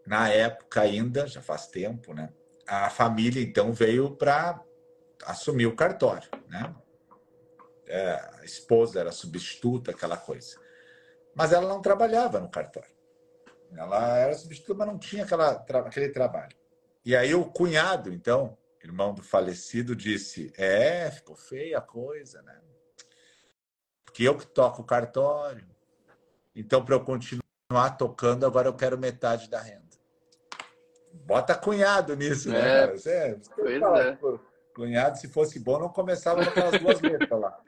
na 0.06 0.28
época 0.28 0.82
ainda, 0.82 1.26
já 1.26 1.42
faz 1.42 1.66
tempo, 1.66 2.14
né? 2.14 2.32
A 2.66 2.88
família 2.90 3.42
então 3.42 3.72
veio 3.72 4.14
para 4.16 4.62
assumir 5.24 5.66
o 5.66 5.76
cartório, 5.76 6.28
né? 6.48 6.74
É, 7.86 8.12
a 8.40 8.44
esposa 8.44 9.00
era 9.00 9.12
substituta, 9.12 9.90
aquela 9.90 10.16
coisa. 10.16 10.56
Mas 11.34 11.52
ela 11.52 11.68
não 11.68 11.82
trabalhava 11.82 12.40
no 12.40 12.48
cartório. 12.48 12.94
Ela 13.76 14.18
era 14.18 14.34
substituta, 14.34 14.74
mas 14.78 14.86
não 14.86 14.98
tinha 14.98 15.24
aquela, 15.24 15.50
aquele 15.50 16.08
trabalho. 16.10 16.56
E 17.04 17.14
aí 17.14 17.34
o 17.34 17.44
cunhado, 17.44 18.12
então, 18.12 18.56
irmão 18.82 19.12
do 19.12 19.22
falecido, 19.22 19.96
disse: 19.96 20.52
É, 20.56 21.10
ficou 21.10 21.36
feia 21.36 21.78
a 21.78 21.82
coisa, 21.82 22.40
né? 22.42 22.60
Porque 24.04 24.22
eu 24.22 24.36
que 24.36 24.46
toco 24.46 24.82
o 24.82 24.86
cartório. 24.86 25.66
Então, 26.54 26.84
para 26.84 26.94
eu 26.94 27.04
continuar 27.04 27.96
tocando, 27.98 28.46
agora 28.46 28.68
eu 28.68 28.74
quero 28.74 28.96
metade 28.96 29.50
da 29.50 29.60
renda. 29.60 29.82
Bota 31.12 31.54
cunhado 31.54 32.14
nisso, 32.14 32.48
né, 32.48 32.58
é, 32.58 32.80
cara? 32.80 32.96
Você, 32.98 33.34
você 33.34 33.50
pois 33.54 33.80
fala, 33.80 34.02
é. 34.02 34.18
Cunhado, 34.74 35.18
se 35.18 35.28
fosse 35.28 35.60
bom, 35.60 35.78
não 35.78 35.88
começava 35.88 36.42
com 36.42 36.50
aquelas 36.50 36.80
duas 36.80 37.00
letras 37.00 37.40
lá. 37.40 37.62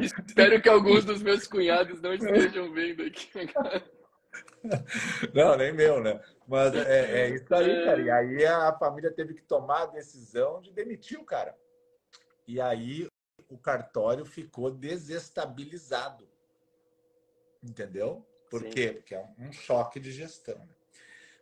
Espero 0.00 0.60
que 0.60 0.68
alguns 0.68 1.04
dos 1.04 1.22
meus 1.22 1.46
cunhados 1.46 2.02
não 2.02 2.12
estejam 2.12 2.72
vendo 2.72 3.02
aqui 3.04 3.30
Não, 5.32 5.56
nem 5.56 5.72
meu, 5.72 6.02
né? 6.02 6.20
Mas 6.46 6.74
é, 6.74 7.22
é 7.22 7.30
isso 7.30 7.54
aí, 7.54 7.84
cara. 7.84 8.00
E 8.02 8.10
aí 8.10 8.44
a 8.46 8.72
família 8.72 9.12
teve 9.12 9.34
que 9.34 9.42
tomar 9.42 9.82
a 9.82 9.86
decisão 9.86 10.60
de 10.60 10.72
demitir 10.72 11.18
o 11.18 11.24
cara. 11.24 11.56
E 12.46 12.60
aí 12.60 13.06
o 13.48 13.58
cartório 13.58 14.24
ficou 14.24 14.70
desestabilizado. 14.70 16.28
Entendeu? 17.62 18.26
Por 18.50 18.62
Sim. 18.62 18.70
quê? 18.70 18.92
Porque 18.92 19.14
é 19.14 19.24
um 19.38 19.52
choque 19.52 20.00
de 20.00 20.10
gestão, 20.10 20.58
né? 20.58 20.81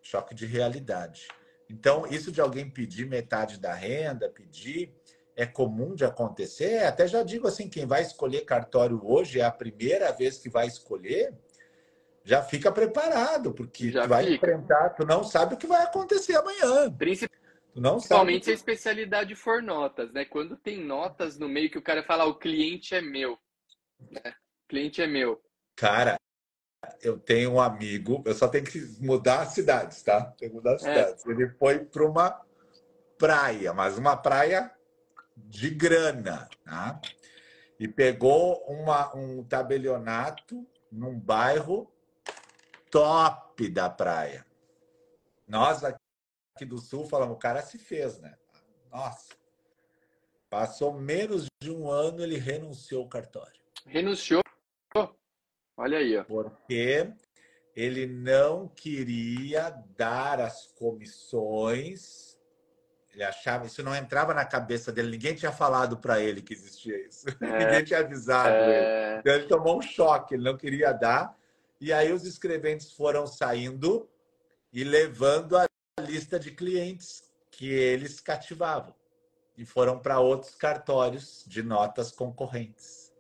Choque 0.02 0.34
de 0.34 0.46
realidade. 0.46 1.28
Então, 1.68 2.06
isso 2.06 2.32
de 2.32 2.40
alguém 2.40 2.68
pedir 2.68 3.06
metade 3.06 3.58
da 3.60 3.72
renda, 3.72 4.28
pedir, 4.28 4.92
é 5.36 5.46
comum 5.46 5.94
de 5.94 6.04
acontecer. 6.04 6.84
Até 6.84 7.06
já 7.06 7.22
digo 7.22 7.46
assim, 7.46 7.68
quem 7.68 7.86
vai 7.86 8.02
escolher 8.02 8.44
cartório 8.44 9.00
hoje 9.04 9.40
é 9.40 9.44
a 9.44 9.50
primeira 9.50 10.10
vez 10.12 10.38
que 10.38 10.48
vai 10.48 10.66
escolher, 10.66 11.32
já 12.24 12.42
fica 12.42 12.70
preparado, 12.70 13.54
porque 13.54 13.90
já 13.90 14.02
tu 14.02 14.08
vai 14.08 14.24
fica. 14.24 14.34
enfrentar, 14.34 14.90
tu 14.90 15.06
não 15.06 15.24
sabe 15.24 15.54
o 15.54 15.56
que 15.56 15.66
vai 15.66 15.82
acontecer 15.82 16.36
amanhã. 16.36 16.92
Principalmente 16.92 18.46
se 18.46 18.50
a 18.50 18.54
especialidade 18.54 19.34
for 19.34 19.62
notas, 19.62 20.12
né? 20.12 20.24
Quando 20.24 20.56
tem 20.56 20.84
notas 20.84 21.38
no 21.38 21.48
meio 21.48 21.70
que 21.70 21.78
o 21.78 21.82
cara 21.82 22.02
fala, 22.02 22.26
o 22.26 22.38
cliente 22.38 22.94
é 22.94 23.00
meu. 23.00 23.38
Né? 24.10 24.34
O 24.64 24.68
cliente 24.68 25.00
é 25.00 25.06
meu. 25.06 25.40
Cara, 25.76 26.18
eu 27.02 27.18
tenho 27.18 27.52
um 27.52 27.60
amigo, 27.60 28.22
eu 28.24 28.34
só 28.34 28.48
tenho 28.48 28.64
que 28.64 28.80
mudar 28.98 29.42
as 29.42 29.48
cidades, 29.52 30.02
tá? 30.02 30.24
Tenho 30.38 30.52
que 30.52 30.56
mudar 30.56 30.74
as 30.74 30.84
é. 30.84 30.94
cidades. 30.94 31.26
Ele 31.26 31.48
foi 31.50 31.84
para 31.84 32.04
uma 32.04 32.40
praia, 33.18 33.72
mas 33.72 33.98
uma 33.98 34.16
praia 34.16 34.70
de 35.36 35.70
grana, 35.70 36.48
tá? 36.64 37.00
E 37.78 37.88
pegou 37.88 38.62
uma, 38.66 39.14
um 39.16 39.42
tabelionato 39.44 40.66
num 40.90 41.18
bairro 41.18 41.90
top 42.90 43.68
da 43.68 43.88
praia. 43.88 44.44
Nós 45.46 45.82
aqui 45.84 46.64
do 46.66 46.78
sul 46.78 47.06
falamos, 47.06 47.36
o 47.36 47.38
cara 47.38 47.62
se 47.62 47.78
fez, 47.78 48.18
né? 48.18 48.34
Nossa. 48.90 49.34
Passou 50.48 50.92
menos 50.92 51.46
de 51.62 51.70
um 51.70 51.88
ano, 51.90 52.22
ele 52.22 52.36
renunciou 52.36 53.02
ao 53.02 53.08
cartório. 53.08 53.60
Renunciou? 53.86 54.39
Olha 55.80 55.96
aí, 55.96 56.14
ó. 56.14 56.24
Porque 56.24 57.10
ele 57.74 58.06
não 58.06 58.68
queria 58.68 59.70
dar 59.96 60.38
as 60.38 60.66
comissões. 60.78 62.38
Ele 63.14 63.24
achava, 63.24 63.64
isso 63.64 63.82
não 63.82 63.96
entrava 63.96 64.34
na 64.34 64.44
cabeça 64.44 64.92
dele, 64.92 65.10
ninguém 65.10 65.34
tinha 65.34 65.50
falado 65.50 65.96
para 65.96 66.20
ele 66.20 66.42
que 66.42 66.52
existia 66.52 67.02
isso. 67.06 67.24
É, 67.40 67.64
ninguém 67.64 67.84
tinha 67.84 68.00
avisado 68.00 68.50
é... 68.50 69.12
ele. 69.12 69.20
Então 69.20 69.34
ele 69.34 69.46
tomou 69.46 69.78
um 69.78 69.82
choque, 69.82 70.34
ele 70.34 70.44
não 70.44 70.56
queria 70.56 70.92
dar. 70.92 71.34
E 71.80 71.94
aí 71.94 72.12
os 72.12 72.26
escreventes 72.26 72.92
foram 72.92 73.26
saindo 73.26 74.06
e 74.70 74.84
levando 74.84 75.56
a 75.56 75.66
lista 76.02 76.38
de 76.38 76.50
clientes 76.50 77.24
que 77.50 77.70
eles 77.70 78.20
cativavam 78.20 78.94
e 79.56 79.64
foram 79.64 79.98
para 79.98 80.20
outros 80.20 80.54
cartórios 80.54 81.42
de 81.46 81.62
notas 81.62 82.12
concorrentes. 82.12 83.10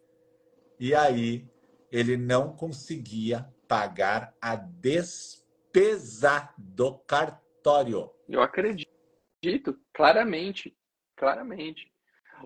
E 0.78 0.94
aí 0.94 1.48
ele 1.90 2.16
não 2.16 2.54
conseguia 2.54 3.46
pagar 3.66 4.34
a 4.40 4.56
despesa 4.56 6.52
do 6.56 6.98
cartório. 6.98 8.10
Eu 8.28 8.42
acredito, 8.42 8.88
claramente, 9.92 10.76
claramente. 11.16 11.90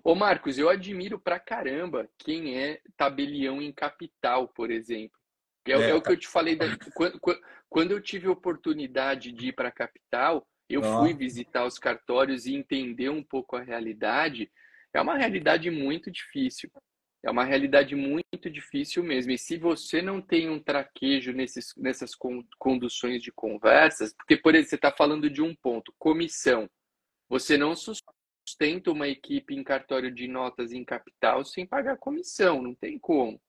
Ô 0.03 0.15
Marcos, 0.15 0.59
eu 0.59 0.69
admiro 0.69 1.19
pra 1.19 1.39
caramba 1.39 2.09
quem 2.19 2.59
é 2.59 2.81
tabelião 2.97 3.63
em 3.63 3.73
capital, 3.73 4.49
por 4.49 4.71
exemplo. 4.71 5.19
É, 5.67 5.73
é, 5.73 5.91
é 5.91 5.95
o 5.95 6.03
que 6.03 6.13
eu 6.13 6.17
te 6.17 6.27
falei. 6.27 6.57
Da, 6.57 6.67
quando, 6.95 7.21
quando, 7.69 7.91
eu 7.93 8.01
tive 8.01 8.27
a 8.27 8.33
oportunidade 8.33 9.33
de 9.33 9.49
ir 9.49 9.53
para 9.53 9.69
a 9.69 9.73
capital, 9.73 10.47
eu 10.69 10.83
fui 10.83 11.15
visitar 11.15 11.65
os 11.65 11.79
cartórios 11.79 12.47
e 12.47 12.55
entender 12.55 13.09
um 13.09 13.23
pouco 13.23 13.57
a 13.57 13.63
realidade. 13.63 14.51
É 14.93 15.01
uma 15.01 15.17
realidade 15.17 15.71
muito 15.71 16.11
difícil. 16.11 16.71
É 17.25 17.31
uma 17.31 17.45
realidade 17.45 17.97
muito 17.97 18.51
difícil 18.51 19.03
mesmo. 19.03 19.33
E 19.33 19.39
se 19.39 19.57
você 19.57 20.03
não 20.03 20.21
tem 20.21 20.51
um 20.51 20.63
traquejo 20.63 21.33
nesses, 21.33 21.75
nessas 21.75 22.11
conduções 22.59 23.23
de 23.23 23.33
conversas, 23.33 24.13
porque, 24.15 24.37
por 24.37 24.55
exemplo, 24.55 24.69
você 24.69 24.75
está 24.77 24.93
falando 24.93 25.31
de 25.31 25.41
um 25.41 25.55
ponto, 25.55 25.95
comissão. 25.99 26.69
Você 27.31 27.57
não 27.57 27.75
sustenta 27.75 28.91
uma 28.91 29.09
equipe 29.09 29.55
em 29.55 29.65
cartório 29.65 30.15
de 30.15 30.29
notas 30.29 30.71
em 30.73 30.85
capital 30.85 31.43
sem 31.47 31.67
pagar 31.67 31.97
comissão, 31.97 32.63
não 32.63 32.75
tem 32.75 32.99
como. 32.99 33.41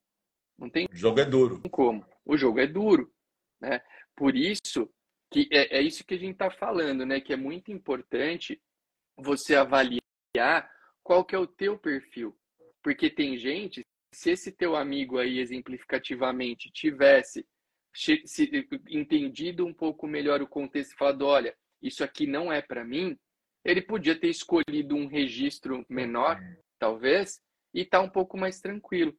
Não 0.57 0.69
tem 0.69 0.88
o 0.89 0.95
jogo 0.95 1.19
é 1.19 1.26
duro. 1.26 1.61
como. 1.69 2.05
O 2.26 2.38
jogo 2.38 2.61
é 2.61 2.67
duro. 2.67 3.13
Né? 3.59 3.82
Por 4.15 4.38
isso 4.38 4.89
que 5.30 5.49
é, 5.51 5.80
é 5.80 5.82
isso 5.82 6.05
que 6.05 6.13
a 6.13 6.17
gente 6.17 6.32
está 6.32 6.49
falando, 6.49 7.05
né? 7.05 7.19
Que 7.19 7.34
é 7.34 7.36
muito 7.36 7.73
importante 7.73 8.61
você 9.17 9.53
avaliar 9.53 10.71
qual 11.03 11.26
que 11.26 11.36
é 11.36 11.38
o 11.38 11.45
teu 11.45 11.78
perfil. 11.78 12.34
Porque 12.86 13.09
tem 13.09 13.36
gente, 13.36 13.83
se 14.13 14.29
esse 14.29 14.51
teu 14.51 14.75
amigo 14.75 15.17
aí, 15.17 15.39
exemplificativamente, 15.39 16.71
tivesse 16.71 17.43
se, 17.91 18.21
entendido 18.88 19.65
um 19.65 19.73
pouco 19.73 20.05
melhor 20.05 20.39
o 20.39 20.47
contexto 20.47 20.91
e 20.91 20.95
falado, 20.95 21.25
olha, 21.25 21.57
isso 21.81 22.03
aqui 22.03 22.27
não 22.27 22.53
é 22.53 22.61
para 22.61 22.86
mim, 22.86 23.17
ele 23.63 23.81
podia 23.81 24.15
ter 24.15 24.27
escolhido 24.27 24.95
um 24.95 25.07
registro 25.07 25.83
menor, 25.89 26.39
talvez, 26.77 27.41
e 27.73 27.81
estar 27.81 27.97
tá 27.97 28.03
um 28.03 28.09
pouco 28.09 28.38
mais 28.38 28.61
tranquilo. 28.61 29.17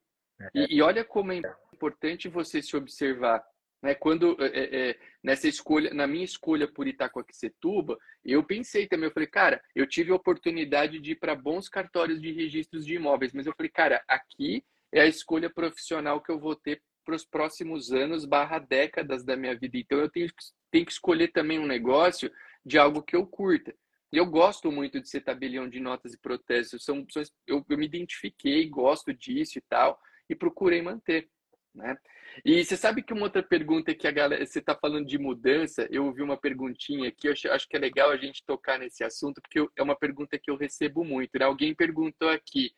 E, 0.54 0.76
e, 0.76 0.80
olha 0.80 1.04
como 1.04 1.32
é 1.32 1.40
importante 1.74 2.28
você 2.28 2.62
se 2.62 2.76
observar. 2.76 3.44
Né? 3.82 3.94
Quando 3.94 4.36
é, 4.40 4.90
é, 4.90 4.98
nessa 5.22 5.48
escolha, 5.48 5.92
na 5.92 6.06
minha 6.06 6.24
escolha 6.24 6.66
por 6.66 6.86
Itacoaquecetuba, 6.86 7.98
eu 8.24 8.42
pensei 8.42 8.86
também, 8.86 9.08
eu 9.08 9.12
falei, 9.12 9.28
cara, 9.28 9.62
eu 9.74 9.86
tive 9.86 10.12
a 10.12 10.16
oportunidade 10.16 10.98
de 10.98 11.12
ir 11.12 11.16
para 11.16 11.34
bons 11.34 11.68
cartórios 11.68 12.20
de 12.20 12.32
registros 12.32 12.84
de 12.84 12.94
imóveis, 12.94 13.32
mas 13.32 13.46
eu 13.46 13.54
falei, 13.56 13.70
cara, 13.70 14.02
aqui 14.08 14.64
é 14.92 15.00
a 15.00 15.06
escolha 15.06 15.50
profissional 15.50 16.20
que 16.20 16.30
eu 16.30 16.38
vou 16.38 16.56
ter 16.56 16.82
para 17.04 17.14
os 17.14 17.24
próximos 17.24 17.92
anos 17.92 18.24
barra 18.24 18.58
décadas 18.58 19.24
da 19.24 19.36
minha 19.36 19.56
vida. 19.56 19.78
Então 19.78 19.98
eu 19.98 20.10
tenho, 20.10 20.28
tenho 20.70 20.84
que 20.84 20.92
escolher 20.92 21.28
também 21.28 21.58
um 21.58 21.66
negócio 21.66 22.30
de 22.64 22.78
algo 22.78 23.02
que 23.02 23.14
eu 23.14 23.24
curta. 23.24 23.74
Eu 24.12 24.26
gosto 24.26 24.72
muito 24.72 25.00
de 25.00 25.08
ser 25.08 25.20
tabelião 25.20 25.68
de 25.68 25.78
notas 25.78 26.14
e 26.14 26.18
protestos. 26.18 26.84
São, 26.84 27.06
eu, 27.46 27.64
eu 27.68 27.78
me 27.78 27.86
identifiquei, 27.86 28.68
gosto 28.68 29.12
disso 29.14 29.58
e 29.58 29.62
tal, 29.68 30.00
e 30.28 30.34
procurei 30.34 30.82
manter. 30.82 31.28
Né? 31.76 31.96
E 32.44 32.64
você 32.64 32.76
sabe 32.76 33.02
que 33.02 33.12
uma 33.12 33.24
outra 33.24 33.42
pergunta 33.42 33.94
que 33.94 34.08
a 34.08 34.10
galera, 34.10 34.44
você 34.44 34.58
está 34.58 34.74
falando 34.74 35.06
de 35.06 35.18
mudança, 35.18 35.86
eu 35.90 36.06
ouvi 36.06 36.22
uma 36.22 36.36
perguntinha 36.36 37.08
aqui, 37.08 37.28
eu 37.28 37.32
acho, 37.52 37.68
que 37.68 37.76
é 37.76 37.78
legal 37.78 38.10
a 38.10 38.16
gente 38.16 38.42
tocar 38.44 38.78
nesse 38.78 39.04
assunto, 39.04 39.40
porque 39.42 39.68
é 39.76 39.82
uma 39.82 39.96
pergunta 39.96 40.38
que 40.38 40.50
eu 40.50 40.56
recebo 40.56 41.04
muito. 41.04 41.38
Né? 41.38 41.44
Alguém 41.44 41.74
perguntou 41.74 42.30
aqui, 42.30 42.70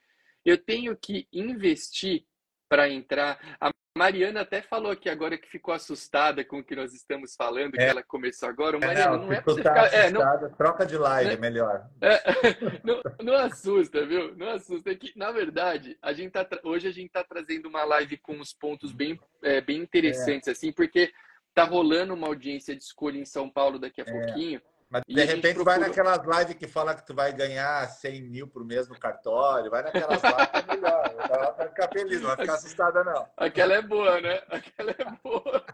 eu 0.44 0.58
tenho 0.58 0.96
que 0.96 1.28
investir 1.32 2.24
para 2.68 2.88
entrar. 2.88 3.38
A 3.60 3.70
Mariana 3.96 4.42
até 4.42 4.62
falou 4.62 4.92
aqui 4.92 5.08
agora 5.08 5.36
que 5.36 5.48
ficou 5.48 5.74
assustada 5.74 6.44
com 6.44 6.58
o 6.58 6.64
que 6.64 6.76
nós 6.76 6.94
estamos 6.94 7.34
falando, 7.34 7.74
é. 7.74 7.78
que 7.78 7.82
ela 7.82 8.02
começou 8.02 8.48
agora. 8.48 8.76
É, 8.76 8.80
Mariana, 8.80 9.16
não, 9.16 9.26
não 9.26 9.32
é 9.32 9.40
para 9.40 9.52
você 9.52 9.62
tá 9.62 9.74
ficar. 9.74 9.96
É, 9.96 10.10
não... 10.10 10.50
Troca 10.56 10.86
de 10.86 10.96
live, 10.96 11.30
né? 11.30 11.36
melhor. 11.36 11.88
É, 12.00 12.22
não, 12.84 13.00
não, 13.20 13.34
assusta, 13.34 14.06
viu? 14.06 14.36
Não 14.36 14.50
assusta. 14.50 14.90
É 14.90 14.94
que, 14.94 15.12
na 15.18 15.32
verdade, 15.32 15.98
a 16.00 16.12
gente 16.12 16.30
tá, 16.30 16.46
hoje 16.62 16.86
a 16.86 16.92
gente 16.92 17.08
está 17.08 17.24
trazendo 17.24 17.68
uma 17.68 17.84
live 17.84 18.16
com 18.18 18.34
uns 18.34 18.52
pontos 18.52 18.92
bem, 18.92 19.18
é, 19.42 19.60
bem 19.60 19.78
interessantes, 19.78 20.48
assim, 20.48 20.70
porque 20.70 21.12
tá 21.52 21.64
rolando 21.64 22.14
uma 22.14 22.28
audiência 22.28 22.76
de 22.76 22.82
escolha 22.84 23.18
em 23.18 23.24
São 23.24 23.50
Paulo 23.50 23.78
daqui 23.78 24.00
a 24.00 24.04
pouquinho. 24.04 24.62
Mas 24.90 25.02
de 25.06 25.24
repente 25.24 25.56
procura... 25.56 25.78
vai 25.78 25.88
naquelas 25.88 26.38
lives 26.38 26.56
que 26.56 26.66
fala 26.66 26.94
que 26.94 27.06
tu 27.06 27.14
vai 27.14 27.32
ganhar 27.32 27.86
100 27.86 28.22
mil 28.22 28.48
por 28.48 28.64
mês 28.64 28.88
no 28.88 28.98
cartório, 28.98 29.70
vai 29.70 29.82
naquelas 29.82 30.22
lives 30.22 30.48
que 30.50 30.56
é 30.56 30.76
melhor. 30.76 31.14
Ela 31.18 31.50
vai 31.52 31.68
ficar 31.68 31.88
feliz, 31.88 32.20
não 32.20 32.28
vai 32.28 32.36
ficar 32.36 32.54
assustada, 32.54 33.04
não. 33.04 33.28
Aquela 33.36 33.74
é 33.74 33.82
boa, 33.82 34.20
né? 34.20 34.42
Aquela 34.48 34.90
é 34.92 35.04
boa. 35.22 35.66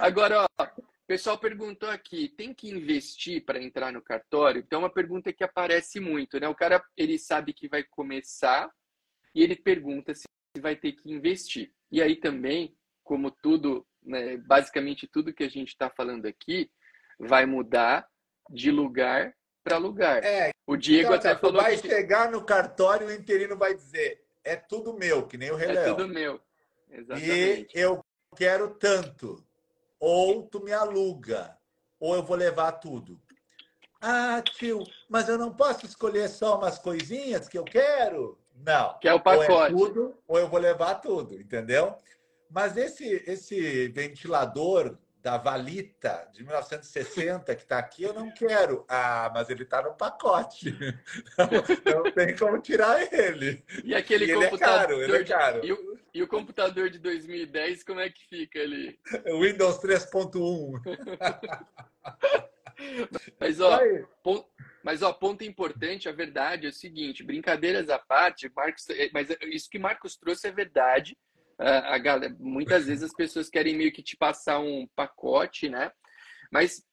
Agora, 0.00 0.46
ó, 0.58 0.64
o 0.64 1.06
pessoal 1.06 1.38
perguntou 1.38 1.88
aqui, 1.88 2.28
tem 2.28 2.52
que 2.52 2.68
investir 2.68 3.44
para 3.44 3.62
entrar 3.62 3.92
no 3.92 4.02
cartório? 4.02 4.60
Então, 4.60 4.80
é 4.80 4.82
uma 4.84 4.92
pergunta 4.92 5.32
que 5.32 5.44
aparece 5.44 6.00
muito, 6.00 6.40
né? 6.40 6.48
O 6.48 6.54
cara, 6.54 6.82
ele 6.96 7.18
sabe 7.18 7.52
que 7.52 7.68
vai 7.68 7.84
começar 7.84 8.70
e 9.34 9.42
ele 9.42 9.54
pergunta 9.54 10.14
se 10.14 10.26
vai 10.58 10.74
ter 10.74 10.92
que 10.92 11.12
investir. 11.12 11.70
E 11.92 12.02
aí 12.02 12.16
também, 12.16 12.74
como 13.04 13.30
tudo, 13.30 13.86
né, 14.02 14.36
basicamente 14.38 15.06
tudo 15.06 15.32
que 15.32 15.44
a 15.44 15.48
gente 15.48 15.68
está 15.68 15.88
falando 15.90 16.26
aqui, 16.26 16.70
vai 17.18 17.46
mudar 17.46 18.06
de 18.50 18.70
lugar 18.70 19.34
para 19.62 19.78
lugar. 19.78 20.22
É, 20.24 20.50
o 20.66 20.76
Diego 20.76 21.08
então, 21.08 21.18
até 21.18 21.34
tá, 21.34 21.40
falou 21.40 21.62
vai 21.62 21.76
que... 21.76 21.88
chegar 21.88 22.30
no 22.30 22.42
cartório, 22.44 23.08
o 23.08 23.12
interino 23.12 23.56
vai 23.56 23.74
dizer: 23.74 24.22
é 24.44 24.56
tudo 24.56 24.94
meu, 24.94 25.26
que 25.26 25.36
nem 25.36 25.50
o 25.50 25.56
Rei 25.56 25.76
É 25.76 25.84
tudo 25.84 26.08
meu. 26.08 26.40
Exatamente. 26.90 27.76
E 27.76 27.80
eu 27.80 28.04
quero 28.36 28.70
tanto. 28.70 29.44
Ou 29.98 30.42
tu 30.42 30.62
me 30.62 30.72
aluga, 30.72 31.56
ou 31.98 32.14
eu 32.14 32.22
vou 32.22 32.36
levar 32.36 32.72
tudo. 32.72 33.20
Ah, 34.00 34.42
tio, 34.42 34.84
mas 35.08 35.28
eu 35.28 35.38
não 35.38 35.52
posso 35.52 35.86
escolher 35.86 36.28
só 36.28 36.58
umas 36.58 36.78
coisinhas 36.78 37.48
que 37.48 37.58
eu 37.58 37.64
quero? 37.64 38.38
Não. 38.54 38.98
Que 38.98 39.08
é 39.08 39.14
o 39.14 39.20
pacote. 39.20 39.50
Ou 39.50 39.64
é 39.64 39.70
tudo, 39.70 40.18
ou 40.28 40.38
eu 40.38 40.48
vou 40.48 40.60
levar 40.60 40.96
tudo, 40.96 41.40
entendeu? 41.40 41.96
Mas 42.50 42.76
esse, 42.76 43.04
esse 43.26 43.88
ventilador 43.88 44.96
da 45.26 45.36
Valita 45.38 46.30
de 46.32 46.44
1960 46.44 47.56
que 47.56 47.62
está 47.62 47.80
aqui, 47.80 48.04
eu 48.04 48.14
não 48.14 48.30
quero. 48.30 48.84
Ah, 48.88 49.28
mas 49.34 49.50
ele 49.50 49.64
está 49.64 49.82
no 49.82 49.92
pacote. 49.92 50.70
Não, 51.36 52.04
não 52.04 52.12
tem 52.12 52.36
como 52.36 52.60
tirar 52.60 53.12
ele. 53.12 53.64
E 53.84 53.92
aquele 53.94 54.26
e 54.26 54.34
computador. 54.34 55.02
Ele 55.02 55.16
é 55.16 55.16
caro, 55.16 55.16
ele 55.16 55.16
é 55.16 55.24
caro. 55.24 55.66
E, 55.66 55.72
o, 55.72 55.98
e 56.14 56.22
o 56.22 56.28
computador 56.28 56.88
de 56.88 57.00
2010, 57.00 57.82
como 57.82 57.98
é 57.98 58.08
que 58.08 58.24
fica 58.28 58.60
ali? 58.60 58.96
Windows 59.40 59.80
3.1. 59.80 60.80
mas, 63.40 63.60
ó, 63.60 63.80
ponto, 64.22 64.48
mas, 64.82 65.02
ó, 65.02 65.12
ponto 65.12 65.42
importante, 65.42 66.08
a 66.08 66.12
verdade 66.12 66.66
é 66.66 66.70
o 66.70 66.72
seguinte: 66.72 67.24
brincadeiras 67.24 67.90
à 67.90 67.98
parte, 67.98 68.48
Marcos, 68.54 68.88
é, 68.90 69.10
mas 69.12 69.28
isso 69.42 69.68
que 69.68 69.78
Marcos 69.78 70.16
trouxe 70.16 70.46
é 70.46 70.52
verdade 70.52 71.18
a 71.58 71.98
galera, 71.98 72.34
muitas 72.38 72.86
vezes 72.86 73.04
as 73.04 73.14
pessoas 73.14 73.48
querem 73.48 73.76
meio 73.76 73.92
que 73.92 74.02
te 74.02 74.16
passar 74.16 74.58
um 74.60 74.86
pacote, 74.94 75.68
né? 75.68 75.90
Mas 76.52 76.84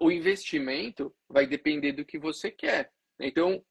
o 0.00 0.10
investimento 0.10 1.14
vai 1.28 1.46
depender 1.46 1.92
do 1.92 2.04
que 2.04 2.18
você 2.18 2.50
quer. 2.50 2.90
Então, 3.20 3.64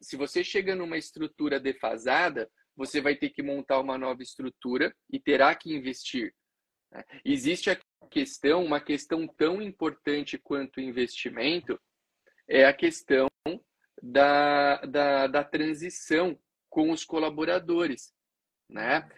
se 0.00 0.16
você 0.16 0.42
chega 0.42 0.74
numa 0.74 0.98
estrutura 0.98 1.60
defasada, 1.60 2.50
você 2.76 3.00
vai 3.00 3.16
ter 3.16 3.30
que 3.30 3.42
montar 3.42 3.80
uma 3.80 3.98
nova 3.98 4.22
estrutura 4.22 4.94
e 5.10 5.18
terá 5.18 5.54
que 5.54 5.72
investir. 5.72 6.32
Né? 6.92 7.04
Existe 7.24 7.70
a 7.70 7.78
questão, 8.08 8.64
uma 8.64 8.80
questão 8.80 9.26
tão 9.26 9.60
importante 9.60 10.38
quanto 10.38 10.78
o 10.78 10.80
investimento, 10.80 11.78
é 12.48 12.64
a 12.64 12.72
questão 12.72 13.28
da, 14.02 14.80
da, 14.82 15.26
da 15.26 15.44
transição 15.44 16.38
com 16.70 16.90
os 16.90 17.04
colaboradores. 17.04 18.12
Né? 18.68 19.08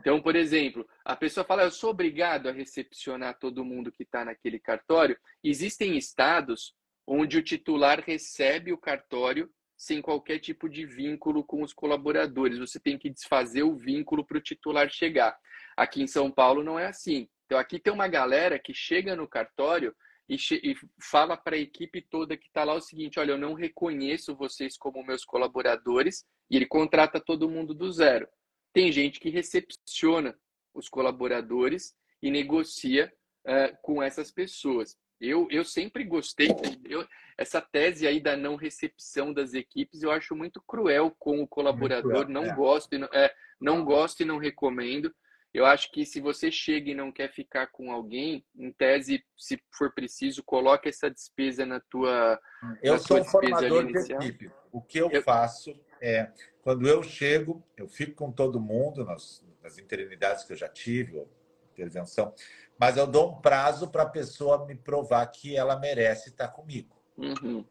Então, 0.00 0.20
por 0.20 0.36
exemplo, 0.36 0.86
a 1.04 1.16
pessoa 1.16 1.44
fala, 1.44 1.62
eu 1.62 1.70
sou 1.70 1.90
obrigado 1.90 2.48
a 2.48 2.52
recepcionar 2.52 3.38
todo 3.38 3.64
mundo 3.64 3.90
que 3.90 4.02
está 4.02 4.24
naquele 4.24 4.58
cartório. 4.58 5.16
Existem 5.42 5.96
estados 5.96 6.74
onde 7.06 7.38
o 7.38 7.42
titular 7.42 8.00
recebe 8.00 8.72
o 8.72 8.78
cartório 8.78 9.50
sem 9.76 10.00
qualquer 10.00 10.38
tipo 10.38 10.68
de 10.68 10.86
vínculo 10.86 11.44
com 11.44 11.62
os 11.62 11.72
colaboradores. 11.72 12.58
Você 12.58 12.78
tem 12.78 12.98
que 12.98 13.10
desfazer 13.10 13.62
o 13.62 13.76
vínculo 13.76 14.24
para 14.24 14.38
o 14.38 14.42
titular 14.42 14.88
chegar. 14.90 15.36
Aqui 15.76 16.02
em 16.02 16.06
São 16.06 16.30
Paulo 16.30 16.62
não 16.62 16.78
é 16.78 16.86
assim. 16.86 17.28
Então, 17.46 17.58
aqui 17.58 17.78
tem 17.78 17.92
uma 17.92 18.08
galera 18.08 18.58
que 18.58 18.72
chega 18.72 19.16
no 19.16 19.28
cartório 19.28 19.94
e, 20.28 20.36
e 20.36 20.74
fala 21.00 21.36
para 21.36 21.56
a 21.56 21.58
equipe 21.58 22.00
toda 22.00 22.36
que 22.36 22.46
está 22.46 22.64
lá 22.64 22.74
o 22.74 22.80
seguinte: 22.80 23.18
olha, 23.18 23.32
eu 23.32 23.38
não 23.38 23.54
reconheço 23.54 24.34
vocês 24.34 24.76
como 24.76 25.04
meus 25.04 25.24
colaboradores, 25.24 26.24
e 26.50 26.56
ele 26.56 26.66
contrata 26.66 27.20
todo 27.20 27.50
mundo 27.50 27.74
do 27.74 27.90
zero. 27.92 28.26
Tem 28.74 28.90
gente 28.90 29.20
que 29.20 29.30
recepciona 29.30 30.36
os 30.74 30.88
colaboradores 30.88 31.94
e 32.20 32.30
negocia 32.30 33.10
uh, 33.46 33.76
com 33.80 34.02
essas 34.02 34.32
pessoas. 34.32 34.98
Eu, 35.20 35.46
eu 35.48 35.64
sempre 35.64 36.02
gostei, 36.02 36.48
eu, 36.84 37.06
essa 37.38 37.60
tese 37.60 38.06
aí 38.06 38.20
da 38.20 38.36
não 38.36 38.56
recepção 38.56 39.32
das 39.32 39.54
equipes, 39.54 40.02
eu 40.02 40.10
acho 40.10 40.34
muito 40.34 40.60
cruel 40.66 41.14
com 41.18 41.40
o 41.40 41.46
colaborador, 41.46 42.28
não 42.28 42.44
é. 42.44 42.54
gosto, 42.54 42.98
não, 42.98 43.08
é, 43.12 43.32
não 43.60 43.84
gosto 43.84 44.22
e 44.22 44.26
não 44.26 44.38
recomendo. 44.38 45.14
Eu 45.52 45.64
acho 45.64 45.92
que 45.92 46.04
se 46.04 46.20
você 46.20 46.50
chega 46.50 46.90
e 46.90 46.94
não 46.96 47.12
quer 47.12 47.32
ficar 47.32 47.68
com 47.68 47.92
alguém, 47.92 48.44
em 48.56 48.72
tese, 48.72 49.24
se 49.38 49.56
for 49.70 49.94
preciso, 49.94 50.42
coloque 50.42 50.88
essa 50.88 51.08
despesa 51.08 51.64
na 51.64 51.78
tua 51.78 52.40
Eu 52.82 52.94
na 52.94 52.98
sou 52.98 53.18
tua 53.18 53.24
formador 53.24 53.86
de 53.86 54.12
equipe. 54.12 54.50
O 54.72 54.82
que 54.82 54.98
eu, 54.98 55.08
eu, 55.12 55.22
faço 55.22 55.72
é, 56.00 56.30
quando 56.62 56.88
eu 56.88 57.02
chego, 57.02 57.62
eu 57.76 57.88
fico 57.88 58.14
com 58.14 58.32
todo 58.32 58.60
mundo 58.60 59.04
nas, 59.04 59.44
nas 59.62 59.78
interinidades 59.78 60.44
que 60.44 60.52
eu 60.52 60.56
já 60.56 60.68
tive, 60.68 61.18
ou 61.18 61.30
intervenção, 61.72 62.32
mas 62.78 62.96
eu 62.96 63.06
dou 63.06 63.32
um 63.32 63.40
prazo 63.40 63.88
para 63.88 64.04
a 64.04 64.08
pessoa 64.08 64.64
me 64.64 64.74
provar 64.74 65.26
que 65.26 65.56
ela 65.56 65.78
merece 65.78 66.30
estar 66.30 66.48
comigo. 66.48 66.96
Uhum. 67.16 67.64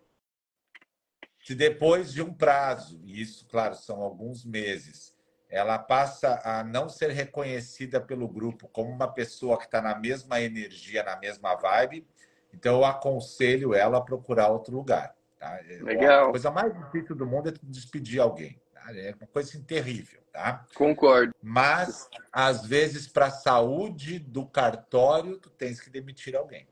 Se 1.44 1.54
depois 1.56 2.14
de 2.14 2.22
um 2.22 2.34
prazo, 2.34 3.02
e 3.04 3.22
isso, 3.22 3.46
claro, 3.48 3.76
são 3.76 4.02
alguns 4.02 4.46
meses, 4.46 5.14
ela 5.50 5.78
passa 5.78 6.42
a 6.44 6.64
não 6.64 6.88
ser 6.88 7.12
reconhecida 7.12 8.00
pelo 8.02 8.28
grupo 8.28 8.68
como 8.70 8.90
uma 8.90 9.12
pessoa 9.12 9.58
que 9.58 9.66
está 9.66 9.82
na 9.82 9.94
mesma 9.94 10.42
energia, 10.42 11.04
na 11.04 11.18
mesma 11.18 11.54
vibe. 11.56 12.08
Então, 12.54 12.78
eu 12.78 12.86
aconselho 12.86 13.74
ela 13.74 13.98
a 13.98 14.02
procurar 14.02 14.48
outro 14.48 14.76
lugar. 14.76 15.16
Tá? 15.44 15.60
Legal. 15.82 16.30
A 16.30 16.32
coisa 16.32 16.52
mais 16.52 16.74
difícil 16.74 17.16
do 17.16 17.26
mundo 17.26 17.50
é 17.50 17.54
despedir 17.64 18.22
alguém. 18.22 18.62
Tá? 18.74 18.96
É 18.96 19.14
uma 19.20 19.28
coisa 19.28 19.50
assim, 19.50 19.62
terrível. 19.62 20.22
Tá? 20.32 20.66
Concordo. 20.74 21.34
Mas, 21.42 22.10
às 22.32 22.66
vezes, 22.66 23.08
para 23.08 23.26
a 23.26 23.32
saúde 23.32 24.20
do 24.20 24.46
cartório, 24.46 25.38
tu 25.38 25.50
tens 25.50 25.82
que 25.82 25.90
demitir 25.90 26.34
alguém. 26.34 26.66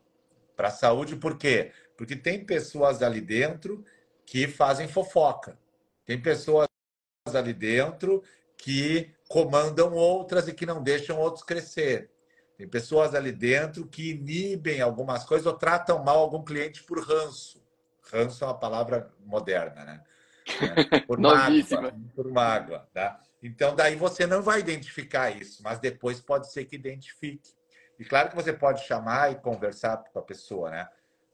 Para 0.56 0.70
a 0.70 0.72
saúde, 0.72 1.18
por 1.18 1.38
quê? 1.38 1.74
Porque 1.98 2.16
tem 2.16 2.46
pessoas 2.46 3.02
ali 3.02 3.20
dentro 3.20 3.84
que 4.26 4.48
fazem 4.48 4.88
fofoca. 4.88 5.60
Tem 6.06 6.20
pessoas 6.20 6.68
ali 7.36 7.54
dentro 7.54 8.24
que 8.58 9.12
comandam 9.28 9.94
outras 9.94 10.48
e 10.48 10.54
que 10.54 10.66
não 10.66 10.82
deixam 10.82 11.20
outros 11.20 11.44
crescer. 11.44 12.10
Tem 12.58 12.70
pessoas 12.70 13.14
ali 13.16 13.34
dentro 13.34 13.86
que 13.86 14.12
inibem 14.12 14.80
algumas 14.80 15.26
coisas 15.26 15.46
ou 15.46 15.54
tratam 15.54 16.02
mal 16.04 16.20
algum 16.20 16.44
cliente 16.44 16.84
por 16.84 17.00
ranço. 17.00 17.61
Ranço 18.12 18.44
é 18.44 18.48
uma 18.48 18.58
palavra 18.58 19.12
moderna, 19.26 19.86
né? 19.86 20.04
É, 20.92 21.00
por 21.08 21.20
mágoa, 21.20 21.94
por 22.16 22.32
mágoa, 22.32 22.88
tá? 22.94 23.20
Então, 23.42 23.76
daí 23.76 23.96
você 23.96 24.28
não 24.28 24.42
vai 24.42 24.60
identificar 24.60 25.32
isso, 25.32 25.64
mas 25.64 25.80
depois 25.80 26.20
pode 26.20 26.52
ser 26.52 26.66
que 26.66 26.76
identifique. 26.76 27.52
E 27.98 28.06
claro 28.06 28.30
que 28.30 28.36
você 28.36 28.54
pode 28.54 28.84
chamar 28.86 29.32
e 29.32 29.36
conversar 29.36 29.98
com 30.12 30.20
a 30.20 30.24
pessoa, 30.24 30.70
né? 30.70 30.88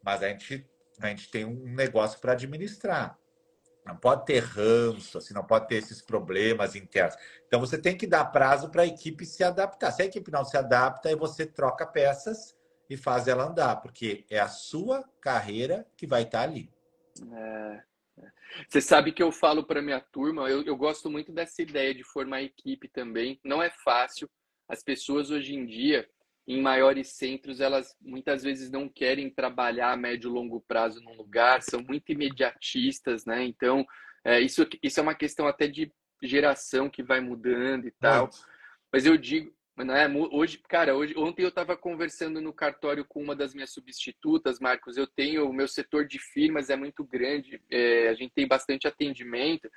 Mas 0.04 0.24
a 0.24 0.30
gente, 0.30 0.70
a 1.02 1.08
gente 1.08 1.30
tem 1.30 1.46
um 1.46 1.74
negócio 1.74 2.20
para 2.20 2.34
administrar. 2.34 3.18
Não 3.86 3.96
pode 3.96 4.26
ter 4.26 4.40
ranço, 4.40 5.18
assim, 5.18 5.34
não 5.34 5.46
pode 5.46 5.68
ter 5.68 5.76
esses 5.76 6.02
problemas 6.02 6.76
internos. 6.76 7.16
Então 7.48 7.60
você 7.60 7.78
tem 7.78 7.96
que 7.96 8.06
dar 8.06 8.26
prazo 8.26 8.70
para 8.70 8.82
a 8.82 8.86
equipe 8.86 9.26
se 9.26 9.44
adaptar. 9.44 9.92
Se 9.92 10.02
a 10.02 10.06
equipe 10.06 10.30
não 10.30 10.44
se 10.44 10.58
adapta, 10.58 11.08
aí 11.08 11.16
você 11.16 11.46
troca 11.46 11.88
peças 11.88 12.57
e 12.90 12.96
faz 12.96 13.28
ela 13.28 13.46
andar, 13.46 13.78
porque 13.78 14.26
é 14.30 14.40
a 14.40 14.48
sua 14.48 15.04
carreira 15.22 15.86
que 15.96 16.08
vai 16.08 16.24
estar 16.24 16.42
ali. 16.42 16.72
É, 17.32 17.84
é. 18.20 18.32
Você 18.68 18.82
sabe 18.82 19.12
que 19.12 19.22
eu 19.22 19.32
falo 19.32 19.64
para 19.66 19.82
minha 19.82 20.00
turma, 20.00 20.50
eu, 20.50 20.64
eu 20.64 20.76
gosto 20.76 21.10
muito 21.10 21.32
dessa 21.32 21.62
ideia 21.62 21.94
de 21.94 22.04
formar 22.04 22.44
equipe 22.44 22.88
também. 22.88 23.40
Não 23.44 23.62
é 23.62 23.70
fácil. 23.70 24.30
As 24.70 24.84
pessoas 24.84 25.32
hoje 25.32 25.56
em 25.56 25.66
dia, 25.66 26.08
em 26.48 26.62
maiores 26.62 27.14
centros, 27.14 27.60
elas 27.60 27.96
muitas 28.02 28.44
vezes 28.44 28.72
não 28.72 28.88
querem 28.88 29.30
trabalhar 29.30 29.92
a 29.92 29.98
médio 29.98 30.30
e 30.30 30.34
longo 30.34 30.62
prazo 30.62 31.02
num 31.02 31.16
lugar, 31.16 31.62
são 31.62 31.82
muito 31.82 32.12
imediatistas, 32.12 33.26
né? 33.26 33.44
Então, 33.44 33.86
é, 34.24 34.40
isso, 34.40 34.66
isso 34.82 35.00
é 35.00 35.04
uma 35.04 35.16
questão 35.16 35.48
até 35.48 35.68
de 35.68 35.92
geração 36.24 36.90
que 36.90 37.04
vai 37.04 37.20
mudando 37.20 37.88
e 37.88 37.92
tal. 37.92 38.30
Mas 38.92 39.06
eu 39.06 39.18
digo, 39.18 39.54
né, 39.86 40.08
hoje, 40.32 40.58
cara, 40.68 40.96
hoje, 40.96 41.14
ontem 41.18 41.44
eu 41.44 41.50
estava 41.50 41.78
conversando 41.78 42.42
no 42.42 42.54
cartório 42.54 43.06
com 43.06 43.22
uma 43.22 43.36
das 43.36 43.54
minhas 43.54 43.72
substitutas, 43.72 44.60
Marcos. 44.60 44.98
Eu 44.98 45.08
tenho, 45.08 45.48
o 45.48 45.54
meu 45.54 45.68
setor 45.68 46.06
de 46.06 46.20
firmas 46.20 46.70
é 46.70 46.76
muito 46.76 47.04
grande, 47.04 47.62
é, 47.72 48.10
a 48.10 48.14
gente 48.14 48.34
tem 48.34 48.48
bastante 48.48 48.88
atendimento. 48.88 49.70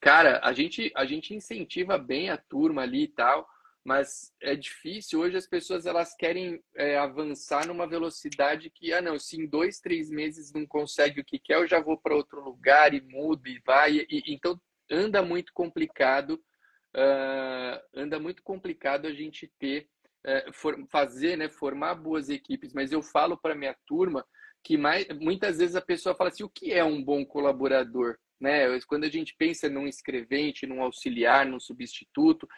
Cara, 0.00 0.40
a 0.42 0.52
gente, 0.52 0.92
a 0.94 1.04
gente 1.04 1.34
incentiva 1.34 1.98
bem 1.98 2.30
a 2.30 2.36
turma 2.36 2.82
ali 2.82 3.04
e 3.04 3.08
tal 3.08 3.48
mas 3.86 4.32
é 4.42 4.56
difícil. 4.56 5.20
Hoje 5.20 5.36
as 5.36 5.46
pessoas 5.46 5.86
elas 5.86 6.12
querem 6.12 6.60
é, 6.74 6.98
avançar 6.98 7.68
numa 7.68 7.86
velocidade 7.86 8.68
que, 8.68 8.92
ah, 8.92 9.00
não, 9.00 9.16
se 9.16 9.40
em 9.40 9.46
dois, 9.46 9.78
três 9.78 10.10
meses 10.10 10.52
não 10.52 10.66
consegue 10.66 11.20
o 11.20 11.24
que 11.24 11.38
quer, 11.38 11.54
eu 11.54 11.68
já 11.68 11.80
vou 11.80 11.96
para 11.96 12.16
outro 12.16 12.42
lugar 12.42 12.92
e 12.92 13.00
mudo 13.00 13.46
e 13.46 13.62
vai. 13.64 14.04
E, 14.10 14.24
então 14.26 14.60
anda 14.90 15.22
muito 15.22 15.52
complicado, 15.54 16.42
uh, 16.96 17.80
anda 17.94 18.18
muito 18.18 18.42
complicado 18.42 19.06
a 19.06 19.12
gente 19.12 19.50
ter, 19.58 19.88
uh, 20.26 20.52
for, 20.52 20.76
fazer, 20.90 21.36
né, 21.36 21.48
formar 21.48 21.94
boas 21.94 22.28
equipes. 22.28 22.72
Mas 22.72 22.90
eu 22.90 23.02
falo 23.02 23.36
para 23.36 23.54
minha 23.54 23.76
turma 23.86 24.24
que 24.64 24.76
mais, 24.76 25.06
muitas 25.20 25.58
vezes 25.58 25.76
a 25.76 25.80
pessoa 25.80 26.14
fala 26.14 26.30
assim, 26.30 26.42
o 26.42 26.50
que 26.50 26.72
é 26.72 26.82
um 26.82 27.02
bom 27.02 27.24
colaborador? 27.24 28.16
Né? 28.40 28.78
Quando 28.86 29.04
a 29.04 29.08
gente 29.08 29.34
pensa 29.38 29.68
num 29.68 29.86
escrevente, 29.86 30.66
num 30.66 30.82
auxiliar, 30.82 31.46
num 31.46 31.60
substituto, 31.60 32.48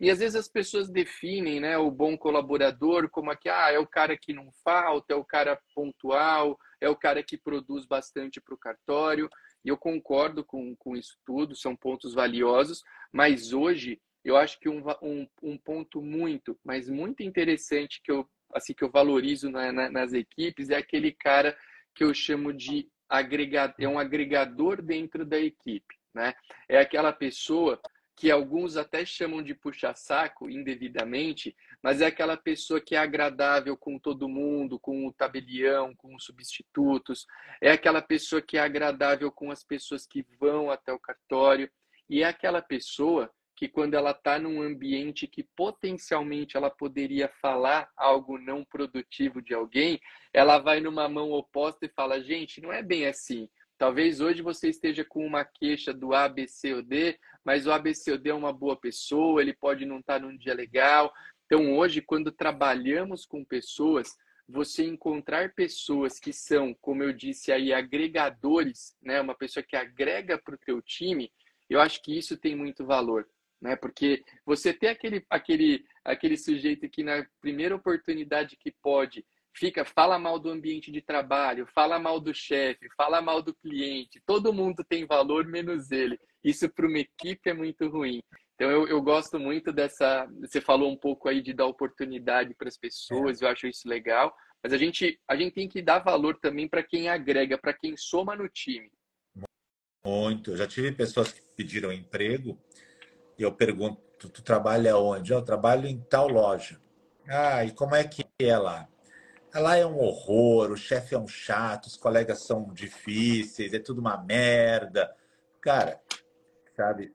e 0.00 0.10
às 0.10 0.18
vezes 0.18 0.34
as 0.34 0.48
pessoas 0.48 0.88
definem 0.88 1.60
né, 1.60 1.76
o 1.76 1.90
bom 1.90 2.16
colaborador 2.16 3.10
como 3.10 3.30
aqui, 3.30 3.50
ah, 3.50 3.70
é 3.70 3.78
o 3.78 3.86
cara 3.86 4.16
que 4.16 4.32
não 4.32 4.50
falta, 4.64 5.12
é 5.12 5.16
o 5.16 5.24
cara 5.24 5.60
pontual, 5.74 6.58
é 6.80 6.88
o 6.88 6.96
cara 6.96 7.22
que 7.22 7.36
produz 7.36 7.84
bastante 7.84 8.40
para 8.40 8.54
o 8.54 8.58
cartório. 8.58 9.28
E 9.64 9.68
eu 9.68 9.76
concordo 9.76 10.44
com, 10.44 10.74
com 10.76 10.96
isso 10.96 11.16
tudo, 11.24 11.54
são 11.54 11.76
pontos 11.76 12.14
valiosos, 12.14 12.82
mas 13.12 13.52
hoje 13.52 14.00
eu 14.24 14.36
acho 14.36 14.58
que 14.58 14.68
um, 14.68 14.82
um, 15.02 15.26
um 15.42 15.58
ponto 15.58 16.02
muito, 16.02 16.58
mas 16.64 16.88
muito 16.88 17.22
interessante 17.22 18.00
que 18.02 18.12
eu, 18.12 18.28
assim, 18.54 18.74
que 18.74 18.84
eu 18.84 18.90
valorizo 18.90 19.50
na, 19.50 19.72
na, 19.72 19.90
nas 19.90 20.12
equipes 20.12 20.70
é 20.70 20.76
aquele 20.76 21.12
cara 21.12 21.56
que 21.94 22.04
eu 22.04 22.12
chamo 22.12 22.52
de 22.52 22.88
agregador, 23.08 23.74
é 23.78 23.88
um 23.88 23.98
agregador 23.98 24.82
dentro 24.82 25.24
da 25.24 25.38
equipe. 25.38 25.96
Né? 26.14 26.34
É 26.68 26.78
aquela 26.78 27.12
pessoa 27.12 27.80
que 28.20 28.30
alguns 28.30 28.76
até 28.76 29.02
chamam 29.02 29.42
de 29.42 29.54
puxa-saco 29.54 30.50
indevidamente, 30.50 31.56
mas 31.82 32.02
é 32.02 32.06
aquela 32.06 32.36
pessoa 32.36 32.78
que 32.78 32.94
é 32.94 32.98
agradável 32.98 33.74
com 33.78 33.98
todo 33.98 34.28
mundo, 34.28 34.78
com 34.78 35.06
o 35.06 35.12
tabelião, 35.12 35.94
com 35.96 36.14
os 36.14 36.24
substitutos, 36.24 37.26
é 37.62 37.70
aquela 37.70 38.02
pessoa 38.02 38.42
que 38.42 38.58
é 38.58 38.60
agradável 38.60 39.32
com 39.32 39.50
as 39.50 39.64
pessoas 39.64 40.06
que 40.06 40.22
vão 40.38 40.70
até 40.70 40.92
o 40.92 40.98
cartório, 40.98 41.70
e 42.10 42.22
é 42.22 42.26
aquela 42.26 42.60
pessoa 42.60 43.32
que 43.56 43.66
quando 43.66 43.94
ela 43.94 44.10
está 44.10 44.38
num 44.38 44.60
ambiente 44.60 45.26
que 45.26 45.42
potencialmente 45.56 46.58
ela 46.58 46.68
poderia 46.68 47.26
falar 47.40 47.88
algo 47.96 48.36
não 48.36 48.62
produtivo 48.62 49.40
de 49.40 49.54
alguém, 49.54 49.98
ela 50.30 50.58
vai 50.58 50.78
numa 50.80 51.08
mão 51.08 51.30
oposta 51.32 51.86
e 51.86 51.92
fala, 51.96 52.22
gente, 52.22 52.60
não 52.60 52.70
é 52.70 52.82
bem 52.82 53.06
assim. 53.06 53.48
Talvez 53.80 54.20
hoje 54.20 54.42
você 54.42 54.68
esteja 54.68 55.02
com 55.06 55.24
uma 55.24 55.42
queixa 55.42 55.90
do 55.90 56.12
A, 56.12 56.28
B, 56.28 56.46
C 56.46 56.74
ou 56.74 56.82
D, 56.82 57.18
mas 57.42 57.66
o 57.66 57.72
A, 57.72 57.78
B, 57.78 57.94
C 57.94 58.12
ou 58.12 58.18
D 58.18 58.28
é 58.28 58.34
uma 58.34 58.52
boa 58.52 58.76
pessoa, 58.76 59.40
ele 59.40 59.54
pode 59.54 59.86
não 59.86 60.00
estar 60.00 60.20
num 60.20 60.36
dia 60.36 60.52
legal. 60.52 61.10
Então, 61.46 61.78
hoje, 61.78 62.02
quando 62.02 62.30
trabalhamos 62.30 63.24
com 63.24 63.42
pessoas, 63.42 64.14
você 64.46 64.84
encontrar 64.84 65.54
pessoas 65.54 66.20
que 66.20 66.30
são, 66.30 66.74
como 66.74 67.02
eu 67.02 67.10
disse 67.10 67.50
aí, 67.50 67.72
agregadores, 67.72 68.94
né? 69.00 69.18
uma 69.18 69.34
pessoa 69.34 69.64
que 69.64 69.74
agrega 69.74 70.36
para 70.36 70.56
o 70.56 70.58
teu 70.58 70.82
time, 70.82 71.32
eu 71.66 71.80
acho 71.80 72.02
que 72.02 72.14
isso 72.14 72.36
tem 72.36 72.54
muito 72.54 72.84
valor. 72.84 73.26
Né? 73.62 73.76
Porque 73.76 74.22
você 74.44 74.74
ter 74.74 74.88
aquele, 74.88 75.24
aquele, 75.30 75.86
aquele 76.04 76.36
sujeito 76.36 76.86
que 76.86 77.02
na 77.02 77.26
primeira 77.40 77.76
oportunidade 77.76 78.58
que 78.58 78.74
pode 78.82 79.24
fica, 79.60 79.84
fala 79.84 80.18
mal 80.18 80.38
do 80.38 80.48
ambiente 80.48 80.90
de 80.90 81.02
trabalho, 81.02 81.68
fala 81.74 81.98
mal 81.98 82.18
do 82.18 82.32
chefe, 82.32 82.88
fala 82.96 83.20
mal 83.20 83.42
do 83.42 83.54
cliente, 83.54 84.22
todo 84.24 84.54
mundo 84.54 84.82
tem 84.82 85.04
valor 85.04 85.46
menos 85.46 85.90
ele. 85.90 86.18
Isso 86.42 86.66
para 86.70 86.86
uma 86.86 86.98
equipe 86.98 87.50
é 87.50 87.52
muito 87.52 87.86
ruim. 87.90 88.22
Então 88.54 88.70
eu, 88.70 88.88
eu 88.88 89.02
gosto 89.02 89.38
muito 89.38 89.70
dessa. 89.70 90.26
Você 90.40 90.62
falou 90.62 90.90
um 90.90 90.96
pouco 90.96 91.28
aí 91.28 91.42
de 91.42 91.52
dar 91.52 91.66
oportunidade 91.66 92.54
para 92.54 92.68
as 92.68 92.78
pessoas, 92.78 93.42
é. 93.42 93.44
eu 93.44 93.50
acho 93.50 93.66
isso 93.66 93.86
legal. 93.86 94.34
Mas 94.62 94.72
a 94.72 94.78
gente, 94.78 95.20
a 95.28 95.36
gente 95.36 95.54
tem 95.54 95.68
que 95.68 95.82
dar 95.82 95.98
valor 95.98 96.38
também 96.40 96.66
para 96.66 96.82
quem 96.82 97.08
agrega, 97.08 97.58
para 97.58 97.74
quem 97.74 97.96
soma 97.98 98.34
no 98.34 98.48
time. 98.48 98.90
Muito. 100.04 100.52
Eu 100.52 100.56
já 100.56 100.66
tive 100.66 100.92
pessoas 100.92 101.32
que 101.32 101.42
pediram 101.54 101.92
emprego 101.92 102.58
e 103.38 103.42
eu 103.42 103.52
pergunto: 103.52 104.00
tu, 104.18 104.30
tu 104.30 104.42
trabalha 104.42 104.96
onde? 104.96 105.32
Eu 105.32 105.42
trabalho 105.42 105.86
em 105.86 106.00
tal 106.00 106.28
loja. 106.28 106.80
Ah, 107.28 107.62
e 107.64 107.72
como 107.72 107.94
é 107.94 108.04
que 108.04 108.24
é 108.38 108.56
lá? 108.56 108.88
Lá 109.54 109.76
é 109.76 109.84
um 109.84 109.98
horror, 109.98 110.70
o 110.70 110.76
chefe 110.76 111.14
é 111.14 111.18
um 111.18 111.26
chato, 111.26 111.86
os 111.86 111.96
colegas 111.96 112.42
são 112.42 112.72
difíceis, 112.72 113.72
é 113.72 113.78
tudo 113.78 114.00
uma 114.00 114.16
merda. 114.16 115.14
Cara, 115.60 116.00
sabe, 116.76 117.12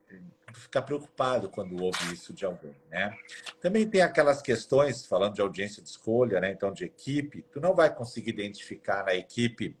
ficar 0.52 0.82
preocupado 0.82 1.48
quando 1.48 1.82
ouve 1.82 2.12
isso 2.12 2.32
de 2.32 2.44
alguém, 2.44 2.76
né? 2.90 3.16
Também 3.60 3.88
tem 3.88 4.02
aquelas 4.02 4.42
questões, 4.42 5.06
falando 5.06 5.34
de 5.34 5.40
audiência 5.40 5.82
de 5.82 5.88
escolha, 5.88 6.40
né? 6.40 6.50
Então, 6.50 6.72
de 6.72 6.84
equipe, 6.84 7.42
tu 7.50 7.60
não 7.60 7.74
vai 7.74 7.94
conseguir 7.94 8.30
identificar 8.30 9.04
na 9.04 9.14
equipe 9.14 9.76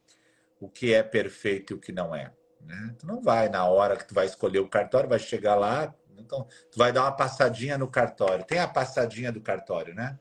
o 0.60 0.68
que 0.68 0.94
é 0.94 1.02
perfeito 1.02 1.72
e 1.72 1.76
o 1.76 1.80
que 1.80 1.92
não 1.92 2.14
é. 2.14 2.32
Né? 2.60 2.94
Tu 2.98 3.06
não 3.06 3.20
vai, 3.20 3.48
na 3.48 3.66
hora 3.66 3.96
que 3.96 4.06
tu 4.06 4.14
vai 4.14 4.26
escolher 4.26 4.58
o 4.58 4.68
cartório, 4.68 5.08
vai 5.08 5.18
chegar 5.18 5.54
lá, 5.54 5.94
então 6.18 6.46
tu 6.70 6.78
vai 6.78 6.92
dar 6.92 7.02
uma 7.02 7.12
passadinha 7.12 7.78
no 7.78 7.88
cartório. 7.88 8.44
Tem 8.44 8.58
a 8.58 8.68
passadinha 8.68 9.30
do 9.30 9.40
cartório, 9.40 9.94
né? 9.94 10.18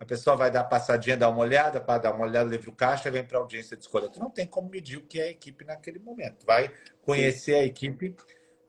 A 0.00 0.04
pessoa 0.04 0.36
vai 0.36 0.50
dar 0.50 0.64
passadinha, 0.64 1.16
dar 1.16 1.28
uma 1.28 1.40
olhada, 1.40 1.80
para 1.80 1.98
dar 1.98 2.14
uma 2.14 2.24
olhada, 2.24 2.48
livro 2.48 2.72
caixa, 2.72 3.10
vem 3.10 3.24
para 3.24 3.38
a 3.38 3.40
audiência 3.40 3.76
de 3.76 3.82
escolha. 3.82 4.08
Tu 4.08 4.20
não 4.20 4.30
tem 4.30 4.46
como 4.46 4.68
medir 4.68 4.98
o 4.98 5.02
que 5.02 5.20
é 5.20 5.24
a 5.24 5.30
equipe 5.30 5.64
naquele 5.64 5.98
momento. 5.98 6.46
Vai 6.46 6.72
conhecer 7.02 7.54
a 7.54 7.64
equipe 7.64 8.14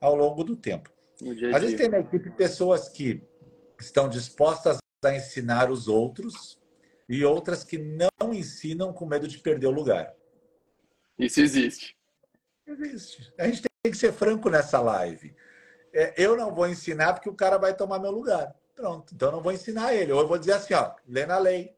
ao 0.00 0.16
longo 0.16 0.42
do 0.42 0.56
tempo. 0.56 0.90
Às 1.54 1.62
vezes 1.62 1.76
tem 1.76 1.88
na 1.88 2.00
equipe 2.00 2.30
pessoas 2.30 2.88
que 2.88 3.22
estão 3.78 4.08
dispostas 4.08 4.78
a 5.04 5.14
ensinar 5.14 5.70
os 5.70 5.86
outros 5.86 6.60
e 7.08 7.24
outras 7.24 7.64
que 7.64 7.78
não 7.78 8.32
ensinam 8.32 8.92
com 8.92 9.06
medo 9.06 9.28
de 9.28 9.38
perder 9.38 9.66
o 9.66 9.70
lugar. 9.70 10.14
Isso 11.18 11.40
existe. 11.40 11.96
Existe. 12.66 13.32
A 13.38 13.46
gente 13.46 13.62
tem 13.62 13.92
que 13.92 13.98
ser 13.98 14.12
franco 14.12 14.48
nessa 14.48 14.80
live. 14.80 15.34
É, 15.92 16.14
eu 16.16 16.36
não 16.36 16.54
vou 16.54 16.68
ensinar 16.68 17.14
porque 17.14 17.28
o 17.28 17.34
cara 17.34 17.58
vai 17.58 17.74
tomar 17.74 17.98
meu 17.98 18.10
lugar. 18.10 18.54
Pronto, 18.80 19.14
então 19.14 19.30
não 19.30 19.42
vou 19.42 19.52
ensinar 19.52 19.94
ele. 19.94 20.10
Ou 20.10 20.22
eu 20.22 20.26
vou 20.26 20.38
dizer 20.38 20.54
assim, 20.54 20.72
ó, 20.72 20.94
lê 21.06 21.26
na 21.26 21.36
lei, 21.36 21.76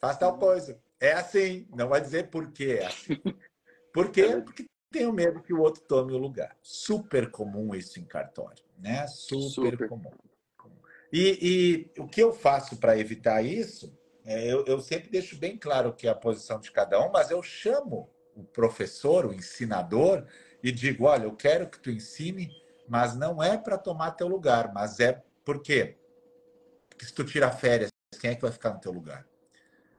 faz 0.00 0.16
tal 0.16 0.32
uhum. 0.32 0.38
coisa. 0.38 0.80
É 0.98 1.12
assim, 1.12 1.68
não 1.76 1.88
vai 1.88 2.00
dizer 2.00 2.30
por 2.30 2.50
que 2.50 2.72
é 2.72 2.86
assim. 2.86 3.20
Por 3.92 4.10
quê? 4.10 4.20
É 4.20 4.40
porque 4.40 4.66
tenho 4.92 5.12
medo 5.12 5.42
que 5.42 5.52
o 5.52 5.60
outro 5.60 5.82
tome 5.82 6.12
o 6.12 6.18
lugar. 6.18 6.56
Super 6.62 7.30
comum 7.30 7.74
isso 7.74 7.98
em 7.98 8.04
cartório, 8.04 8.62
né? 8.78 9.06
Super, 9.08 9.72
Super. 9.72 9.88
comum. 9.88 10.10
E, 11.12 11.90
e, 11.96 12.00
o 12.00 12.06
que 12.06 12.22
eu 12.22 12.32
faço 12.32 12.76
para 12.76 12.98
evitar 12.98 13.42
isso, 13.42 13.98
é, 14.24 14.46
eu, 14.46 14.64
eu 14.66 14.78
sempre 14.78 15.10
deixo 15.10 15.36
bem 15.36 15.56
claro 15.56 15.92
que 15.94 16.06
é 16.06 16.10
a 16.10 16.14
posição 16.14 16.60
de 16.60 16.70
cada 16.70 17.00
um, 17.04 17.10
mas 17.10 17.30
eu 17.30 17.42
chamo 17.42 18.08
o 18.36 18.44
professor, 18.44 19.26
o 19.26 19.34
ensinador, 19.34 20.24
e 20.62 20.70
digo: 20.70 21.06
olha, 21.06 21.24
eu 21.24 21.34
quero 21.34 21.68
que 21.68 21.80
tu 21.80 21.90
ensine, 21.90 22.50
mas 22.86 23.16
não 23.16 23.42
é 23.42 23.58
para 23.58 23.78
tomar 23.78 24.12
teu 24.12 24.28
lugar, 24.28 24.72
mas 24.72 25.00
é 25.00 25.24
por 25.44 25.60
quê? 25.60 25.97
Porque 26.98 27.06
se 27.06 27.14
tu 27.14 27.24
tira 27.24 27.48
férias, 27.52 27.90
quem 28.20 28.32
é 28.32 28.34
que 28.34 28.42
vai 28.42 28.50
ficar 28.50 28.70
no 28.74 28.80
teu 28.80 28.90
lugar? 28.90 29.24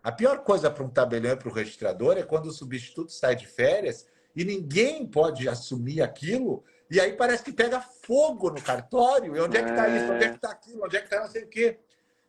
A 0.04 0.12
pior 0.12 0.44
coisa 0.44 0.70
para 0.70 0.84
um 0.84 0.90
tabelião 0.90 1.34
e 1.34 1.38
para 1.38 1.48
o 1.48 1.54
registrador 1.54 2.18
é 2.18 2.24
quando 2.24 2.48
o 2.48 2.52
substituto 2.52 3.10
sai 3.10 3.38
de 3.38 3.48
férias 3.48 4.06
e 4.36 4.44
ninguém 4.44 5.08
pode 5.08 5.48
assumir 5.48 6.02
aquilo, 6.02 6.62
e 6.92 7.00
aí 7.00 7.14
parece 7.14 7.42
que 7.42 7.54
pega 7.54 7.80
fogo 7.80 8.50
no 8.50 8.62
cartório. 8.62 9.34
E 9.34 9.40
onde 9.40 9.58
é 9.58 9.64
que 9.64 9.70
está 9.70 9.88
isso? 9.88 10.12
Onde 10.12 10.26
é 10.26 10.30
que 10.30 10.36
está 10.36 10.52
aquilo? 10.52 10.84
Onde 10.84 10.98
é 10.98 11.00
que 11.00 11.06
está 11.06 11.22
não 11.22 11.30
sei 11.30 11.44
o 11.44 11.48
quê? 11.48 11.80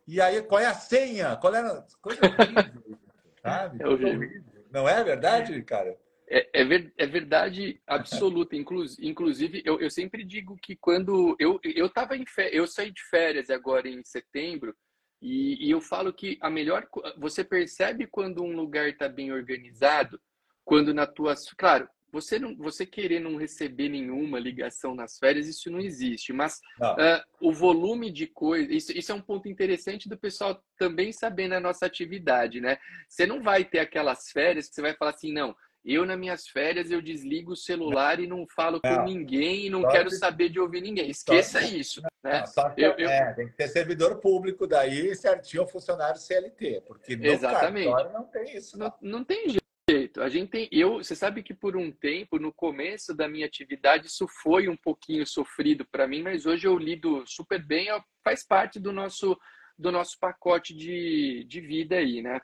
E 0.07 0.21
aí, 0.21 0.41
qual 0.41 0.61
é 0.61 0.67
a 0.67 0.73
senha? 0.73 1.35
Qual 1.35 1.53
é 1.53 1.59
a... 1.59 1.85
Coisa 2.01 2.21
horrível, 2.25 2.97
sabe? 3.43 3.83
É 3.83 4.41
Não 4.71 4.87
é 4.87 5.03
verdade, 5.03 5.61
cara? 5.63 5.97
É, 6.33 6.61
é, 6.61 6.63
ver, 6.63 6.93
é 6.97 7.05
verdade 7.05 7.81
absoluta. 7.85 8.55
Inclusive, 8.55 9.61
eu, 9.65 9.81
eu 9.81 9.89
sempre 9.89 10.23
digo 10.23 10.57
que 10.61 10.77
quando 10.77 11.35
eu 11.37 11.59
eu 11.63 11.89
tava 11.89 12.15
em 12.15 12.25
férias, 12.25 12.55
eu 12.55 12.65
saí 12.65 12.89
de 12.89 13.03
férias 13.09 13.49
agora 13.49 13.89
em 13.89 14.01
setembro 14.05 14.73
e, 15.21 15.67
e 15.67 15.69
eu 15.69 15.81
falo 15.81 16.13
que 16.13 16.37
a 16.39 16.49
melhor 16.49 16.87
você 17.17 17.43
percebe 17.43 18.07
quando 18.07 18.41
um 18.41 18.55
lugar 18.55 18.87
está 18.87 19.09
bem 19.09 19.33
organizado, 19.33 20.21
quando 20.63 20.93
na 20.93 21.05
tua 21.05 21.35
claro 21.57 21.89
você 22.11 22.37
não 22.37 22.55
você 22.55 22.85
querer 22.85 23.19
não 23.19 23.37
receber 23.37 23.89
nenhuma 23.89 24.39
ligação 24.39 24.93
nas 24.93 25.17
férias 25.17 25.47
isso 25.47 25.71
não 25.71 25.79
existe 25.79 26.33
mas 26.33 26.59
uh, 26.81 27.23
o 27.39 27.53
volume 27.53 28.11
de 28.11 28.27
coisas 28.27 28.69
isso, 28.69 28.91
isso 28.91 29.11
é 29.11 29.15
um 29.15 29.21
ponto 29.21 29.47
interessante 29.47 30.09
do 30.09 30.17
pessoal 30.17 30.61
também 30.77 31.13
saber 31.13 31.47
na 31.47 31.59
nossa 31.59 31.85
atividade 31.85 32.59
né 32.59 32.77
você 33.07 33.25
não 33.25 33.41
vai 33.41 33.63
ter 33.63 33.79
aquelas 33.79 34.29
férias 34.29 34.67
que 34.67 34.75
você 34.75 34.81
vai 34.81 34.93
falar 34.93 35.11
assim 35.11 35.31
não 35.31 35.55
eu, 35.83 36.05
nas 36.05 36.17
minhas 36.17 36.47
férias, 36.47 36.91
eu 36.91 37.01
desligo 37.01 37.53
o 37.53 37.55
celular 37.55 38.19
e 38.19 38.27
não 38.27 38.45
falo 38.47 38.79
com 38.79 38.87
não. 38.87 39.05
ninguém 39.05 39.65
e 39.65 39.69
não 39.69 39.87
quero 39.87 40.09
que... 40.09 40.15
saber 40.15 40.49
de 40.49 40.59
ouvir 40.59 40.81
ninguém. 40.81 41.09
Esqueça 41.09 41.59
só... 41.59 41.67
isso. 41.67 42.01
Né? 42.23 42.43
Não, 42.55 42.73
eu, 42.77 42.91
eu... 42.91 43.09
É, 43.09 43.33
tem 43.33 43.47
que 43.47 43.53
ter 43.53 43.67
servidor 43.67 44.19
público 44.19 44.67
daí 44.67 45.15
certinho 45.15 45.67
funcionário 45.67 46.19
CLT, 46.19 46.83
porque 46.85 47.15
no 47.15 47.25
Exatamente. 47.25 47.89
não 48.13 48.23
tem 48.25 48.55
isso. 48.55 48.77
Não, 48.77 48.93
não 49.01 49.23
tem 49.23 49.47
jeito. 49.89 50.21
A 50.21 50.29
gente 50.29 50.49
tem, 50.49 50.69
eu, 50.71 50.97
você 50.97 51.15
sabe 51.15 51.41
que 51.41 51.53
por 51.53 51.75
um 51.75 51.91
tempo, 51.91 52.37
no 52.37 52.53
começo 52.53 53.13
da 53.13 53.27
minha 53.27 53.45
atividade, 53.45 54.07
isso 54.07 54.27
foi 54.27 54.69
um 54.69 54.77
pouquinho 54.77 55.25
sofrido 55.25 55.85
para 55.91 56.07
mim, 56.07 56.21
mas 56.21 56.45
hoje 56.45 56.67
eu 56.67 56.77
lido 56.77 57.23
super 57.25 57.63
bem, 57.63 57.87
faz 58.23 58.45
parte 58.45 58.79
do 58.79 58.91
nosso 58.91 59.37
do 59.77 59.91
nosso 59.91 60.17
pacote 60.19 60.75
de, 60.75 61.43
de 61.45 61.61
vida 61.61 61.97
aí, 61.97 62.21
né? 62.21 62.39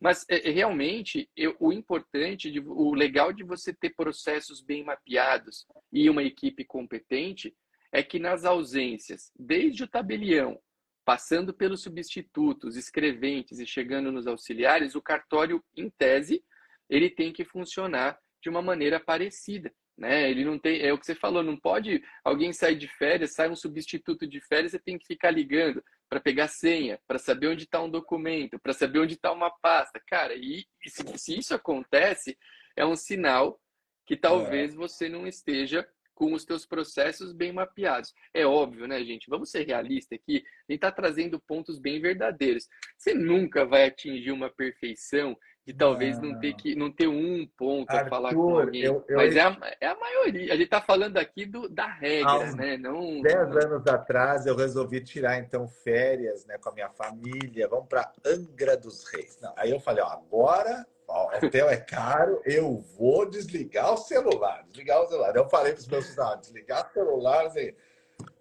Mas 0.00 0.24
é, 0.28 0.50
realmente 0.50 1.28
eu, 1.36 1.56
o 1.58 1.72
importante, 1.72 2.50
de, 2.50 2.60
o 2.60 2.94
legal 2.94 3.32
de 3.32 3.42
você 3.42 3.72
ter 3.72 3.90
processos 3.90 4.62
bem 4.62 4.84
mapeados 4.84 5.66
e 5.92 6.08
uma 6.10 6.22
equipe 6.22 6.64
competente 6.64 7.54
é 7.92 8.02
que 8.02 8.18
nas 8.18 8.44
ausências, 8.44 9.30
desde 9.38 9.84
o 9.84 9.88
tabelião, 9.88 10.58
passando 11.04 11.52
pelos 11.52 11.82
substitutos, 11.82 12.76
escreventes 12.76 13.58
e 13.58 13.66
chegando 13.66 14.10
nos 14.12 14.26
auxiliares, 14.26 14.94
o 14.94 15.02
cartório, 15.02 15.62
em 15.76 15.90
tese, 15.90 16.44
ele 16.88 17.10
tem 17.10 17.32
que 17.32 17.44
funcionar 17.44 18.18
de 18.40 18.48
uma 18.48 18.62
maneira 18.62 18.98
parecida. 18.98 19.72
Né? 20.02 20.28
Ele 20.28 20.44
não 20.44 20.58
tem, 20.58 20.82
é 20.82 20.92
o 20.92 20.98
que 20.98 21.06
você 21.06 21.14
falou, 21.14 21.44
não 21.44 21.56
pode 21.56 22.02
alguém 22.24 22.52
sair 22.52 22.74
de 22.74 22.88
férias, 22.88 23.34
sai 23.34 23.48
um 23.48 23.54
substituto 23.54 24.26
de 24.26 24.40
férias, 24.40 24.72
você 24.72 24.78
tem 24.80 24.98
que 24.98 25.06
ficar 25.06 25.30
ligando 25.30 25.80
para 26.08 26.18
pegar 26.18 26.48
senha, 26.48 26.98
para 27.06 27.20
saber 27.20 27.46
onde 27.46 27.62
está 27.62 27.80
um 27.80 27.88
documento, 27.88 28.58
para 28.58 28.72
saber 28.72 28.98
onde 28.98 29.14
está 29.14 29.30
uma 29.30 29.48
pasta. 29.62 30.02
Cara, 30.04 30.34
e, 30.34 30.66
e 30.84 30.90
se, 30.90 31.04
se, 31.16 31.38
isso 31.38 31.54
acontece, 31.54 32.36
é 32.76 32.84
um 32.84 32.96
sinal 32.96 33.60
que 34.04 34.16
talvez 34.16 34.74
é. 34.74 34.76
você 34.76 35.08
não 35.08 35.24
esteja 35.24 35.88
com 36.16 36.32
os 36.32 36.44
teus 36.44 36.66
processos 36.66 37.32
bem 37.32 37.52
mapeados. 37.52 38.12
É 38.34 38.44
óbvio, 38.44 38.88
né, 38.88 39.04
gente? 39.04 39.30
Vamos 39.30 39.52
ser 39.52 39.64
realistas 39.64 40.18
aqui. 40.18 40.38
A 40.68 40.72
gente 40.72 40.78
está 40.78 40.90
trazendo 40.90 41.38
pontos 41.38 41.78
bem 41.78 42.00
verdadeiros. 42.00 42.66
Você 42.98 43.14
nunca 43.14 43.64
vai 43.64 43.86
atingir 43.86 44.32
uma 44.32 44.50
perfeição 44.50 45.38
de 45.64 45.72
talvez 45.72 46.18
não, 46.18 46.30
não 46.30 46.40
ter 46.40 46.54
que 46.54 46.74
não 46.74 46.90
ter 46.90 47.06
um 47.06 47.46
ponto 47.56 47.90
Arthur, 47.90 48.06
a 48.06 48.10
falar 48.10 48.34
com 48.34 48.58
alguém. 48.58 48.82
Eu, 48.82 49.04
eu... 49.08 49.16
Mas 49.16 49.36
é 49.36 49.40
a, 49.40 49.56
é 49.80 49.86
a 49.86 49.94
maioria. 49.94 50.52
A 50.52 50.56
gente 50.56 50.64
está 50.64 50.80
falando 50.80 51.16
aqui 51.18 51.46
do, 51.46 51.68
da 51.68 51.86
regra, 51.86 52.52
né? 52.52 52.76
Não. 52.76 53.22
Dez 53.22 53.56
anos 53.56 53.86
atrás 53.86 54.46
eu 54.46 54.56
resolvi 54.56 55.00
tirar 55.00 55.38
então 55.38 55.68
férias, 55.68 56.44
né, 56.46 56.58
com 56.58 56.68
a 56.68 56.72
minha 56.72 56.90
família. 56.90 57.68
Vamos 57.68 57.86
para 57.88 58.10
Angra 58.26 58.76
dos 58.76 59.04
Reis. 59.12 59.38
Não, 59.40 59.52
aí 59.56 59.70
eu 59.70 59.78
falei, 59.78 60.02
ó, 60.02 60.08
agora 60.08 60.84
ó, 61.06 61.30
o 61.32 61.46
hotel 61.46 61.68
é 61.68 61.76
caro, 61.76 62.40
eu 62.44 62.78
vou 62.98 63.28
desligar 63.28 63.92
o 63.92 63.96
celular, 63.96 64.64
desligar 64.68 65.00
o 65.00 65.06
celular. 65.06 65.36
Eu 65.36 65.48
falei 65.48 65.72
para 65.72 65.80
os 65.80 65.88
meus 65.88 66.06
funcionários, 66.06 66.46
desligar 66.46 66.88
o 66.88 66.92
celular, 66.92 67.46
assim, 67.46 67.72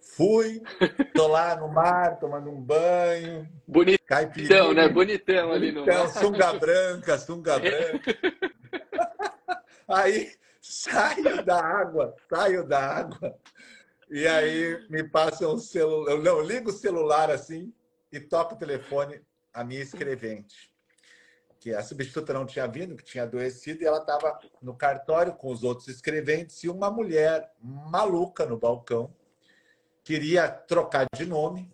Fui, 0.01 0.61
tô 1.15 1.27
lá 1.27 1.55
no 1.55 1.69
mar, 1.69 2.19
tomando 2.19 2.49
um 2.49 2.61
banho. 2.61 3.47
Bonitão, 3.67 4.73
né? 4.73 4.89
Bonitão 4.89 5.51
ali 5.51 5.71
no 5.71 5.85
mar. 5.85 6.09
Sunga 6.09 6.53
branca, 6.53 7.17
sunga 7.17 7.57
branca. 7.59 8.17
aí 9.87 10.31
saio 10.61 11.43
da 11.43 11.63
água, 11.63 12.15
saio 12.29 12.67
da 12.67 12.79
água. 12.79 13.35
E 14.09 14.27
aí 14.27 14.85
me 14.89 15.03
passa 15.03 15.47
um 15.47 15.57
celular. 15.57 16.11
Eu 16.11 16.21
não, 16.21 16.41
ligo 16.41 16.69
o 16.69 16.73
celular 16.73 17.31
assim 17.31 17.73
e 18.11 18.19
toco 18.19 18.55
o 18.55 18.57
telefone 18.57 19.21
a 19.53 19.63
minha 19.63 19.81
escrevente. 19.81 20.69
Que 21.59 21.73
a 21.73 21.81
substituta 21.81 22.33
não 22.33 22.45
tinha 22.45 22.67
vindo, 22.67 22.95
que 22.95 23.03
tinha 23.03 23.23
adoecido, 23.23 23.83
e 23.83 23.85
ela 23.85 23.99
estava 23.99 24.37
no 24.61 24.75
cartório 24.75 25.33
com 25.33 25.51
os 25.51 25.63
outros 25.63 25.87
escreventes 25.87 26.63
e 26.63 26.69
uma 26.69 26.91
mulher 26.91 27.51
maluca 27.61 28.45
no 28.45 28.57
balcão 28.57 29.13
queria 30.03 30.49
trocar 30.49 31.05
de 31.15 31.25
nome 31.25 31.71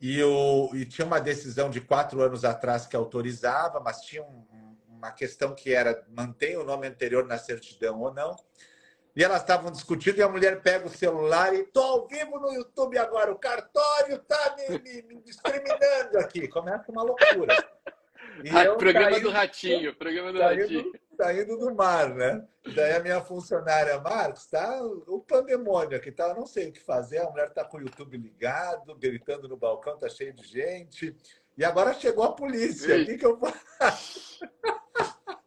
e, 0.00 0.18
eu, 0.18 0.70
e 0.74 0.84
tinha 0.84 1.06
uma 1.06 1.20
decisão 1.20 1.70
de 1.70 1.80
quatro 1.80 2.22
anos 2.22 2.44
atrás 2.44 2.86
que 2.86 2.96
autorizava, 2.96 3.80
mas 3.80 4.02
tinha 4.02 4.22
um, 4.22 4.76
uma 4.88 5.10
questão 5.10 5.54
que 5.54 5.72
era 5.72 6.04
manter 6.08 6.58
o 6.58 6.64
nome 6.64 6.86
anterior 6.86 7.26
na 7.26 7.38
certidão 7.38 8.00
ou 8.00 8.12
não. 8.12 8.36
E 9.14 9.24
elas 9.24 9.40
estavam 9.40 9.70
discutindo 9.70 10.18
e 10.18 10.22
a 10.22 10.28
mulher 10.28 10.60
pega 10.60 10.86
o 10.86 10.90
celular 10.90 11.54
e 11.54 11.64
tô 11.64 11.80
ao 11.80 12.06
vivo 12.06 12.38
no 12.38 12.52
YouTube 12.52 12.98
agora, 12.98 13.32
o 13.32 13.38
cartório 13.38 14.18
tá 14.18 14.54
me, 14.58 14.78
me, 14.78 15.02
me 15.02 15.22
discriminando 15.22 16.18
aqui. 16.18 16.46
Começa 16.48 16.84
uma 16.92 17.02
loucura. 17.02 17.56
Programa 18.78 19.20
do 19.20 19.30
Ratinho, 19.30 19.94
programa 19.94 20.32
do 20.32 20.40
Ratinho 20.40 20.92
saindo 21.16 21.56
do 21.56 21.74
mar, 21.74 22.14
né? 22.14 22.46
Daí 22.74 22.92
a 22.92 23.00
minha 23.00 23.20
funcionária, 23.20 23.98
Marcos, 24.00 24.46
tá 24.46 24.80
o 24.82 25.20
pandemônio 25.20 25.96
aqui, 25.96 26.12
tá? 26.12 26.28
Eu 26.28 26.34
não 26.34 26.46
sei 26.46 26.68
o 26.68 26.72
que 26.72 26.80
fazer. 26.80 27.18
A 27.18 27.30
mulher 27.30 27.50
tá 27.52 27.64
com 27.64 27.78
o 27.78 27.80
YouTube 27.80 28.16
ligado, 28.18 28.94
gritando 28.96 29.48
no 29.48 29.56
balcão, 29.56 29.98
tá 29.98 30.08
cheio 30.08 30.34
de 30.34 30.46
gente. 30.46 31.16
E 31.56 31.64
agora 31.64 31.94
chegou 31.94 32.24
a 32.24 32.32
polícia. 32.32 33.00
O 33.00 33.04
que, 33.06 33.16
que 33.16 33.26
eu 33.26 33.40
faço? 33.78 34.40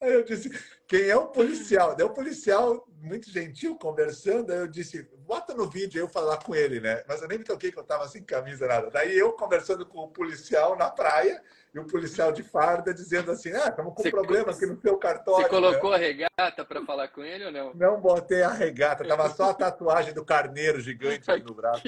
Aí 0.00 0.14
eu 0.14 0.24
disse, 0.24 0.50
quem 0.88 1.08
é 1.08 1.16
o 1.16 1.26
policial? 1.28 1.94
Daí 1.94 2.06
o 2.06 2.14
policial, 2.14 2.88
muito 3.02 3.30
gentil, 3.30 3.76
conversando, 3.76 4.50
aí 4.50 4.58
eu 4.58 4.66
disse, 4.66 5.06
bota 5.30 5.54
no 5.54 5.70
vídeo 5.70 6.00
eu 6.00 6.08
falar 6.08 6.38
com 6.38 6.56
ele, 6.56 6.80
né? 6.80 7.04
Mas 7.06 7.22
eu 7.22 7.28
nem 7.28 7.38
me 7.38 7.44
toquei 7.44 7.70
que 7.70 7.78
eu 7.78 7.84
tava 7.84 8.08
sem 8.08 8.20
camisa, 8.20 8.66
nada. 8.66 8.90
Daí 8.90 9.16
eu 9.16 9.32
conversando 9.32 9.86
com 9.86 10.00
o 10.00 10.08
policial 10.08 10.76
na 10.76 10.90
praia, 10.90 11.40
e 11.72 11.78
o 11.78 11.86
policial 11.86 12.32
de 12.32 12.42
farda 12.42 12.92
dizendo 12.92 13.30
assim, 13.30 13.52
ah, 13.52 13.68
estamos 13.68 13.94
com 13.94 14.08
um 14.08 14.10
problema 14.10 14.50
aqui 14.50 14.66
no 14.66 14.80
seu 14.80 14.98
cartório. 14.98 15.44
Você 15.44 15.48
colocou 15.48 15.90
né? 15.90 15.96
a 15.96 15.98
regata 16.00 16.64
para 16.64 16.84
falar 16.84 17.06
com 17.08 17.22
ele 17.22 17.44
ou 17.44 17.52
não? 17.52 17.72
Não 17.74 18.00
botei 18.00 18.42
a 18.42 18.50
regata, 18.50 19.06
tava 19.06 19.30
só 19.30 19.50
a 19.50 19.54
tatuagem 19.54 20.12
do 20.12 20.24
carneiro 20.24 20.80
gigante 20.80 21.28
no 21.44 21.54
braço. 21.54 21.84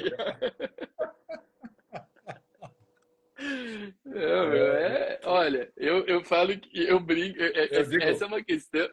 Não, 4.05 4.53
é, 4.53 5.20
olha, 5.24 5.72
eu, 5.76 6.07
eu 6.07 6.22
falo 6.22 6.57
que 6.57 6.84
eu 6.84 7.01
brinco. 7.01 7.43
É, 7.43 7.47
é, 7.47 7.78
eu 7.80 7.84
digo, 7.84 8.05
essa 8.05 8.24
é 8.24 8.26
uma 8.28 8.45
questão. 8.45 8.88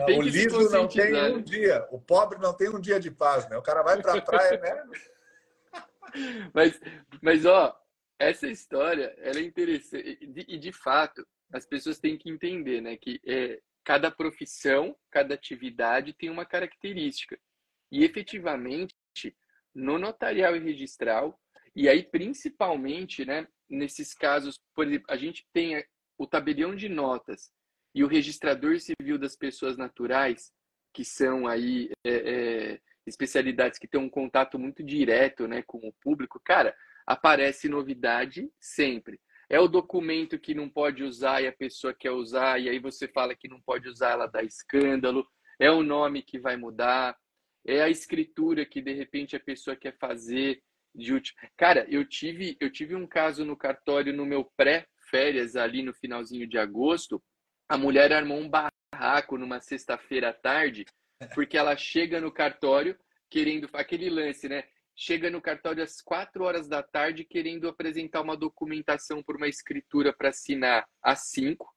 O 0.00 0.22
liso 0.22 0.70
não 0.70 0.88
tem 0.88 1.12
né? 1.12 1.28
um 1.28 1.40
dia, 1.40 1.86
o 1.90 2.00
pobre 2.00 2.38
não 2.38 2.52
tem 2.52 2.68
um 2.68 2.80
dia 2.80 2.98
de 2.98 3.10
paz, 3.10 3.48
né? 3.48 3.56
O 3.56 3.62
cara 3.62 3.82
vai 3.82 4.00
para 4.00 4.14
a 4.14 4.22
praia, 4.22 4.60
né? 4.60 4.84
Mas, 6.54 6.80
mas 7.20 7.44
ó, 7.44 7.76
essa 8.20 8.46
história 8.46 9.12
ela 9.18 9.40
é 9.40 9.42
interessante 9.42 10.18
e 10.20 10.26
de, 10.28 10.58
de, 10.58 10.72
fato 10.72 11.26
as 11.52 11.66
pessoas 11.66 11.98
têm 11.98 12.16
que 12.16 12.30
entender, 12.30 12.80
né, 12.80 12.96
que 12.96 13.20
é, 13.26 13.60
cada 13.82 14.12
profissão, 14.12 14.96
cada 15.10 15.34
atividade 15.34 16.12
tem 16.12 16.30
uma 16.30 16.46
característica 16.46 17.36
e 17.90 18.04
efetivamente 18.04 18.94
no 19.74 19.98
notarial 19.98 20.54
e 20.54 20.60
registral 20.60 21.36
e 21.74 21.88
aí 21.88 22.04
principalmente, 22.04 23.24
né, 23.24 23.48
nesses 23.68 24.14
casos, 24.14 24.60
por 24.72 24.86
exemplo, 24.86 25.06
a 25.08 25.16
gente 25.16 25.44
tem 25.52 25.84
o 26.16 26.28
tabelião 26.28 26.76
de 26.76 26.88
notas 26.88 27.50
e 27.94 28.02
o 28.02 28.08
registrador 28.08 28.78
civil 28.80 29.18
das 29.18 29.36
pessoas 29.36 29.76
naturais, 29.76 30.52
que 30.92 31.04
são 31.04 31.46
aí 31.46 31.90
é, 32.04 32.10
é, 32.10 32.80
especialidades 33.06 33.78
que 33.78 33.88
têm 33.88 34.00
um 34.00 34.10
contato 34.10 34.58
muito 34.58 34.82
direto, 34.82 35.46
né, 35.46 35.62
com 35.62 35.78
o 35.78 35.92
público, 36.00 36.40
cara 36.44 36.74
aparece 37.06 37.68
novidade 37.68 38.50
sempre. 38.60 39.20
É 39.48 39.60
o 39.60 39.68
documento 39.68 40.38
que 40.38 40.54
não 40.54 40.68
pode 40.68 41.02
usar 41.02 41.42
e 41.42 41.46
a 41.46 41.52
pessoa 41.52 41.94
quer 41.94 42.10
usar, 42.10 42.60
e 42.60 42.68
aí 42.68 42.78
você 42.78 43.06
fala 43.06 43.34
que 43.34 43.48
não 43.48 43.60
pode 43.60 43.88
usar, 43.88 44.12
ela 44.12 44.26
dá 44.26 44.42
escândalo. 44.42 45.26
É 45.58 45.70
o 45.70 45.82
nome 45.82 46.22
que 46.22 46.38
vai 46.38 46.56
mudar. 46.56 47.16
É 47.66 47.82
a 47.82 47.88
escritura 47.88 48.64
que 48.64 48.80
de 48.80 48.92
repente 48.92 49.36
a 49.36 49.40
pessoa 49.40 49.76
quer 49.76 49.96
fazer 49.98 50.62
de 50.94 51.12
último. 51.12 51.38
Cara, 51.56 51.86
eu 51.88 52.04
tive, 52.06 52.56
eu 52.60 52.70
tive 52.70 52.94
um 52.94 53.06
caso 53.06 53.44
no 53.44 53.56
cartório 53.56 54.12
no 54.12 54.24
meu 54.24 54.44
pré-férias, 54.56 55.56
ali 55.56 55.82
no 55.82 55.92
finalzinho 55.92 56.46
de 56.46 56.58
agosto. 56.58 57.22
A 57.68 57.76
mulher 57.76 58.12
armou 58.12 58.38
um 58.38 58.48
barraco 58.48 59.38
numa 59.38 59.60
sexta-feira 59.60 60.30
à 60.30 60.32
tarde, 60.32 60.84
porque 61.34 61.56
ela 61.56 61.76
chega 61.76 62.20
no 62.20 62.32
cartório 62.32 62.98
querendo 63.30 63.68
aquele 63.72 64.10
lance, 64.10 64.48
né? 64.48 64.64
chega 64.96 65.30
no 65.30 65.40
cartório 65.40 65.82
às 65.82 66.00
quatro 66.00 66.44
horas 66.44 66.68
da 66.68 66.82
tarde 66.82 67.24
querendo 67.24 67.68
apresentar 67.68 68.20
uma 68.20 68.36
documentação 68.36 69.22
por 69.22 69.36
uma 69.36 69.48
escritura 69.48 70.12
para 70.12 70.28
assinar 70.28 70.86
às 71.02 71.30
cinco, 71.30 71.68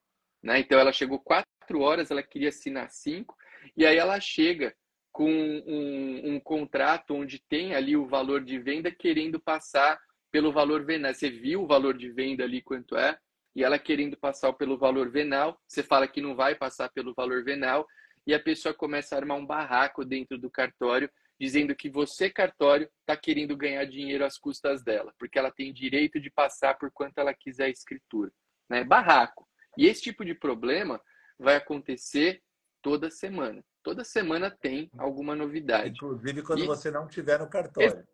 né? 0.42 0.60
Então 0.60 0.80
ela 0.80 0.94
chegou 0.94 1.20
quatro 1.20 1.82
horas, 1.82 2.12
ela 2.12 2.22
queria 2.22 2.50
assinar 2.50 2.90
cinco, 2.92 3.36
e 3.76 3.86
aí 3.86 3.98
ela 3.98 4.20
chega 4.20 4.76
com 5.12 5.32
um, 5.32 6.36
um, 6.36 6.40
contrato 6.40 7.16
onde 7.16 7.40
tem 7.40 7.74
ali 7.74 7.98
o 7.98 8.06
valor 8.06 8.44
de 8.44 8.60
venda 8.60 8.92
querendo 8.92 9.40
passar 9.40 10.00
pelo 10.32 10.52
valor 10.52 10.86
venal. 10.86 11.12
Você 11.12 11.30
viu 11.30 11.64
o 11.64 11.68
valor 11.68 11.98
de 11.98 12.12
venda 12.12 12.44
ali 12.44 12.62
quanto 12.62 12.96
é? 12.96 13.18
E 13.58 13.64
ela 13.64 13.80
querendo 13.80 14.16
passar 14.16 14.54
pelo 14.54 14.78
valor 14.78 15.10
venal, 15.10 15.60
você 15.68 15.82
fala 15.82 16.08
que 16.08 16.22
não 16.22 16.36
vai 16.36 16.54
passar 16.54 16.90
pelo 16.90 17.12
valor 17.16 17.44
venal, 17.44 17.88
e 18.28 18.32
a 18.32 18.40
pessoa 18.40 18.72
começa 18.72 19.16
a 19.16 19.18
armar 19.18 19.36
um 19.36 19.46
barraco 19.48 20.06
dentro 20.06 20.38
do 20.38 20.48
cartório 20.48 21.10
dizendo 21.40 21.76
que 21.76 21.90
você, 21.90 22.30
cartório, 22.30 22.88
está 23.00 23.18
querendo 23.18 23.58
ganhar 23.58 23.84
dinheiro 23.86 24.24
às 24.24 24.38
custas 24.38 24.84
dela, 24.84 25.12
porque 25.18 25.40
ela 25.40 25.52
tem 25.52 25.74
direito 25.74 26.20
de 26.20 26.30
passar 26.30 26.78
por 26.78 26.92
quanto 26.92 27.18
ela 27.18 27.34
quiser 27.34 27.66
a 27.66 27.70
escritura. 27.70 28.32
Né? 28.70 28.84
Barraco. 28.84 29.48
E 29.76 29.88
esse 29.88 30.04
tipo 30.04 30.24
de 30.24 30.36
problema 30.36 31.02
vai 31.40 31.56
acontecer 31.56 32.44
toda 32.80 33.10
semana. 33.10 33.66
Toda 33.82 34.04
semana 34.04 34.52
tem 34.52 34.92
alguma 35.00 35.36
novidade. 35.36 35.96
Inclusive 35.96 36.44
quando 36.44 36.64
e... 36.64 36.68
você 36.68 36.92
não 36.92 37.08
tiver 37.08 37.40
no 37.40 37.50
cartório. 37.50 38.06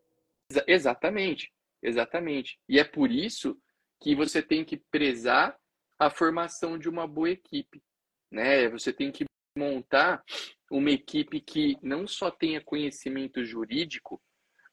Ex 0.49 0.63
exatamente, 0.67 1.51
exatamente. 1.81 2.57
E 2.69 2.79
é 2.79 2.85
por 2.85 3.11
isso 3.11 3.57
que 4.03 4.13
você 4.13 4.41
tem 4.41 4.65
que 4.65 4.75
prezar 4.91 5.57
a 5.97 6.09
formação 6.09 6.77
de 6.77 6.89
uma 6.89 7.07
boa 7.07 7.29
equipe. 7.29 7.81
Né? 8.29 8.67
Você 8.67 8.91
tem 8.91 9.09
que 9.13 9.23
montar 9.57 10.21
uma 10.69 10.91
equipe 10.91 11.39
que 11.39 11.77
não 11.81 12.05
só 12.05 12.29
tenha 12.29 12.61
conhecimento 12.61 13.45
jurídico, 13.45 14.21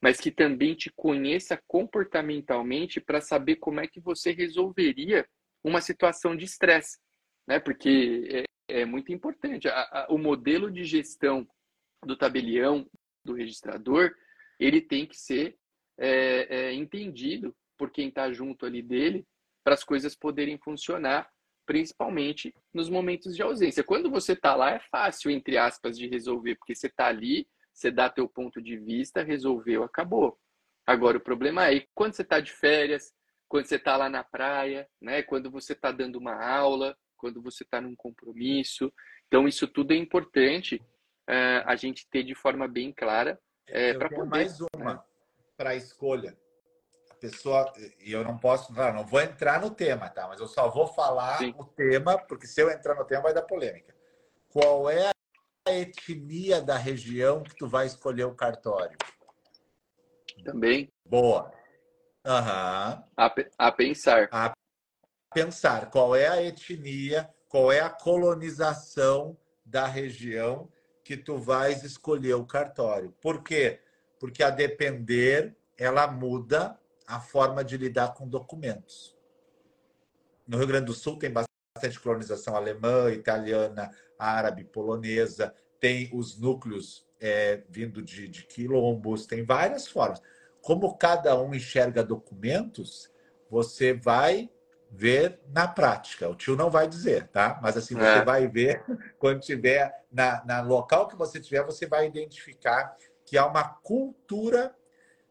mas 0.03 0.19
que 0.19 0.33
também 0.33 0.75
te 0.75 0.91
conheça 0.97 1.63
comportamentalmente 1.69 3.01
para 3.01 3.21
saber 3.21 3.57
como 3.57 3.79
é 3.79 3.87
que 3.87 4.01
você 4.01 4.33
resolveria 4.33 5.25
uma 5.63 5.81
situação 5.81 6.35
de 6.35 6.47
estresse, 6.47 6.99
né? 7.47 7.61
Porque 7.61 8.47
é, 8.69 8.81
é 8.81 8.85
muito 8.85 9.13
importante. 9.13 9.69
A, 9.69 9.73
a, 9.73 10.07
o 10.11 10.19
modelo 10.19 10.71
de 10.73 10.83
gestão 10.83 11.47
do 12.05 12.17
tabelião, 12.17 12.85
do 13.25 13.35
registrador, 13.35 14.11
ele 14.59 14.81
tem 14.81 15.07
que 15.07 15.17
ser 15.17 15.57
é, 15.99 16.47
é, 16.49 16.73
entendido 16.73 17.55
por 17.81 17.91
quem 17.91 18.09
está 18.09 18.31
junto 18.31 18.67
ali 18.67 18.83
dele 18.83 19.27
para 19.65 19.73
as 19.73 19.83
coisas 19.83 20.15
poderem 20.15 20.59
funcionar, 20.59 21.31
principalmente 21.65 22.55
nos 22.75 22.91
momentos 22.91 23.35
de 23.35 23.41
ausência. 23.41 23.83
Quando 23.83 24.11
você 24.11 24.35
está 24.35 24.55
lá, 24.55 24.73
é 24.73 24.81
fácil, 24.91 25.31
entre 25.31 25.57
aspas, 25.57 25.97
de 25.97 26.07
resolver, 26.07 26.57
porque 26.57 26.75
você 26.75 26.89
está 26.89 27.07
ali, 27.07 27.49
você 27.73 27.91
dá 27.91 28.11
teu 28.11 28.29
ponto 28.29 28.61
de 28.61 28.77
vista, 28.77 29.23
resolveu, 29.23 29.83
acabou. 29.83 30.39
Agora, 30.87 31.17
o 31.17 31.23
problema 31.23 31.73
é 31.73 31.87
quando 31.95 32.13
você 32.13 32.21
está 32.21 32.39
de 32.39 32.53
férias, 32.53 33.15
quando 33.49 33.65
você 33.65 33.77
está 33.77 33.97
lá 33.97 34.11
na 34.11 34.23
praia, 34.23 34.87
né? 35.01 35.23
quando 35.23 35.51
você 35.51 35.73
está 35.73 35.91
dando 35.91 36.17
uma 36.17 36.35
aula, 36.35 36.95
quando 37.17 37.41
você 37.41 37.65
está 37.65 37.81
num 37.81 37.97
compromisso. 37.97 38.93
Então, 39.27 39.49
isso 39.49 39.67
tudo 39.67 39.95
é 39.95 39.97
importante 39.97 40.77
uh, 41.31 41.65
a 41.65 41.77
gente 41.77 42.07
ter 42.11 42.25
de 42.25 42.35
forma 42.35 42.69
bem 42.69 42.93
clara 42.93 43.41
é, 43.67 43.95
para 43.95 44.11
poder. 44.11 44.29
mais 44.29 44.61
uma 44.61 44.95
né? 44.95 45.01
para 45.57 45.71
a 45.71 45.77
escolha. 45.77 46.37
Pessoa, 47.21 47.71
e 48.01 48.13
eu 48.13 48.25
não 48.25 48.39
posso, 48.39 48.73
não, 48.73 48.93
não 48.95 49.07
vou 49.07 49.21
entrar 49.21 49.61
no 49.61 49.71
tema, 49.71 50.09
tá? 50.09 50.27
Mas 50.27 50.41
eu 50.41 50.49
só 50.49 50.71
vou 50.71 50.87
falar 50.87 51.39
Sim. 51.39 51.55
o 51.59 51.65
tema, 51.65 52.19
porque 52.19 52.47
se 52.47 52.63
eu 52.63 52.71
entrar 52.71 52.95
no 52.95 53.05
tema 53.05 53.25
vai 53.25 53.35
dar 53.35 53.43
polêmica. 53.43 53.95
Qual 54.49 54.89
é 54.89 55.11
a 55.69 55.73
etnia 55.73 56.63
da 56.63 56.77
região 56.77 57.43
que 57.43 57.55
tu 57.55 57.69
vai 57.69 57.87
escolher 57.87 58.25
o 58.25 58.35
cartório? 58.35 58.97
Também. 60.45 60.91
Boa. 61.05 61.53
Uhum. 62.27 63.05
A, 63.17 63.35
a 63.59 63.73
pensar. 63.73 64.29
A 64.33 64.53
pensar 65.33 65.91
qual 65.91 66.17
é 66.17 66.27
a 66.27 66.43
etnia, 66.43 67.29
qual 67.49 67.71
é 67.71 67.81
a 67.81 67.91
colonização 67.91 69.37
da 69.65 69.87
região 69.87 70.69
que 71.05 71.17
tu 71.17 71.39
vais 71.39 71.83
escolher 71.83 72.35
o 72.35 72.47
cartório. 72.47 73.13
Por 73.21 73.43
quê? 73.43 73.81
Porque 74.19 74.43
a 74.43 74.51
depender, 74.51 75.57
ela 75.77 76.07
muda 76.07 76.80
a 77.11 77.19
forma 77.19 77.65
de 77.65 77.77
lidar 77.77 78.15
com 78.15 78.29
documentos. 78.29 79.17
No 80.47 80.57
Rio 80.57 80.67
Grande 80.69 80.87
do 80.87 80.95
Sul 80.95 81.19
tem 81.19 81.33
bastante 81.33 81.99
colonização 82.01 82.55
alemã, 82.55 83.11
italiana, 83.11 83.91
árabe, 84.17 84.63
polonesa, 84.63 85.53
tem 85.81 86.09
os 86.13 86.39
núcleos 86.39 87.05
é, 87.21 87.65
vindo 87.69 88.01
de, 88.01 88.29
de 88.29 88.45
quilombos, 88.45 89.27
tem 89.27 89.45
várias 89.45 89.89
formas. 89.89 90.23
Como 90.63 90.97
cada 90.97 91.41
um 91.41 91.53
enxerga 91.53 92.05
documentos, 92.05 93.11
você 93.51 93.93
vai 93.93 94.49
ver 94.89 95.41
na 95.53 95.67
prática. 95.67 96.29
O 96.29 96.37
tio 96.37 96.55
não 96.55 96.71
vai 96.71 96.87
dizer, 96.87 97.27
tá? 97.29 97.59
Mas 97.61 97.77
assim, 97.77 97.95
você 97.95 98.21
é. 98.21 98.25
vai 98.25 98.47
ver 98.47 98.85
quando 99.19 99.41
tiver 99.41 100.05
na, 100.13 100.45
na 100.45 100.61
local 100.61 101.09
que 101.09 101.17
você 101.17 101.41
tiver, 101.41 101.65
você 101.65 101.87
vai 101.87 102.07
identificar 102.07 102.97
que 103.25 103.37
há 103.37 103.47
uma 103.47 103.65
cultura 103.65 104.77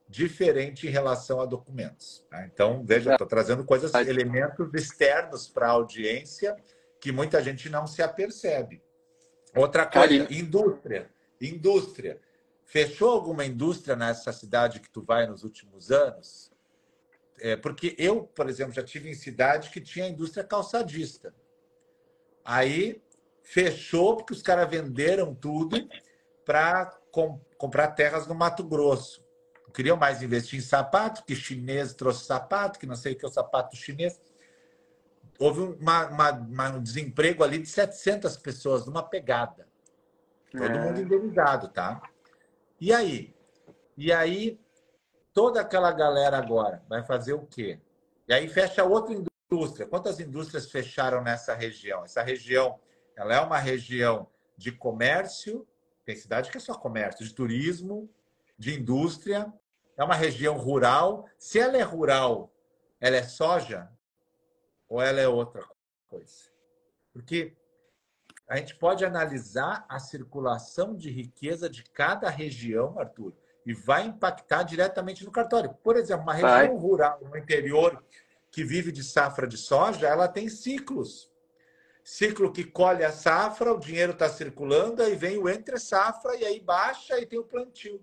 diferente 0.09 0.87
em 0.87 0.89
relação 0.89 1.39
a 1.39 1.45
documentos. 1.45 2.25
Tá? 2.29 2.43
Então, 2.45 2.83
veja, 2.83 3.11
estou 3.11 3.27
trazendo 3.27 3.63
coisas, 3.63 3.93
elementos 3.93 4.73
externos 4.73 5.47
para 5.47 5.67
a 5.67 5.71
audiência 5.71 6.57
que 6.99 7.11
muita 7.11 7.41
gente 7.43 7.69
não 7.69 7.85
se 7.85 8.01
apercebe. 8.01 8.81
Outra 9.55 9.85
coisa, 9.85 10.27
indústria. 10.33 11.09
Indústria. 11.39 12.19
Fechou 12.65 13.11
alguma 13.11 13.45
indústria 13.45 13.95
nessa 13.95 14.33
cidade 14.33 14.79
que 14.79 14.89
tu 14.89 15.01
vai 15.01 15.27
nos 15.27 15.43
últimos 15.43 15.91
anos? 15.91 16.51
É, 17.39 17.55
porque 17.55 17.95
eu, 17.97 18.23
por 18.23 18.49
exemplo, 18.49 18.73
já 18.73 18.83
tive 18.83 19.09
em 19.09 19.13
cidade 19.13 19.69
que 19.69 19.79
tinha 19.79 20.07
indústria 20.07 20.43
calçadista. 20.43 21.33
Aí 22.43 23.01
fechou 23.43 24.17
porque 24.17 24.33
os 24.33 24.41
caras 24.41 24.69
venderam 24.69 25.33
tudo 25.33 25.77
para 26.45 26.85
com, 27.11 27.39
comprar 27.57 27.89
terras 27.89 28.27
no 28.27 28.35
Mato 28.35 28.63
Grosso. 28.63 29.23
Não 29.69 29.73
queriam 29.73 29.95
mais 29.95 30.23
investir 30.23 30.57
em 30.57 30.63
sapato, 30.63 31.23
que 31.23 31.35
chinês 31.35 31.93
trouxe 31.93 32.25
sapato, 32.25 32.79
que 32.79 32.87
não 32.87 32.95
sei 32.95 33.13
o 33.13 33.15
que 33.15 33.23
é 33.23 33.27
o 33.27 33.31
sapato 33.31 33.75
chinês. 33.75 34.19
Houve 35.37 35.61
uma, 35.79 36.07
uma, 36.07 36.31
uma, 36.31 36.69
um 36.71 36.81
desemprego 36.81 37.43
ali 37.43 37.59
de 37.59 37.69
700 37.69 38.35
pessoas 38.37 38.87
numa 38.87 39.03
pegada. 39.03 39.67
Todo 40.51 40.63
é. 40.63 40.79
mundo 40.79 41.01
indenizado, 41.01 41.67
tá? 41.67 42.01
E 42.81 42.91
aí? 42.91 43.35
E 43.95 44.11
aí 44.11 44.59
toda 45.35 45.61
aquela 45.61 45.91
galera 45.91 46.39
agora 46.39 46.83
vai 46.89 47.03
fazer 47.03 47.33
o 47.33 47.45
quê? 47.45 47.79
E 48.27 48.33
aí 48.33 48.47
fecha 48.47 48.83
outra 48.83 49.13
indústria. 49.13 49.85
Quantas 49.85 50.19
indústrias 50.19 50.71
fecharam 50.71 51.21
nessa 51.21 51.53
região? 51.53 52.03
Essa 52.03 52.23
região, 52.23 52.79
ela 53.15 53.35
é 53.35 53.39
uma 53.39 53.59
região 53.59 54.27
de 54.57 54.71
comércio, 54.71 55.67
tem 56.03 56.15
cidade 56.15 56.49
que 56.49 56.57
é 56.57 56.59
só 56.59 56.73
comércio, 56.73 57.23
de 57.23 57.35
turismo, 57.35 58.09
de 58.57 58.77
indústria, 58.77 59.53
é 59.99 60.03
uma 60.03 60.15
região 60.15 60.57
rural. 60.57 61.27
Se 61.37 61.59
ela 61.59 61.77
é 61.77 61.81
rural, 61.81 62.53
ela 63.01 63.17
é 63.17 63.23
soja 63.23 63.91
ou 64.87 65.01
ela 65.01 65.19
é 65.19 65.27
outra 65.27 65.67
coisa? 66.07 66.49
Porque 67.11 67.53
a 68.47 68.55
gente 68.55 68.75
pode 68.75 69.03
analisar 69.03 69.85
a 69.89 69.99
circulação 69.99 70.95
de 70.95 71.11
riqueza 71.11 71.69
de 71.69 71.83
cada 71.83 72.29
região, 72.29 72.97
Arthur, 72.97 73.33
e 73.65 73.73
vai 73.73 74.05
impactar 74.05 74.63
diretamente 74.63 75.25
no 75.25 75.31
cartório. 75.31 75.73
Por 75.83 75.97
exemplo, 75.97 76.23
uma 76.23 76.33
região 76.33 76.49
vai. 76.49 76.67
rural 76.67 77.19
no 77.21 77.37
interior 77.37 78.01
que 78.49 78.63
vive 78.63 78.93
de 78.93 79.03
safra 79.03 79.45
de 79.45 79.57
soja, 79.57 80.07
ela 80.07 80.29
tem 80.29 80.47
ciclos. 80.47 81.29
Ciclo 82.05 82.53
que 82.53 82.63
colhe 82.63 83.03
a 83.03 83.11
safra, 83.11 83.73
o 83.73 83.79
dinheiro 83.79 84.13
está 84.13 84.29
circulando, 84.29 85.03
aí 85.03 85.13
vem 85.15 85.37
o 85.37 85.49
entre 85.49 85.77
safra 85.77 86.35
e 86.37 86.45
aí 86.45 86.59
baixa 86.61 87.19
e 87.19 87.25
tem 87.25 87.37
o 87.37 87.43
plantio. 87.43 88.01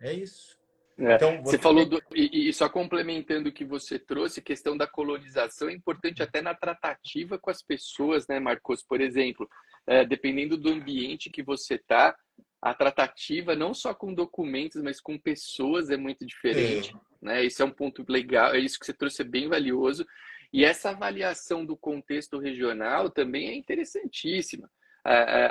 É 0.00 0.10
isso. 0.12 0.59
É. 1.00 1.14
Então, 1.14 1.42
você, 1.42 1.52
você 1.52 1.58
falou 1.58 1.86
do, 1.86 2.02
e, 2.14 2.48
e, 2.48 2.52
só 2.52 2.68
complementando 2.68 3.48
o 3.48 3.52
que 3.52 3.64
você 3.64 3.98
trouxe, 3.98 4.42
questão 4.42 4.76
da 4.76 4.86
colonização 4.86 5.68
é 5.68 5.72
importante 5.72 6.22
até 6.22 6.42
na 6.42 6.54
tratativa 6.54 7.38
com 7.38 7.50
as 7.50 7.62
pessoas, 7.62 8.28
né, 8.28 8.38
Marcos? 8.38 8.82
Por 8.82 9.00
exemplo, 9.00 9.48
é, 9.86 10.04
dependendo 10.04 10.58
do 10.58 10.70
ambiente 10.70 11.30
que 11.30 11.42
você 11.42 11.74
está, 11.74 12.14
a 12.60 12.74
tratativa 12.74 13.56
não 13.56 13.72
só 13.72 13.94
com 13.94 14.12
documentos, 14.12 14.82
mas 14.82 15.00
com 15.00 15.18
pessoas 15.18 15.88
é 15.88 15.96
muito 15.96 16.26
diferente. 16.26 16.94
É. 16.94 17.26
Né? 17.26 17.44
Esse 17.44 17.62
é 17.62 17.64
um 17.64 17.70
ponto 17.70 18.04
legal, 18.06 18.54
é 18.54 18.58
isso 18.58 18.78
que 18.78 18.84
você 18.84 18.92
trouxe 18.92 19.22
é 19.22 19.24
bem 19.24 19.48
valioso. 19.48 20.06
E 20.52 20.64
essa 20.64 20.90
avaliação 20.90 21.64
do 21.64 21.76
contexto 21.76 22.38
regional 22.38 23.08
também 23.08 23.48
é 23.48 23.54
interessantíssima. 23.54 24.68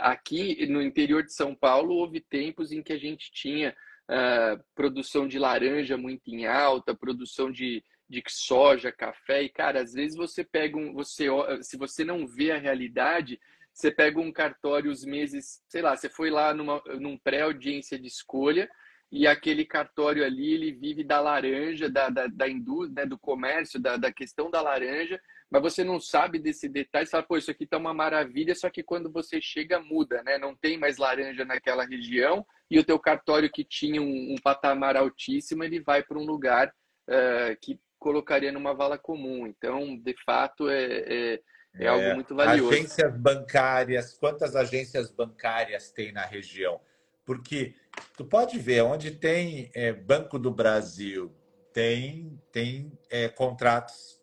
Aqui 0.01 0.67
no 0.67 0.81
interior 0.81 1.23
de 1.23 1.33
São 1.33 1.55
Paulo, 1.55 1.95
houve 1.95 2.19
tempos 2.19 2.71
em 2.71 2.83
que 2.83 2.93
a 2.93 2.97
gente 2.97 3.31
tinha 3.31 3.75
uh, 4.09 4.61
produção 4.75 5.27
de 5.27 5.39
laranja 5.39 5.95
muito 5.95 6.29
em 6.29 6.45
alta, 6.45 6.95
produção 6.95 7.51
de, 7.51 7.83
de 8.09 8.21
soja, 8.27 8.91
café, 8.91 9.43
e 9.43 9.49
cara, 9.49 9.81
às 9.81 9.93
vezes 9.93 10.17
você 10.17 10.43
pega 10.43 10.77
um. 10.77 10.93
Você, 10.93 11.27
se 11.61 11.77
você 11.77 12.03
não 12.03 12.27
vê 12.27 12.51
a 12.51 12.57
realidade, 12.57 13.39
você 13.71 13.91
pega 13.91 14.19
um 14.19 14.31
cartório 14.31 14.91
os 14.91 15.05
meses, 15.05 15.63
sei 15.69 15.81
lá, 15.81 15.95
você 15.95 16.09
foi 16.09 16.29
lá 16.29 16.53
numa, 16.53 16.81
num 16.99 17.17
pré-audiência 17.17 17.97
de 17.97 18.07
escolha 18.07 18.69
e 19.11 19.25
aquele 19.25 19.65
cartório 19.65 20.23
ali, 20.23 20.53
ele 20.53 20.71
vive 20.71 21.03
da 21.03 21.19
laranja, 21.19 21.89
da, 21.89 22.09
da, 22.09 22.27
da 22.27 22.47
indústria, 22.47 23.03
né, 23.03 23.05
do 23.05 23.17
comércio, 23.17 23.79
da, 23.79 23.97
da 23.97 24.11
questão 24.11 24.51
da 24.51 24.61
laranja, 24.61 25.19
mas 25.49 25.61
você 25.61 25.83
não 25.83 25.99
sabe 25.99 26.39
desse 26.39 26.69
detalhe, 26.69 27.05
você 27.05 27.11
fala, 27.11 27.23
pô, 27.23 27.37
isso 27.37 27.49
aqui 27.49 27.65
tá 27.65 27.77
uma 27.77 27.93
maravilha, 27.93 28.53
só 28.53 28.69
que 28.69 28.83
quando 28.83 29.11
você 29.11 29.41
chega, 29.41 29.79
muda, 29.79 30.21
né? 30.23 30.37
Não 30.37 30.55
tem 30.55 30.77
mais 30.77 30.97
laranja 30.97 31.43
naquela 31.43 31.85
região 31.85 32.45
e 32.69 32.77
o 32.77 32.83
teu 32.83 32.99
cartório 32.99 33.51
que 33.51 33.63
tinha 33.63 34.01
um, 34.01 34.33
um 34.33 34.35
patamar 34.43 34.95
altíssimo, 34.95 35.63
ele 35.63 35.81
vai 35.81 36.03
para 36.03 36.19
um 36.19 36.25
lugar 36.25 36.67
uh, 37.07 37.57
que 37.61 37.79
colocaria 37.97 38.51
numa 38.51 38.73
vala 38.73 38.97
comum. 38.97 39.47
Então, 39.47 39.97
de 39.97 40.15
fato, 40.23 40.69
é, 40.69 41.33
é 41.35 41.39
é, 41.77 41.87
algo 41.87 42.03
é, 42.03 42.13
muito 42.13 42.35
valioso. 42.35 42.71
Agências 42.71 43.15
bancárias, 43.17 44.13
quantas 44.13 44.55
agências 44.55 45.11
bancárias 45.11 45.91
tem 45.91 46.11
na 46.11 46.25
região? 46.25 46.79
Porque 47.25 47.75
tu 48.17 48.25
pode 48.25 48.57
ver 48.57 48.81
onde 48.81 49.11
tem 49.11 49.69
é, 49.75 49.93
Banco 49.93 50.39
do 50.39 50.51
Brasil, 50.51 51.31
tem, 51.71 52.41
tem 52.51 52.91
é, 53.09 53.29
contratos 53.29 54.18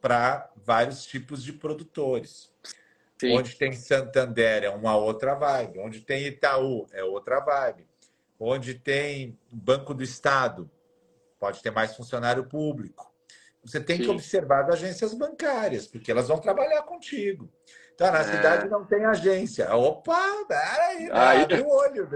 para 0.00 0.50
vários 0.56 1.04
tipos 1.04 1.42
de 1.42 1.52
produtores. 1.52 2.52
Sim. 3.20 3.36
Onde 3.36 3.56
tem 3.56 3.72
Santander 3.72 4.64
é 4.64 4.70
uma 4.70 4.96
outra 4.96 5.34
vibe. 5.34 5.80
Onde 5.80 6.00
tem 6.00 6.26
Itaú 6.26 6.86
é 6.92 7.02
outra 7.02 7.40
vibe. 7.40 7.86
Onde 8.38 8.74
tem 8.74 9.36
Banco 9.50 9.92
do 9.92 10.02
Estado, 10.02 10.70
pode 11.40 11.60
ter 11.60 11.72
mais 11.72 11.96
funcionário 11.96 12.44
público. 12.44 13.12
Você 13.64 13.80
tem 13.80 13.96
Sim. 13.96 14.04
que 14.04 14.10
observar 14.10 14.64
as 14.64 14.74
agências 14.74 15.12
bancárias, 15.14 15.86
porque 15.86 16.10
elas 16.10 16.28
vão 16.28 16.38
trabalhar 16.38 16.82
contigo. 16.82 17.52
Então, 17.94 18.12
na 18.12 18.20
é. 18.20 18.24
cidade 18.24 18.68
não 18.68 18.84
tem 18.84 19.04
agência. 19.04 19.74
Opa, 19.74 20.44
peraí, 20.46 21.10
aí, 21.10 21.42
abre 21.42 21.60
o 21.60 21.68
olho. 21.68 22.08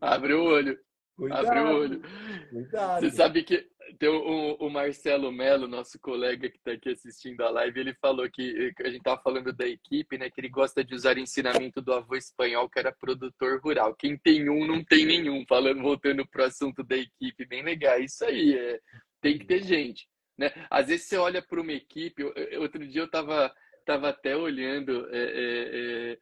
Abre 0.00 0.34
o 0.34 0.44
olho. 0.44 0.78
Cuidado, 1.16 1.46
Abre 1.46 1.60
o 1.60 1.76
olho. 1.76 2.02
Cuidado. 2.50 3.00
Você 3.00 3.16
sabe 3.16 3.42
que 3.42 3.66
tem 3.98 4.08
o, 4.08 4.54
o 4.54 4.70
Marcelo 4.70 5.30
Melo, 5.30 5.68
nosso 5.68 5.98
colega 5.98 6.48
que 6.48 6.56
está 6.56 6.72
aqui 6.72 6.90
assistindo 6.90 7.42
a 7.42 7.50
live, 7.50 7.80
ele 7.80 7.94
falou 7.94 8.28
que 8.30 8.72
a 8.80 8.88
gente 8.88 8.98
estava 8.98 9.20
falando 9.22 9.52
da 9.52 9.66
equipe, 9.66 10.18
né? 10.18 10.30
Que 10.30 10.40
ele 10.40 10.48
gosta 10.48 10.84
de 10.84 10.94
usar 10.94 11.18
ensinamento 11.18 11.80
do 11.80 11.92
avô 11.92 12.16
espanhol, 12.16 12.68
que 12.68 12.78
era 12.78 12.92
produtor 12.92 13.60
rural. 13.60 13.94
Quem 13.94 14.16
tem 14.16 14.48
um, 14.48 14.66
não 14.66 14.84
tem 14.84 15.06
nenhum. 15.06 15.44
Falando, 15.46 15.82
voltando 15.82 16.26
para 16.26 16.42
o 16.42 16.46
assunto 16.46 16.82
da 16.82 16.96
equipe, 16.96 17.46
bem 17.46 17.62
legal. 17.62 18.00
Isso 18.00 18.24
aí, 18.24 18.56
é, 18.56 18.80
tem 19.20 19.38
que 19.38 19.46
ter 19.46 19.62
gente. 19.62 20.08
Né? 20.36 20.50
Às 20.70 20.88
vezes 20.88 21.06
você 21.06 21.16
olha 21.16 21.42
para 21.42 21.60
uma 21.60 21.72
equipe. 21.72 22.22
Outro 22.58 22.86
dia 22.86 23.02
eu 23.02 23.06
estava 23.06 23.52
tava 23.84 24.08
até 24.08 24.36
olhando. 24.36 25.08
É, 25.12 25.18
é, 25.18 26.12
é 26.12 26.18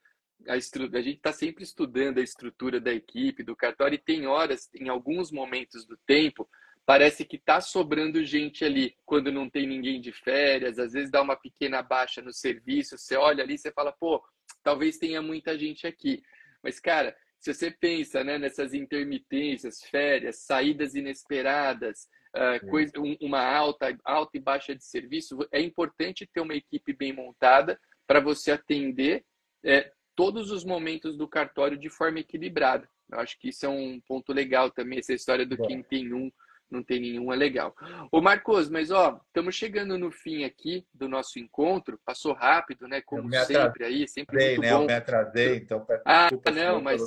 a, 0.48 0.54
a 0.54 1.00
gente 1.00 1.16
está 1.16 1.32
sempre 1.32 1.64
estudando 1.64 2.18
a 2.18 2.22
estrutura 2.22 2.80
da 2.80 2.92
equipe, 2.92 3.42
do 3.42 3.56
cartório, 3.56 3.94
e 3.96 3.98
tem 3.98 4.26
horas, 4.26 4.68
em 4.74 4.88
alguns 4.88 5.32
momentos 5.32 5.86
do 5.86 5.96
tempo, 6.06 6.48
parece 6.86 7.24
que 7.24 7.36
está 7.36 7.60
sobrando 7.60 8.24
gente 8.24 8.64
ali 8.64 8.94
quando 9.04 9.32
não 9.32 9.48
tem 9.48 9.66
ninguém 9.66 10.00
de 10.00 10.12
férias, 10.12 10.78
às 10.78 10.92
vezes 10.92 11.10
dá 11.10 11.22
uma 11.22 11.36
pequena 11.36 11.82
baixa 11.82 12.20
no 12.20 12.32
serviço, 12.32 12.98
você 12.98 13.16
olha 13.16 13.42
ali 13.42 13.54
e 13.54 13.72
fala, 13.72 13.92
pô, 13.92 14.22
talvez 14.62 14.98
tenha 14.98 15.22
muita 15.22 15.58
gente 15.58 15.86
aqui. 15.86 16.22
Mas, 16.62 16.78
cara, 16.78 17.16
se 17.40 17.52
você 17.52 17.70
pensa 17.70 18.24
né, 18.24 18.38
nessas 18.38 18.74
intermitências, 18.74 19.82
férias, 19.82 20.40
saídas 20.40 20.94
inesperadas, 20.94 22.08
uh, 22.34 22.66
coisa, 22.70 22.92
um, 22.98 23.16
uma 23.20 23.42
alta, 23.42 23.96
alta 24.04 24.36
e 24.36 24.40
baixa 24.40 24.74
de 24.74 24.84
serviço, 24.84 25.38
é 25.52 25.60
importante 25.60 26.26
ter 26.26 26.40
uma 26.40 26.54
equipe 26.54 26.92
bem 26.92 27.12
montada 27.12 27.78
para 28.06 28.20
você 28.20 28.52
atender 28.52 29.24
é, 29.62 29.90
todos 30.14 30.50
os 30.50 30.64
momentos 30.64 31.16
do 31.16 31.28
cartório 31.28 31.78
de 31.78 31.88
forma 31.88 32.20
equilibrada. 32.20 32.88
Eu 33.10 33.20
acho 33.20 33.38
que 33.38 33.48
isso 33.48 33.66
é 33.66 33.68
um 33.68 34.00
ponto 34.06 34.32
legal 34.32 34.70
também, 34.70 34.98
essa 34.98 35.12
história 35.12 35.46
do 35.46 35.56
quem 35.66 35.82
tem 35.82 36.12
um, 36.12 36.30
não 36.70 36.82
tem 36.82 37.00
nenhum 37.00 37.32
é 37.32 37.36
legal. 37.36 37.74
Ô 38.10 38.20
Marcos, 38.20 38.68
mas 38.68 38.90
ó, 38.90 39.20
estamos 39.26 39.54
chegando 39.54 39.98
no 39.98 40.10
fim 40.10 40.44
aqui 40.44 40.86
do 40.92 41.08
nosso 41.08 41.38
encontro, 41.38 42.00
passou 42.04 42.32
rápido, 42.32 42.88
né? 42.88 43.00
Como 43.02 43.30
sempre 43.44 43.84
aí, 43.84 44.08
sempre 44.08 44.36
muito 44.36 44.60
né? 44.60 44.70
bom. 44.70 44.82
Eu 44.82 44.86
me 44.86 44.94
atrasei, 44.94 45.56
então 45.56 45.86
Ah, 46.04 46.28
não, 46.52 46.80
mas 46.80 47.00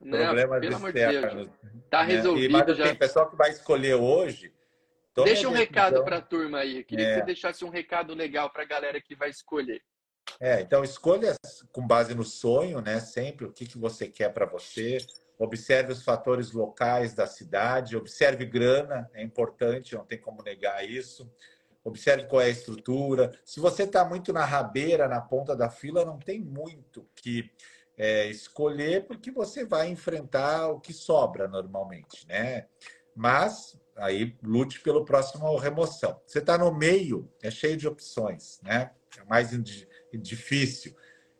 não, 0.00 0.18
problemas 0.18 0.60
pelo 0.60 0.76
amor 0.76 0.92
de 0.92 1.06
Deus, 1.06 1.50
tá 1.90 2.04
né? 2.04 2.14
resolvido 2.14 2.72
e, 2.72 2.74
já. 2.74 2.84
Tem 2.84 2.94
pessoal 2.94 3.30
que 3.30 3.36
vai 3.36 3.50
escolher 3.50 3.94
hoje. 3.94 4.52
Deixa 5.24 5.48
um 5.48 5.52
recado 5.52 6.04
para 6.04 6.18
a 6.18 6.22
turma 6.22 6.58
aí. 6.58 6.78
Eu 6.78 6.84
queria 6.84 7.06
é. 7.06 7.08
que 7.10 7.18
você 7.20 7.26
deixasse 7.26 7.64
um 7.64 7.70
recado 7.70 8.14
legal 8.14 8.50
para 8.50 8.62
a 8.62 8.66
galera 8.66 9.00
que 9.00 9.16
vai 9.16 9.30
escolher. 9.30 9.82
É, 10.40 10.60
então 10.60 10.84
escolha 10.84 11.34
com 11.72 11.86
base 11.86 12.14
no 12.14 12.22
sonho, 12.22 12.80
né? 12.80 13.00
Sempre 13.00 13.46
o 13.46 13.52
que, 13.52 13.66
que 13.66 13.78
você 13.78 14.08
quer 14.08 14.32
para 14.32 14.46
você. 14.46 14.98
Observe 15.38 15.92
os 15.92 16.02
fatores 16.02 16.50
locais 16.52 17.14
da 17.14 17.26
cidade, 17.26 17.96
observe 17.96 18.44
grana, 18.44 19.08
é 19.14 19.22
importante, 19.22 19.94
não 19.94 20.04
tem 20.04 20.20
como 20.20 20.42
negar 20.42 20.84
isso. 20.84 21.30
Observe 21.84 22.26
qual 22.26 22.42
é 22.42 22.46
a 22.46 22.50
estrutura. 22.50 23.32
Se 23.44 23.60
você 23.60 23.84
está 23.84 24.04
muito 24.04 24.32
na 24.32 24.44
rabeira, 24.44 25.06
na 25.06 25.20
ponta 25.20 25.54
da 25.54 25.70
fila, 25.70 26.04
não 26.04 26.18
tem 26.18 26.40
muito 26.40 27.08
que 27.14 27.50
é, 27.96 28.26
escolher, 28.28 29.06
porque 29.06 29.30
você 29.30 29.64
vai 29.64 29.88
enfrentar 29.88 30.68
o 30.68 30.80
que 30.80 30.92
sobra 30.92 31.48
normalmente, 31.48 32.26
né? 32.26 32.66
Mas 33.14 33.76
aí 33.96 34.36
lute 34.42 34.80
pelo 34.80 35.04
próximo 35.04 35.56
remoção. 35.56 36.20
Você 36.26 36.38
está 36.38 36.56
no 36.56 36.72
meio, 36.72 37.30
é 37.42 37.50
cheio 37.50 37.76
de 37.76 37.88
opções, 37.88 38.60
né? 38.62 38.92
É 39.18 39.24
mais 39.24 39.50
difícil. 40.12 40.94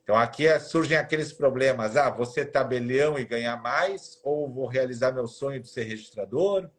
Então, 0.08 0.16
aqui 0.16 0.46
é, 0.46 0.58
surgem 0.58 0.96
aqueles 0.96 1.34
problemas. 1.34 1.94
Ah, 1.94 2.08
ser 2.24 2.46
tabelião 2.46 3.18
e 3.18 3.26
ganhar 3.26 3.58
mais, 3.58 4.18
ou 4.24 4.48
vou 4.50 4.66
realizar 4.66 5.12
meu 5.12 5.26
sonho 5.26 5.60
de 5.60 5.68
ser 5.68 5.82
registrador. 5.82 6.70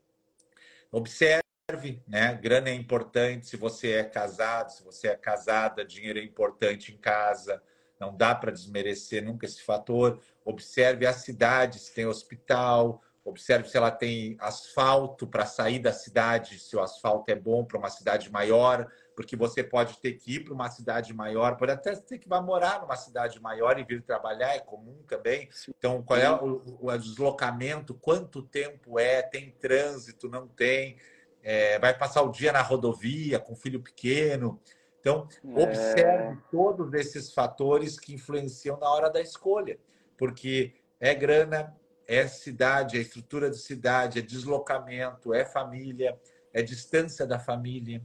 Observe, 0.91 2.01
né? 2.07 2.33
Grana 2.41 2.69
é 2.69 2.73
importante 2.73 3.45
se 3.45 3.55
você 3.55 3.91
é 3.91 4.03
casado, 4.03 4.71
se 4.71 4.83
você 4.83 5.09
é 5.09 5.15
casada, 5.15 5.85
dinheiro 5.85 6.17
é 6.17 6.23
importante 6.23 6.91
em 6.91 6.97
casa. 6.97 7.61
Não 7.99 8.17
dá 8.17 8.33
para 8.33 8.51
desmerecer 8.51 9.23
nunca 9.23 9.45
esse 9.45 9.61
fator. 9.61 10.19
Observe 10.43 11.05
a 11.05 11.13
cidade, 11.13 11.77
se 11.77 11.93
tem 11.93 12.07
hospital, 12.07 12.99
observe 13.29 13.69
se 13.69 13.77
ela 13.77 13.91
tem 13.91 14.35
asfalto 14.39 15.27
para 15.27 15.45
sair 15.45 15.79
da 15.79 15.93
cidade, 15.93 16.59
se 16.59 16.75
o 16.75 16.81
asfalto 16.81 17.31
é 17.31 17.35
bom 17.35 17.63
para 17.63 17.77
uma 17.77 17.89
cidade 17.89 18.31
maior, 18.31 18.87
porque 19.15 19.35
você 19.35 19.63
pode 19.63 19.97
ter 19.99 20.13
que 20.13 20.35
ir 20.35 20.43
para 20.43 20.53
uma 20.53 20.69
cidade 20.69 21.13
maior, 21.13 21.57
pode 21.57 21.71
até 21.71 21.95
ter 21.95 22.17
que 22.17 22.29
morar 22.29 22.81
numa 22.81 22.95
cidade 22.95 23.39
maior 23.41 23.77
e 23.77 23.83
vir 23.83 24.01
trabalhar, 24.01 24.55
é 24.55 24.59
comum 24.59 25.03
também. 25.07 25.49
Então, 25.77 26.01
qual 26.01 26.19
é 26.19 26.31
o, 26.31 26.79
o 26.81 26.97
deslocamento, 26.97 27.93
quanto 27.93 28.41
tempo 28.41 28.97
é, 28.97 29.21
tem 29.21 29.51
trânsito, 29.51 30.29
não 30.29 30.47
tem, 30.47 30.97
é, 31.43 31.77
vai 31.79 31.97
passar 31.97 32.21
o 32.21 32.31
dia 32.31 32.51
na 32.51 32.61
rodovia 32.61 33.39
com 33.39 33.55
filho 33.55 33.81
pequeno. 33.81 34.59
Então, 34.99 35.27
é... 35.43 35.63
observe 35.63 36.37
todos 36.51 36.93
esses 36.93 37.33
fatores 37.33 37.99
que 37.99 38.13
influenciam 38.13 38.77
na 38.77 38.89
hora 38.89 39.09
da 39.09 39.21
escolha, 39.21 39.77
porque 40.17 40.75
é 40.99 41.15
grana, 41.15 41.75
é 42.09 42.27
cidade, 42.27 42.97
é 42.97 43.01
estrutura 43.01 43.51
de 43.51 43.59
cidade, 43.59 44.17
é 44.17 44.21
deslocamento, 44.23 45.31
é 45.31 45.45
família, 45.45 46.19
é 46.51 46.63
distância 46.63 47.23
da 47.23 47.37
família. 47.37 48.03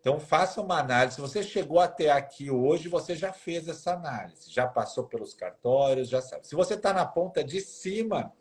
Então, 0.00 0.18
faça 0.18 0.62
uma 0.62 0.80
análise. 0.80 1.16
Se 1.16 1.20
você 1.20 1.42
chegou 1.42 1.78
até 1.78 2.10
aqui 2.10 2.50
hoje, 2.50 2.88
você 2.88 3.14
já 3.14 3.30
fez 3.30 3.68
essa 3.68 3.92
análise, 3.92 4.50
já 4.50 4.66
passou 4.66 5.04
pelos 5.04 5.34
cartórios, 5.34 6.08
já 6.08 6.22
sabe. 6.22 6.46
Se 6.46 6.54
você 6.54 6.74
está 6.74 6.94
na 6.94 7.04
ponta 7.04 7.44
de 7.44 7.60
cima, 7.60 8.32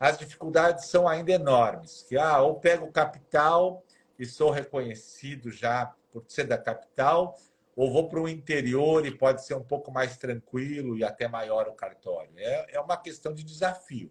as 0.00 0.16
dificuldades 0.16 0.86
são 0.86 1.06
ainda 1.06 1.32
enormes. 1.32 2.02
Que, 2.08 2.16
ah, 2.16 2.40
ou 2.40 2.58
pego 2.58 2.90
capital 2.90 3.84
e 4.18 4.24
sou 4.24 4.50
reconhecido 4.50 5.50
já 5.50 5.94
por 6.10 6.24
ser 6.28 6.44
da 6.44 6.56
capital, 6.56 7.36
ou 7.76 7.92
vou 7.92 8.08
para 8.08 8.20
o 8.20 8.28
interior 8.28 9.04
e 9.04 9.10
pode 9.10 9.44
ser 9.44 9.52
um 9.52 9.62
pouco 9.62 9.92
mais 9.92 10.16
tranquilo 10.16 10.96
e 10.96 11.04
até 11.04 11.28
maior 11.28 11.68
o 11.68 11.74
cartório. 11.74 12.32
É, 12.38 12.76
é 12.76 12.80
uma 12.80 12.96
questão 12.96 13.34
de 13.34 13.44
desafio. 13.44 14.10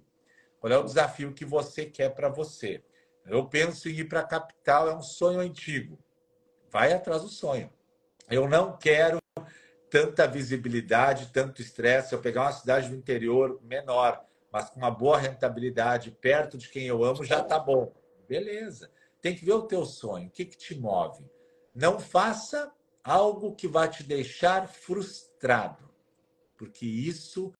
Qual 0.65 0.73
é 0.73 0.79
o 0.79 0.83
desafio 0.83 1.31
que 1.31 1.45
você 1.45 1.85
quer 1.85 2.15
para 2.15 2.27
você? 2.27 2.83
Eu 3.23 3.45
penso 3.47 3.87
em 3.87 3.99
ir 3.99 4.05
para 4.05 4.21
a 4.21 4.27
capital, 4.27 4.89
é 4.89 4.95
um 4.95 5.01
sonho 5.03 5.39
antigo 5.39 6.03
vai 6.71 6.91
atrás 6.91 7.21
do 7.21 7.29
sonho. 7.29 7.71
Eu 8.27 8.49
não 8.49 8.75
quero 8.75 9.19
tanta 9.91 10.27
visibilidade, 10.27 11.31
tanto 11.31 11.61
estresse. 11.61 12.13
Eu 12.13 12.19
pegar 12.19 12.41
uma 12.41 12.51
cidade 12.51 12.89
do 12.89 12.95
interior 12.95 13.61
menor, 13.61 14.25
mas 14.51 14.67
com 14.71 14.79
uma 14.79 14.89
boa 14.89 15.19
rentabilidade, 15.19 16.09
perto 16.09 16.57
de 16.57 16.67
quem 16.67 16.87
eu 16.87 17.03
amo, 17.03 17.23
já 17.23 17.41
está 17.41 17.59
bom. 17.59 17.93
Beleza. 18.27 18.91
Tem 19.21 19.35
que 19.35 19.45
ver 19.45 19.53
o 19.53 19.67
teu 19.67 19.85
sonho, 19.85 20.29
o 20.29 20.31
que, 20.31 20.45
que 20.45 20.57
te 20.57 20.73
move. 20.73 21.23
Não 21.75 21.99
faça 21.99 22.73
algo 23.03 23.55
que 23.55 23.67
vai 23.67 23.87
te 23.87 24.01
deixar 24.01 24.67
frustrado, 24.67 25.87
porque 26.57 26.87
isso 26.87 27.53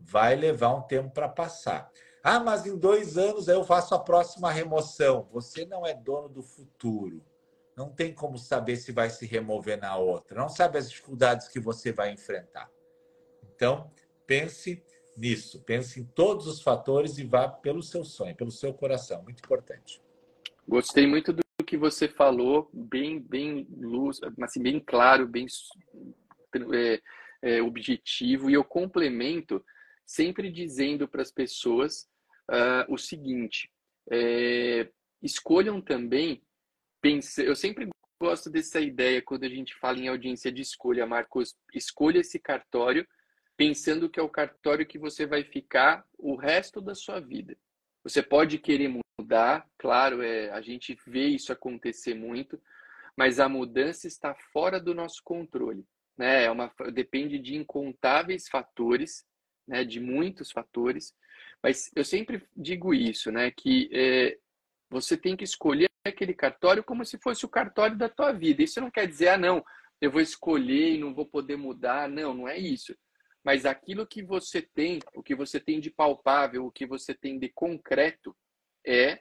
vai 0.00 0.34
levar 0.34 0.74
um 0.74 0.82
tempo 0.82 1.10
para 1.10 1.28
passar. 1.28 1.92
Ah, 2.24 2.40
mas 2.40 2.66
em 2.66 2.76
dois 2.76 3.16
anos 3.16 3.46
eu 3.46 3.62
faço 3.62 3.94
a 3.94 3.98
próxima 3.98 4.50
remoção. 4.50 5.28
Você 5.30 5.64
não 5.66 5.86
é 5.86 5.94
dono 5.94 6.28
do 6.28 6.42
futuro 6.42 7.22
não 7.76 7.90
tem 7.90 8.12
como 8.12 8.38
saber 8.38 8.76
se 8.76 8.92
vai 8.92 9.10
se 9.10 9.26
remover 9.26 9.78
na 9.78 9.96
outra, 9.96 10.40
não 10.40 10.48
sabe 10.48 10.78
as 10.78 10.88
dificuldades 10.90 11.48
que 11.48 11.58
você 11.58 11.92
vai 11.92 12.12
enfrentar. 12.12 12.70
Então, 13.54 13.90
pense 14.26 14.82
nisso, 15.16 15.62
pense 15.62 16.00
em 16.00 16.04
todos 16.04 16.46
os 16.46 16.62
fatores 16.62 17.18
e 17.18 17.24
vá 17.24 17.48
pelo 17.48 17.82
seu 17.82 18.04
sonho, 18.04 18.34
pelo 18.34 18.50
seu 18.50 18.72
coração, 18.72 19.22
muito 19.22 19.40
importante. 19.44 20.00
Gostei 20.66 21.06
muito 21.06 21.32
do 21.32 21.42
que 21.66 21.76
você 21.76 22.08
falou, 22.08 22.68
bem, 22.72 23.20
bem 23.20 23.66
luz, 23.76 24.20
assim, 24.42 24.62
bem 24.62 24.80
claro, 24.80 25.26
bem 25.26 25.46
é, 26.72 27.00
é, 27.42 27.62
objetivo, 27.62 28.50
e 28.50 28.54
eu 28.54 28.64
complemento 28.64 29.64
sempre 30.06 30.50
dizendo 30.50 31.08
para 31.08 31.22
as 31.22 31.30
pessoas 31.30 32.08
uh, 32.50 32.92
o 32.92 32.98
seguinte: 32.98 33.70
é, 34.10 34.88
escolham 35.22 35.80
também 35.80 36.42
pensei, 37.00 37.46
eu 37.46 37.54
sempre 37.54 37.88
gosto 38.20 38.48
dessa 38.48 38.80
ideia 38.80 39.20
quando 39.20 39.44
a 39.44 39.48
gente 39.48 39.74
fala 39.74 39.98
em 39.98 40.08
audiência 40.08 40.50
de 40.50 40.62
escolha, 40.62 41.06
Marcos. 41.06 41.54
Escolha 41.74 42.20
esse 42.20 42.38
cartório 42.38 43.06
pensando 43.56 44.08
que 44.08 44.18
é 44.18 44.22
o 44.22 44.28
cartório 44.28 44.86
que 44.86 44.98
você 44.98 45.26
vai 45.26 45.44
ficar 45.44 46.04
o 46.18 46.34
resto 46.34 46.80
da 46.80 46.94
sua 46.94 47.20
vida. 47.20 47.56
Você 48.02 48.22
pode 48.22 48.58
querer 48.58 48.90
mudar, 49.20 49.66
claro, 49.78 50.22
é, 50.22 50.50
a 50.50 50.60
gente 50.60 50.96
vê 51.06 51.26
isso 51.28 51.52
acontecer 51.52 52.14
muito, 52.14 52.60
mas 53.16 53.38
a 53.38 53.48
mudança 53.48 54.06
está 54.06 54.34
fora 54.34 54.80
do 54.80 54.94
nosso 54.94 55.20
controle. 55.22 55.86
Né? 56.16 56.44
É 56.44 56.50
uma, 56.50 56.72
depende 56.92 57.38
de 57.38 57.54
incontáveis 57.54 58.48
fatores, 58.48 59.24
né? 59.66 59.84
de 59.84 60.00
muitos 60.00 60.50
fatores, 60.50 61.14
mas 61.64 61.90
eu 61.96 62.04
sempre 62.04 62.46
digo 62.54 62.92
isso, 62.92 63.32
né? 63.32 63.50
que 63.50 63.88
é, 63.90 64.36
você 64.90 65.16
tem 65.16 65.34
que 65.34 65.44
escolher 65.44 65.88
aquele 66.06 66.34
cartório 66.34 66.84
como 66.84 67.06
se 67.06 67.16
fosse 67.16 67.46
o 67.46 67.48
cartório 67.48 67.96
da 67.96 68.06
tua 68.06 68.32
vida. 68.32 68.62
Isso 68.62 68.82
não 68.82 68.90
quer 68.90 69.08
dizer, 69.08 69.28
ah, 69.28 69.38
não, 69.38 69.64
eu 69.98 70.10
vou 70.10 70.20
escolher 70.20 70.92
e 70.92 70.98
não 70.98 71.14
vou 71.14 71.24
poder 71.24 71.56
mudar. 71.56 72.06
Não, 72.06 72.34
não 72.34 72.46
é 72.46 72.58
isso. 72.58 72.94
Mas 73.42 73.64
aquilo 73.64 74.06
que 74.06 74.22
você 74.22 74.60
tem, 74.60 74.98
o 75.14 75.22
que 75.22 75.34
você 75.34 75.58
tem 75.58 75.80
de 75.80 75.90
palpável, 75.90 76.66
o 76.66 76.70
que 76.70 76.84
você 76.84 77.14
tem 77.14 77.38
de 77.38 77.48
concreto, 77.48 78.36
é 78.86 79.20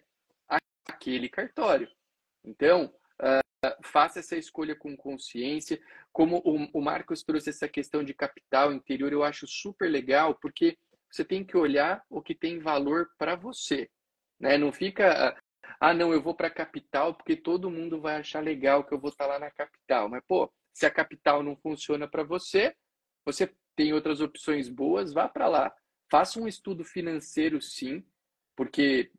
aquele 0.85 1.29
cartório. 1.29 1.87
Então, 2.43 2.93
uh, 3.21 3.83
faça 3.85 4.19
essa 4.19 4.35
escolha 4.35 4.75
com 4.75 4.97
consciência. 4.97 5.79
Como 6.11 6.41
o, 6.43 6.77
o 6.77 6.81
Marcos 6.81 7.23
trouxe 7.23 7.51
essa 7.51 7.69
questão 7.69 8.03
de 8.03 8.13
capital 8.13 8.73
interior, 8.73 9.13
eu 9.13 9.23
acho 9.23 9.47
super 9.47 9.89
legal, 9.89 10.35
porque 10.35 10.77
você 11.13 11.23
tem 11.23 11.43
que 11.43 11.55
olhar 11.55 12.03
o 12.09 12.23
que 12.23 12.33
tem 12.33 12.57
valor 12.57 13.07
para 13.19 13.35
você. 13.35 13.87
Né? 14.39 14.57
Não 14.57 14.73
fica, 14.73 15.39
ah, 15.79 15.93
não, 15.93 16.11
eu 16.11 16.19
vou 16.19 16.33
para 16.33 16.47
a 16.47 16.53
capital 16.53 17.13
porque 17.13 17.35
todo 17.35 17.69
mundo 17.69 18.01
vai 18.01 18.15
achar 18.15 18.39
legal 18.39 18.83
que 18.83 18.95
eu 18.95 18.99
vou 18.99 19.11
estar 19.11 19.25
tá 19.25 19.33
lá 19.33 19.39
na 19.39 19.51
capital. 19.51 20.09
Mas, 20.09 20.23
pô, 20.27 20.51
se 20.73 20.87
a 20.87 20.91
capital 20.91 21.43
não 21.43 21.55
funciona 21.55 22.07
para 22.07 22.23
você, 22.23 22.75
você 23.23 23.53
tem 23.75 23.93
outras 23.93 24.21
opções 24.21 24.67
boas, 24.67 25.13
vá 25.13 25.29
para 25.29 25.47
lá. 25.47 25.71
Faça 26.09 26.39
um 26.39 26.47
estudo 26.47 26.83
financeiro, 26.83 27.61
sim, 27.61 28.03
porque 28.55 29.11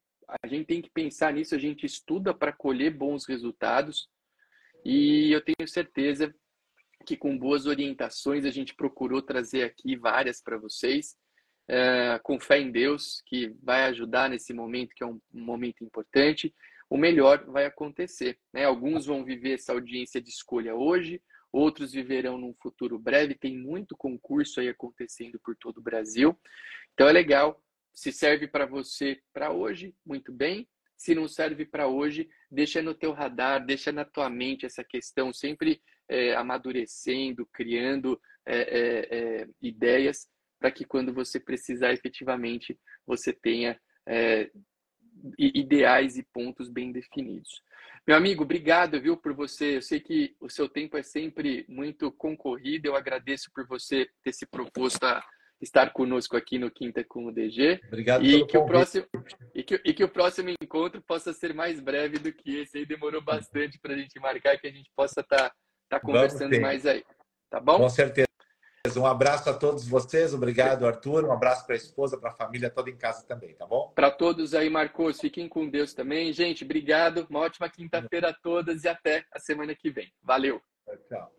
a 0.42 0.48
gente 0.48 0.66
tem 0.66 0.82
que 0.82 0.90
pensar 0.90 1.32
nisso, 1.32 1.54
a 1.54 1.58
gente 1.58 1.86
estuda 1.86 2.34
para 2.34 2.52
colher 2.52 2.92
bons 2.92 3.24
resultados. 3.24 4.08
E 4.84 5.30
eu 5.30 5.40
tenho 5.40 5.68
certeza 5.68 6.34
que 7.06 7.16
com 7.16 7.38
boas 7.38 7.66
orientações 7.66 8.44
a 8.44 8.50
gente 8.50 8.74
procurou 8.74 9.22
trazer 9.22 9.62
aqui 9.62 9.94
várias 9.94 10.42
para 10.42 10.58
vocês. 10.58 11.16
É, 11.66 12.18
com 12.22 12.38
fé 12.38 12.60
em 12.60 12.70
Deus, 12.70 13.22
que 13.26 13.54
vai 13.62 13.84
ajudar 13.84 14.28
nesse 14.28 14.52
momento, 14.52 14.94
que 14.94 15.02
é 15.02 15.06
um, 15.06 15.18
momento 15.32 15.82
importante, 15.82 16.54
o 16.90 16.96
melhor 16.96 17.44
vai 17.46 17.64
acontecer. 17.64 18.38
Né? 18.52 18.64
Alguns 18.64 19.06
vão 19.06 19.24
viver 19.24 19.54
essa 19.54 19.72
audiência 19.72 20.20
de 20.20 20.28
escolha 20.28 20.74
hoje, 20.74 21.22
outros 21.50 21.92
viverão 21.92 22.36
num 22.36 22.54
futuro 22.62 22.98
breve. 22.98 23.34
Tem 23.34 23.56
muito 23.56 23.96
concurso 23.96 24.60
aí 24.60 24.68
acontecendo 24.68 25.40
por 25.42 25.56
todo 25.56 25.78
o 25.78 25.82
Brasil. 25.82 26.38
Então 26.92 27.08
é 27.08 27.12
legal. 27.12 27.60
Se 27.94 28.12
serve 28.12 28.48
para 28.48 28.66
você 28.66 29.20
para 29.32 29.52
hoje, 29.52 29.94
muito 30.04 30.32
bem. 30.32 30.68
Se 30.96 31.14
não 31.14 31.28
serve 31.28 31.64
para 31.64 31.86
hoje, 31.86 32.28
deixa 32.50 32.82
no 32.82 32.94
teu 32.94 33.12
radar, 33.12 33.64
deixa 33.64 33.92
na 33.92 34.04
tua 34.04 34.28
mente 34.28 34.66
essa 34.66 34.84
questão, 34.84 35.32
sempre 35.32 35.80
é, 36.08 36.34
amadurecendo, 36.34 37.48
criando 37.52 38.20
é, 38.46 38.58
é, 38.58 39.18
é 39.42 39.48
ideias 39.62 40.28
para 40.64 40.70
que 40.70 40.86
quando 40.86 41.12
você 41.12 41.38
precisar 41.38 41.92
efetivamente 41.92 42.78
você 43.06 43.34
tenha 43.34 43.78
é, 44.08 44.50
ideais 45.38 46.16
e 46.16 46.26
pontos 46.32 46.70
bem 46.70 46.90
definidos. 46.90 47.60
Meu 48.06 48.16
amigo, 48.16 48.44
obrigado, 48.44 48.98
viu, 48.98 49.14
por 49.14 49.34
você. 49.34 49.76
Eu 49.76 49.82
sei 49.82 50.00
que 50.00 50.34
o 50.40 50.48
seu 50.48 50.66
tempo 50.66 50.96
é 50.96 51.02
sempre 51.02 51.66
muito 51.68 52.10
concorrido. 52.12 52.86
Eu 52.86 52.96
agradeço 52.96 53.50
por 53.54 53.66
você 53.66 54.08
ter 54.22 54.32
se 54.32 54.46
proposto 54.46 55.04
a 55.04 55.22
estar 55.60 55.92
conosco 55.92 56.34
aqui 56.34 56.58
no 56.58 56.70
Quinta 56.70 57.04
com 57.04 57.26
o 57.26 57.32
DG. 57.32 57.82
Obrigado 57.88 58.24
e 58.24 58.46
que 58.46 58.56
o 58.56 58.64
próximo 58.64 59.06
e 59.54 59.62
que, 59.62 59.82
e 59.84 59.92
que 59.92 60.04
o 60.04 60.08
próximo 60.08 60.48
encontro 60.62 61.02
possa 61.02 61.34
ser 61.34 61.52
mais 61.52 61.78
breve 61.78 62.18
do 62.18 62.32
que 62.32 62.56
esse. 62.56 62.78
Aí 62.78 62.86
demorou 62.86 63.20
bastante 63.20 63.78
para 63.78 63.92
a 63.92 63.98
gente 63.98 64.18
marcar 64.18 64.56
que 64.58 64.66
a 64.66 64.72
gente 64.72 64.90
possa 64.96 65.20
estar 65.20 65.50
tá, 65.50 65.54
tá 65.90 66.00
conversando 66.00 66.58
mais 66.58 66.86
aí. 66.86 67.04
Tá 67.50 67.60
bom? 67.60 67.76
Com 67.76 67.88
certeza. 67.90 68.33
Um 68.96 69.06
abraço 69.06 69.48
a 69.48 69.54
todos 69.54 69.88
vocês. 69.88 70.34
Obrigado, 70.34 70.86
Arthur. 70.86 71.24
Um 71.24 71.32
abraço 71.32 71.64
para 71.64 71.74
a 71.74 71.78
esposa, 71.78 72.18
para 72.18 72.28
a 72.28 72.34
família 72.34 72.68
toda 72.68 72.90
em 72.90 72.96
casa 72.96 73.24
também, 73.26 73.54
tá 73.54 73.66
bom? 73.66 73.90
Para 73.94 74.10
todos 74.10 74.54
aí, 74.54 74.68
Marcos. 74.68 75.18
Fiquem 75.20 75.48
com 75.48 75.66
Deus 75.68 75.94
também. 75.94 76.34
Gente, 76.34 76.64
obrigado. 76.64 77.26
Uma 77.30 77.40
ótima 77.40 77.66
quinta-feira 77.70 78.28
a 78.28 78.34
todas 78.34 78.84
e 78.84 78.88
até 78.88 79.24
a 79.32 79.40
semana 79.40 79.74
que 79.74 79.90
vem. 79.90 80.12
Valeu. 80.22 80.60
Tchau. 81.08 81.32